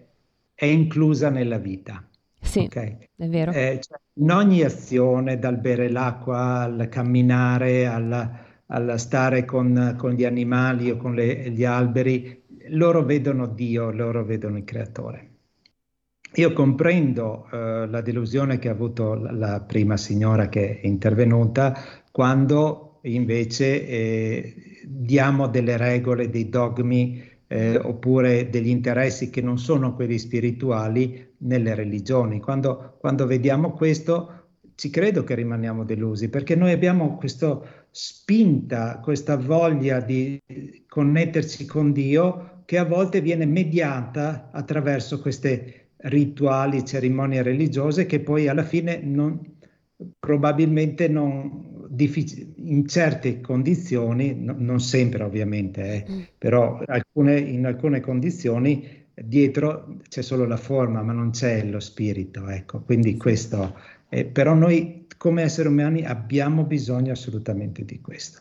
è 0.54 0.64
inclusa 0.66 1.30
nella 1.30 1.58
vita. 1.58 2.04
Sì, 2.42 2.60
ok? 2.66 3.08
è 3.16 3.28
vero. 3.28 3.52
Eh, 3.52 3.80
cioè, 3.82 3.98
in 4.14 4.30
ogni 4.30 4.62
azione, 4.62 5.38
dal 5.38 5.58
bere 5.58 5.90
l'acqua 5.90 6.60
al 6.62 6.88
camminare, 6.88 7.86
al, 7.86 8.30
al 8.66 8.98
stare 9.00 9.44
con, 9.44 9.94
con 9.98 10.12
gli 10.12 10.24
animali 10.24 10.90
o 10.90 10.96
con 10.96 11.14
le- 11.14 11.50
gli 11.50 11.64
alberi, 11.64 12.44
loro 12.70 13.04
vedono 13.04 13.46
Dio, 13.46 13.90
loro 13.90 14.24
vedono 14.24 14.58
il 14.58 14.64
creatore. 14.64 15.28
Io 16.34 16.52
comprendo 16.52 17.48
eh, 17.50 17.86
la 17.88 18.00
delusione 18.02 18.58
che 18.58 18.68
ha 18.68 18.72
avuto 18.72 19.14
la, 19.14 19.32
la 19.32 19.60
prima 19.62 19.96
signora 19.96 20.48
che 20.48 20.80
è 20.80 20.86
intervenuta 20.86 21.76
quando 22.12 23.00
invece 23.02 23.86
eh, 23.86 24.54
diamo 24.86 25.48
delle 25.48 25.76
regole, 25.76 26.30
dei 26.30 26.48
dogmi 26.48 27.20
eh, 27.48 27.76
oppure 27.78 28.48
degli 28.48 28.68
interessi 28.68 29.28
che 29.30 29.40
non 29.40 29.58
sono 29.58 29.94
quelli 29.94 30.18
spirituali 30.18 31.29
nelle 31.40 31.74
religioni. 31.74 32.40
Quando, 32.40 32.96
quando 32.98 33.26
vediamo 33.26 33.72
questo 33.72 34.40
ci 34.74 34.88
credo 34.88 35.24
che 35.24 35.34
rimaniamo 35.34 35.84
delusi 35.84 36.30
perché 36.30 36.56
noi 36.56 36.72
abbiamo 36.72 37.16
questa 37.16 37.60
spinta, 37.90 38.98
questa 39.00 39.36
voglia 39.36 40.00
di 40.00 40.40
connetterci 40.88 41.66
con 41.66 41.92
Dio 41.92 42.62
che 42.64 42.78
a 42.78 42.84
volte 42.84 43.20
viene 43.20 43.46
mediata 43.46 44.48
attraverso 44.52 45.20
queste 45.20 45.88
rituali, 46.02 46.84
cerimonie 46.84 47.42
religiose 47.42 48.06
che 48.06 48.20
poi 48.20 48.48
alla 48.48 48.62
fine 48.62 49.00
non, 49.02 49.38
probabilmente 50.18 51.08
non, 51.08 51.86
diffic- 51.88 52.46
in 52.56 52.86
certe 52.86 53.40
condizioni, 53.40 54.34
no- 54.34 54.54
non 54.56 54.80
sempre 54.80 55.24
ovviamente, 55.24 55.82
eh, 55.82 56.28
però 56.38 56.80
alcune- 56.86 57.38
in 57.38 57.66
alcune 57.66 58.00
condizioni 58.00 58.99
dietro 59.14 59.96
c'è 60.08 60.22
solo 60.22 60.46
la 60.46 60.56
forma, 60.56 61.02
ma 61.02 61.12
non 61.12 61.30
c'è 61.30 61.64
lo 61.64 61.80
spirito, 61.80 62.48
ecco. 62.48 62.80
Quindi 62.80 63.16
questo, 63.16 63.78
eh, 64.08 64.24
però 64.24 64.54
noi 64.54 65.06
come 65.16 65.42
esseri 65.42 65.68
umani 65.68 66.04
abbiamo 66.04 66.64
bisogno 66.64 67.12
assolutamente 67.12 67.84
di 67.84 68.00
questo. 68.00 68.40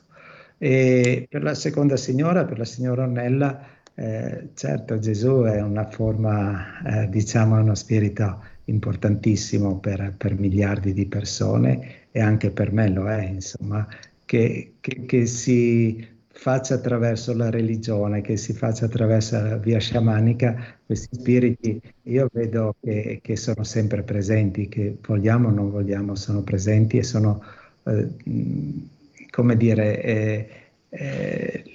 E 0.57 1.25
per 1.29 1.43
la 1.43 1.53
seconda 1.55 1.95
signora, 1.97 2.45
per 2.45 2.57
la 2.57 2.65
signora 2.65 3.03
Ornella, 3.03 3.65
eh, 3.95 4.49
certo 4.53 4.99
Gesù 4.99 5.41
è 5.43 5.61
una 5.61 5.89
forma, 5.89 7.03
eh, 7.03 7.09
diciamo, 7.09 7.59
uno 7.59 7.75
spirito 7.75 8.43
importantissimo 8.65 9.79
per, 9.79 10.13
per 10.17 10.37
miliardi 10.37 10.93
di 10.93 11.05
persone 11.07 12.07
e 12.11 12.19
anche 12.21 12.51
per 12.51 12.71
me 12.71 12.89
lo 12.89 13.09
è, 13.09 13.23
insomma, 13.25 13.87
che, 14.25 14.75
che- 14.79 15.05
che 15.05 15.25
si 15.25 16.05
faccia 16.39 16.75
attraverso 16.75 17.35
la 17.35 17.49
religione, 17.49 18.21
che 18.21 18.37
si 18.37 18.53
faccia 18.53 18.85
attraverso 18.85 19.41
la 19.41 19.57
via 19.57 19.77
sciamanica, 19.77 20.77
questi 20.85 21.17
spiriti 21.17 21.81
io 22.03 22.29
vedo 22.31 22.75
che, 22.79 23.19
che 23.21 23.35
sono 23.35 23.65
sempre 23.65 24.03
presenti, 24.03 24.69
che 24.69 24.95
vogliamo 25.05 25.49
o 25.49 25.51
non 25.51 25.69
vogliamo, 25.69 26.15
sono 26.15 26.41
presenti 26.41 26.97
e 26.97 27.03
sono, 27.03 27.43
eh, 27.83 28.07
come 29.29 29.57
dire, 29.57 30.01
eh, 30.01 30.47
è, 30.91 31.65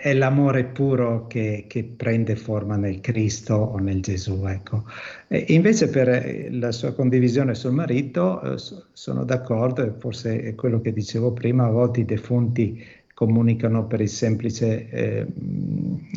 è, 0.00 0.14
l'amore 0.14 0.64
puro 0.64 1.26
che, 1.26 1.64
che, 1.66 1.84
prende 1.84 2.34
forma 2.34 2.76
nel 2.76 3.00
Cristo 3.00 3.54
o 3.54 3.78
nel 3.78 4.00
Gesù. 4.00 4.46
Ecco. 4.46 4.84
invece 5.28 5.90
per 5.90 6.48
la 6.50 6.72
sua 6.72 6.94
condivisione 6.94 7.54
sul 7.54 7.72
marito 7.72 8.40
eh, 8.40 8.56
sono 8.92 9.24
d'accordo 9.24 9.82
e 9.84 9.92
forse 9.98 10.40
è 10.40 10.54
quello 10.54 10.80
che 10.80 10.92
dicevo 10.92 11.32
prima, 11.32 11.66
a 11.66 11.70
volte 11.70 12.00
i 12.00 12.04
defunti 12.06 12.82
comunicano 13.18 13.84
per 13.88 14.00
il 14.00 14.08
semplice 14.08 14.88
eh, 14.90 15.26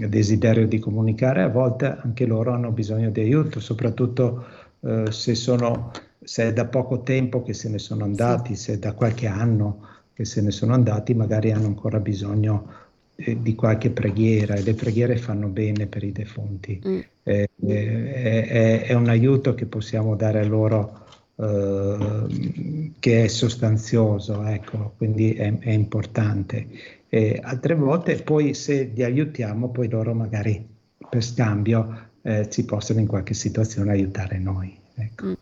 desiderio 0.08 0.68
di 0.68 0.78
comunicare, 0.78 1.42
a 1.42 1.48
volte 1.48 1.98
anche 2.00 2.28
loro 2.28 2.52
hanno 2.54 2.70
bisogno 2.70 3.10
di 3.10 3.22
aiuto, 3.22 3.60
soprattutto 3.60 4.46
eh, 4.82 5.06
se, 5.10 5.34
sono, 5.34 5.90
se 6.22 6.50
è 6.50 6.54
da 6.54 6.66
poco 6.66 7.02
tempo 7.02 7.42
che 7.42 7.56
se 7.56 7.70
ne 7.70 7.80
sono 7.80 8.04
andati, 8.04 8.56
se 8.56 8.74
è 8.74 8.78
da 8.78 8.94
qualche 8.94 9.26
anno 9.26 9.88
che 10.14 10.26
se 10.26 10.44
ne 10.44 10.52
sono 10.52 10.76
andati, 10.76 11.16
magari 11.16 11.52
hanno 11.52 11.66
ancora 11.66 12.00
bisogno 12.00 12.68
eh, 13.16 13.36
di 13.42 13.56
qualche 13.56 13.90
preghiera 13.90 14.54
e 14.54 14.62
le 14.62 14.76
preghiere 14.76 15.18
fanno 15.18 15.48
bene 15.48 15.88
per 15.88 16.04
i 16.04 16.12
defunti. 16.12 16.80
Mm. 16.86 17.00
Eh, 17.24 17.50
è, 17.66 18.84
è, 18.84 18.94
un 18.94 19.10
aiuto 19.10 19.56
che 19.56 19.66
possiamo 19.66 20.16
dare 20.16 20.42
a 20.42 20.46
loro 20.46 21.06
eh, 21.36 22.92
che 23.00 23.24
è 23.24 23.28
sostanzioso, 23.28 24.44
ecco, 24.46 24.94
quindi 24.98 25.34
è, 25.34 25.58
è 25.60 25.72
importante. 25.72 26.68
E 27.10 27.40
altre 27.44 27.76
volte 27.76 28.22
poi 28.22 28.54
se 28.54 28.92
li 28.94 29.04
aiutiamo, 29.04 29.70
poi 29.70 29.90
loro 29.90 30.14
magari 30.14 30.66
per 31.10 31.24
scambio 31.24 32.10
eh, 32.22 32.50
ci 32.50 32.64
possono 32.64 33.00
in 33.00 33.08
qualche 33.08 33.34
situazione 33.34 33.92
aiutare 33.92 34.38
noi. 34.38 34.78
Ecco. 34.96 35.26
Mm. 35.26 35.34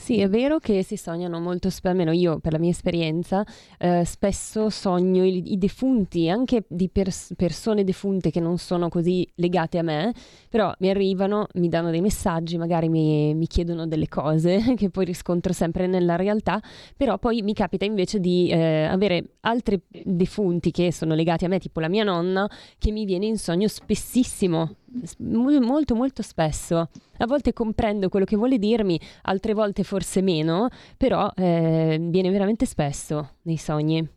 Sì, 0.00 0.20
è 0.20 0.28
vero 0.28 0.58
che 0.58 0.84
si 0.84 0.96
sognano 0.96 1.40
molto 1.40 1.70
spesso, 1.70 1.88
almeno 1.88 2.12
io 2.12 2.38
per 2.38 2.52
la 2.52 2.58
mia 2.58 2.70
esperienza, 2.70 3.44
eh, 3.78 4.04
spesso 4.04 4.70
sogno 4.70 5.24
i, 5.24 5.52
i, 5.52 5.58
defunti, 5.58 6.30
anche 6.30 6.64
di 6.68 6.88
pers- 6.88 7.34
persone 7.36 7.82
defunte 7.82 8.30
che 8.30 8.38
non 8.38 8.58
sono 8.58 8.88
così 8.88 9.28
legate 9.34 9.76
a 9.76 9.82
me, 9.82 10.14
però 10.48 10.72
mi 10.78 10.88
arrivano, 10.88 11.48
mi 11.54 11.68
danno 11.68 11.90
dei 11.90 12.00
messaggi, 12.00 12.56
magari 12.56 12.88
mi, 12.88 13.34
mi 13.34 13.48
chiedono 13.48 13.88
delle 13.88 14.08
cose 14.08 14.72
che 14.78 14.88
poi 14.88 15.04
riscontro 15.04 15.52
sempre 15.52 15.88
nella 15.88 16.14
realtà, 16.14 16.62
però 16.96 17.18
poi 17.18 17.42
mi 17.42 17.52
capita 17.52 17.84
invece 17.84 18.20
di 18.20 18.48
eh, 18.50 18.84
avere 18.84 19.32
altri 19.40 19.82
defunti 19.88 20.70
che 20.70 20.92
sono 20.92 21.14
legati 21.14 21.44
a 21.44 21.48
me, 21.48 21.58
tipo 21.58 21.80
la 21.80 21.88
mia 21.88 22.04
nonna, 22.04 22.48
che 22.78 22.92
mi 22.92 23.04
viene 23.04 23.26
in 23.26 23.36
sogno 23.36 23.66
spessissimo, 23.66 24.76
molto 25.18 25.94
molto 25.94 26.22
spesso. 26.22 26.88
A 27.18 27.26
volte 27.26 27.52
comprendo 27.52 28.08
quello 28.08 28.24
che 28.24 28.36
vuole 28.36 28.58
dirmi, 28.58 29.00
altre 29.22 29.54
volte 29.54 29.82
forse 29.82 30.22
meno, 30.22 30.68
però 30.96 31.30
eh, 31.34 31.98
viene 32.00 32.30
veramente 32.30 32.66
spesso 32.66 33.36
nei 33.42 33.56
sogni. 33.56 34.08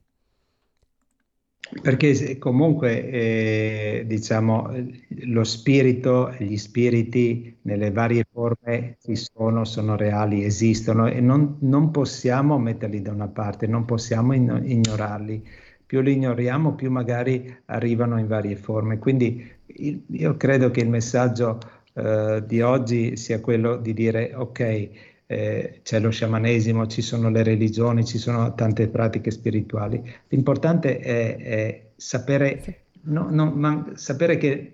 Perché 1.81 2.37
comunque 2.37 3.09
eh, 3.09 4.03
diciamo 4.05 4.69
lo 5.23 5.43
spirito, 5.45 6.33
gli 6.37 6.57
spiriti 6.57 7.59
nelle 7.61 7.91
varie 7.91 8.25
forme 8.29 8.97
ci 9.01 9.15
sono, 9.15 9.63
sono 9.63 9.95
reali, 9.95 10.43
esistono 10.43 11.07
e 11.07 11.21
non, 11.21 11.57
non 11.61 11.91
possiamo 11.91 12.57
metterli 12.57 13.01
da 13.01 13.13
una 13.13 13.29
parte, 13.29 13.67
non 13.67 13.85
possiamo 13.85 14.33
ignorarli. 14.33 15.47
Più 15.85 16.01
li 16.01 16.13
ignoriamo, 16.13 16.75
più 16.75 16.91
magari 16.91 17.53
arrivano 17.65 18.19
in 18.19 18.27
varie 18.27 18.57
forme. 18.57 18.97
Quindi 18.97 19.59
il, 19.77 20.01
io 20.11 20.37
credo 20.37 20.71
che 20.71 20.81
il 20.81 20.89
messaggio 20.89 21.59
eh, 21.93 22.43
di 22.45 22.61
oggi 22.61 23.17
sia 23.17 23.39
quello 23.39 23.77
di 23.77 23.93
dire 23.93 24.33
ok, 24.33 24.89
eh, 25.27 25.79
c'è 25.81 25.99
lo 25.99 26.09
sciamanesimo, 26.09 26.87
ci 26.87 27.01
sono 27.01 27.29
le 27.29 27.43
religioni, 27.43 28.05
ci 28.05 28.17
sono 28.17 28.53
tante 28.53 28.87
pratiche 28.87 29.31
spirituali. 29.31 30.01
L'importante 30.27 30.99
è, 30.99 31.37
è 31.37 31.89
sapere, 31.95 32.83
no, 33.03 33.27
no, 33.29 33.51
ma 33.51 33.91
sapere 33.95 34.37
che 34.37 34.73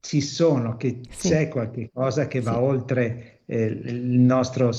ci 0.00 0.20
sono, 0.20 0.76
che 0.76 1.00
sì. 1.10 1.28
c'è 1.28 1.48
qualche 1.48 1.90
cosa 1.92 2.26
che 2.26 2.40
va 2.40 2.52
sì. 2.52 2.58
oltre 2.58 3.40
eh, 3.44 3.64
il 3.64 4.20
nostro 4.20 4.70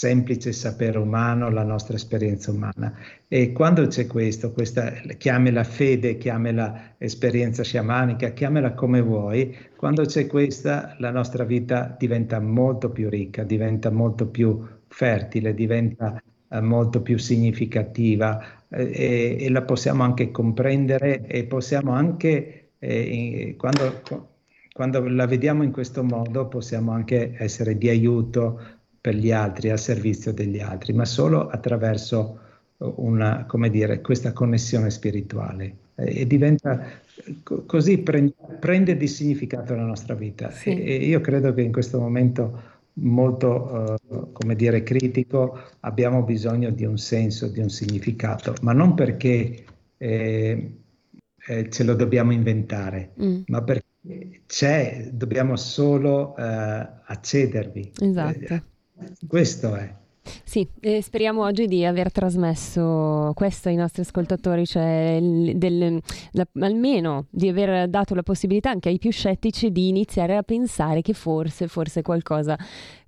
semplice 0.00 0.52
sapere 0.52 0.96
umano, 0.96 1.50
la 1.50 1.62
nostra 1.62 1.94
esperienza 1.94 2.50
umana. 2.50 2.90
E 3.28 3.52
quando 3.52 3.86
c'è 3.86 4.06
questo, 4.06 4.50
questa, 4.50 4.92
chiamela 5.18 5.62
fede, 5.62 6.16
chiamela 6.16 6.94
esperienza 6.96 7.62
sciamanica, 7.62 8.30
chiamela 8.30 8.72
come 8.72 9.02
vuoi, 9.02 9.54
quando 9.76 10.06
c'è 10.06 10.26
questa 10.26 10.96
la 11.00 11.10
nostra 11.10 11.44
vita 11.44 11.94
diventa 11.98 12.40
molto 12.40 12.88
più 12.88 13.10
ricca, 13.10 13.42
diventa 13.42 13.90
molto 13.90 14.26
più 14.26 14.66
fertile, 14.88 15.52
diventa 15.52 16.18
eh, 16.48 16.60
molto 16.62 17.02
più 17.02 17.18
significativa 17.18 18.42
eh, 18.70 18.90
e, 18.90 19.36
e, 19.38 19.50
la 19.50 19.60
possiamo 19.60 20.02
anche 20.02 20.30
comprendere 20.30 21.26
e 21.26 21.44
possiamo 21.44 21.92
anche, 21.92 22.70
eh, 22.78 23.54
quando, 23.58 24.00
quando 24.72 25.06
la 25.10 25.26
vediamo 25.26 25.62
in 25.62 25.72
questo 25.72 26.02
modo, 26.02 26.48
possiamo 26.48 26.90
anche 26.92 27.34
essere 27.36 27.76
di 27.76 27.90
aiuto 27.90 28.78
per 29.00 29.14
gli 29.14 29.32
altri, 29.32 29.70
al 29.70 29.78
servizio 29.78 30.32
degli 30.32 30.60
altri, 30.60 30.92
ma 30.92 31.04
solo 31.04 31.48
attraverso 31.48 32.38
una, 32.78 33.44
come 33.46 33.70
dire, 33.70 34.00
questa 34.00 34.32
connessione 34.32 34.90
spirituale 34.90 35.76
e 35.94 36.26
diventa 36.26 36.86
così 37.66 37.98
prende, 37.98 38.34
prende 38.58 38.96
di 38.96 39.06
significato 39.06 39.74
la 39.74 39.84
nostra 39.84 40.14
vita 40.14 40.50
sì. 40.50 40.70
e, 40.82 40.94
io 40.96 41.20
credo 41.20 41.52
che 41.52 41.60
in 41.60 41.72
questo 41.72 42.00
momento 42.00 42.78
molto 42.94 43.98
uh, 44.08 44.32
come 44.32 44.56
dire 44.56 44.82
critico 44.82 45.58
abbiamo 45.80 46.22
bisogno 46.22 46.70
di 46.70 46.84
un 46.84 46.98
senso, 46.98 47.48
di 47.48 47.60
un 47.60 47.68
significato, 47.68 48.54
ma 48.62 48.72
non 48.72 48.94
perché 48.94 49.64
eh, 49.96 50.72
eh, 51.46 51.70
ce 51.70 51.84
lo 51.84 51.94
dobbiamo 51.94 52.32
inventare, 52.32 53.12
mm. 53.22 53.42
ma 53.46 53.62
perché 53.62 54.42
c'è, 54.46 55.10
dobbiamo 55.12 55.56
solo 55.56 56.34
uh, 56.36 56.42
accedervi. 57.04 57.92
Esatto. 58.00 58.62
Questo 59.26 59.74
è. 59.74 59.98
Sì, 60.44 60.68
eh, 60.80 61.02
speriamo 61.02 61.42
oggi 61.42 61.66
di 61.66 61.84
aver 61.84 62.12
trasmesso 62.12 63.32
questo 63.34 63.68
ai 63.68 63.76
nostri 63.76 64.02
ascoltatori, 64.02 64.66
cioè 64.66 65.18
del, 65.20 66.00
la, 66.32 66.46
almeno 66.60 67.26
di 67.30 67.48
aver 67.48 67.88
dato 67.88 68.14
la 68.14 68.22
possibilità 68.22 68.70
anche 68.70 68.90
ai 68.90 68.98
più 68.98 69.10
scettici 69.10 69.72
di 69.72 69.88
iniziare 69.88 70.36
a 70.36 70.42
pensare 70.42 71.00
che 71.00 71.14
forse, 71.14 71.68
forse 71.68 72.02
qualcosa, 72.02 72.58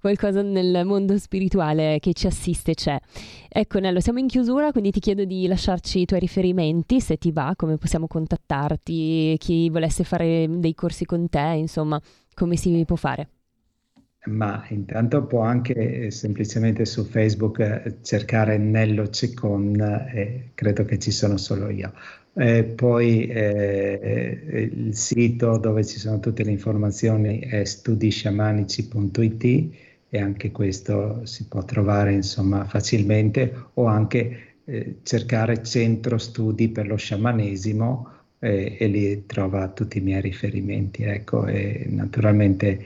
qualcosa 0.00 0.42
nel 0.42 0.84
mondo 0.84 1.18
spirituale 1.18 1.98
che 2.00 2.12
ci 2.14 2.26
assiste 2.26 2.74
c'è. 2.74 2.98
Ecco 3.48 3.78
Nello, 3.78 4.00
siamo 4.00 4.18
in 4.18 4.26
chiusura, 4.26 4.72
quindi 4.72 4.90
ti 4.90 5.00
chiedo 5.00 5.24
di 5.24 5.46
lasciarci 5.46 6.00
i 6.00 6.04
tuoi 6.06 6.20
riferimenti, 6.20 7.00
se 7.00 7.18
ti 7.18 7.30
va, 7.30 7.52
come 7.56 7.76
possiamo 7.76 8.06
contattarti, 8.06 9.36
chi 9.38 9.68
volesse 9.68 10.04
fare 10.04 10.46
dei 10.48 10.74
corsi 10.74 11.04
con 11.04 11.28
te, 11.28 11.54
insomma, 11.56 12.00
come 12.34 12.56
si 12.56 12.82
può 12.86 12.96
fare 12.96 13.28
ma 14.24 14.64
intanto 14.68 15.24
può 15.24 15.40
anche 15.40 16.06
eh, 16.06 16.10
semplicemente 16.10 16.84
su 16.84 17.04
Facebook 17.04 17.58
eh, 17.58 17.96
cercare 18.02 18.56
Nello 18.56 19.08
Cecon 19.08 19.80
e 20.12 20.50
credo 20.54 20.84
che 20.84 20.98
ci 20.98 21.10
sono 21.10 21.36
solo 21.36 21.68
io. 21.68 21.92
E 22.34 22.64
poi 22.64 23.26
eh, 23.26 24.70
il 24.72 24.94
sito 24.94 25.58
dove 25.58 25.84
ci 25.84 25.98
sono 25.98 26.18
tutte 26.20 26.44
le 26.44 26.50
informazioni 26.50 27.40
è 27.40 27.64
studisciamanici.it 27.64 29.74
e 30.08 30.20
anche 30.20 30.50
questo 30.50 31.26
si 31.26 31.46
può 31.46 31.64
trovare 31.64 32.12
insomma 32.12 32.64
facilmente 32.64 33.52
o 33.74 33.86
anche 33.86 34.54
eh, 34.64 34.98
cercare 35.02 35.62
centro 35.62 36.18
studi 36.18 36.68
per 36.68 36.86
lo 36.86 36.96
sciamanesimo 36.96 38.08
eh, 38.38 38.76
e 38.78 38.86
lì 38.86 39.26
trova 39.26 39.68
tutti 39.68 39.98
i 39.98 40.00
miei 40.00 40.20
riferimenti 40.20 41.02
ecco 41.02 41.46
e 41.46 41.86
naturalmente 41.88 42.78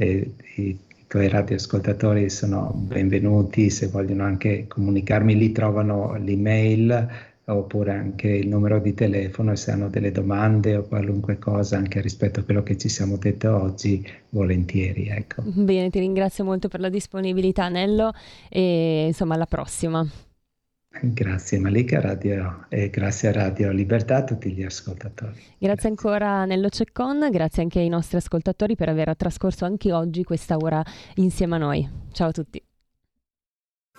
eh, 0.00 0.32
i 0.56 0.78
tuoi 1.06 1.28
radioascoltatori 1.28 2.30
sono 2.30 2.72
benvenuti, 2.74 3.68
se 3.68 3.88
vogliono 3.88 4.24
anche 4.24 4.66
comunicarmi 4.66 5.36
lì 5.36 5.52
trovano 5.52 6.16
l'email 6.16 7.08
oppure 7.44 7.92
anche 7.92 8.28
il 8.28 8.48
numero 8.48 8.78
di 8.78 8.94
telefono 8.94 9.52
e 9.52 9.56
se 9.56 9.72
hanno 9.72 9.88
delle 9.88 10.12
domande 10.12 10.76
o 10.76 10.82
qualunque 10.84 11.38
cosa 11.38 11.76
anche 11.76 12.00
rispetto 12.00 12.40
a 12.40 12.42
quello 12.44 12.62
che 12.62 12.78
ci 12.78 12.88
siamo 12.88 13.16
detto 13.16 13.54
oggi, 13.54 14.06
volentieri. 14.30 15.08
Ecco. 15.08 15.42
Bene, 15.44 15.90
ti 15.90 15.98
ringrazio 15.98 16.44
molto 16.44 16.68
per 16.68 16.80
la 16.80 16.88
disponibilità 16.88 17.68
Nello 17.68 18.12
e 18.48 19.06
insomma 19.08 19.34
alla 19.34 19.46
prossima. 19.46 20.08
Grazie 20.92 21.58
Malika 21.60 22.00
Radio 22.00 22.66
e 22.68 22.90
grazie 22.90 23.28
a 23.28 23.32
Radio 23.32 23.70
Libertà 23.70 24.16
a 24.16 24.24
tutti 24.24 24.52
gli 24.52 24.62
ascoltatori. 24.62 25.32
Grazie, 25.32 25.56
grazie. 25.58 25.88
ancora 25.88 26.44
Nello 26.44 26.68
Ceccon, 26.68 27.28
grazie 27.30 27.62
anche 27.62 27.78
ai 27.78 27.88
nostri 27.88 28.16
ascoltatori 28.16 28.74
per 28.74 28.88
aver 28.88 29.14
trascorso 29.16 29.64
anche 29.64 29.92
oggi 29.92 30.24
questa 30.24 30.56
ora 30.56 30.82
insieme 31.14 31.54
a 31.54 31.58
noi. 31.58 31.88
Ciao 32.10 32.28
a 32.28 32.32
tutti. 32.32 32.62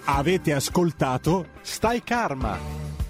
Avete 0.06 0.52
ascoltato 0.52 1.48
Stai 1.62 2.04
Karma 2.04 3.01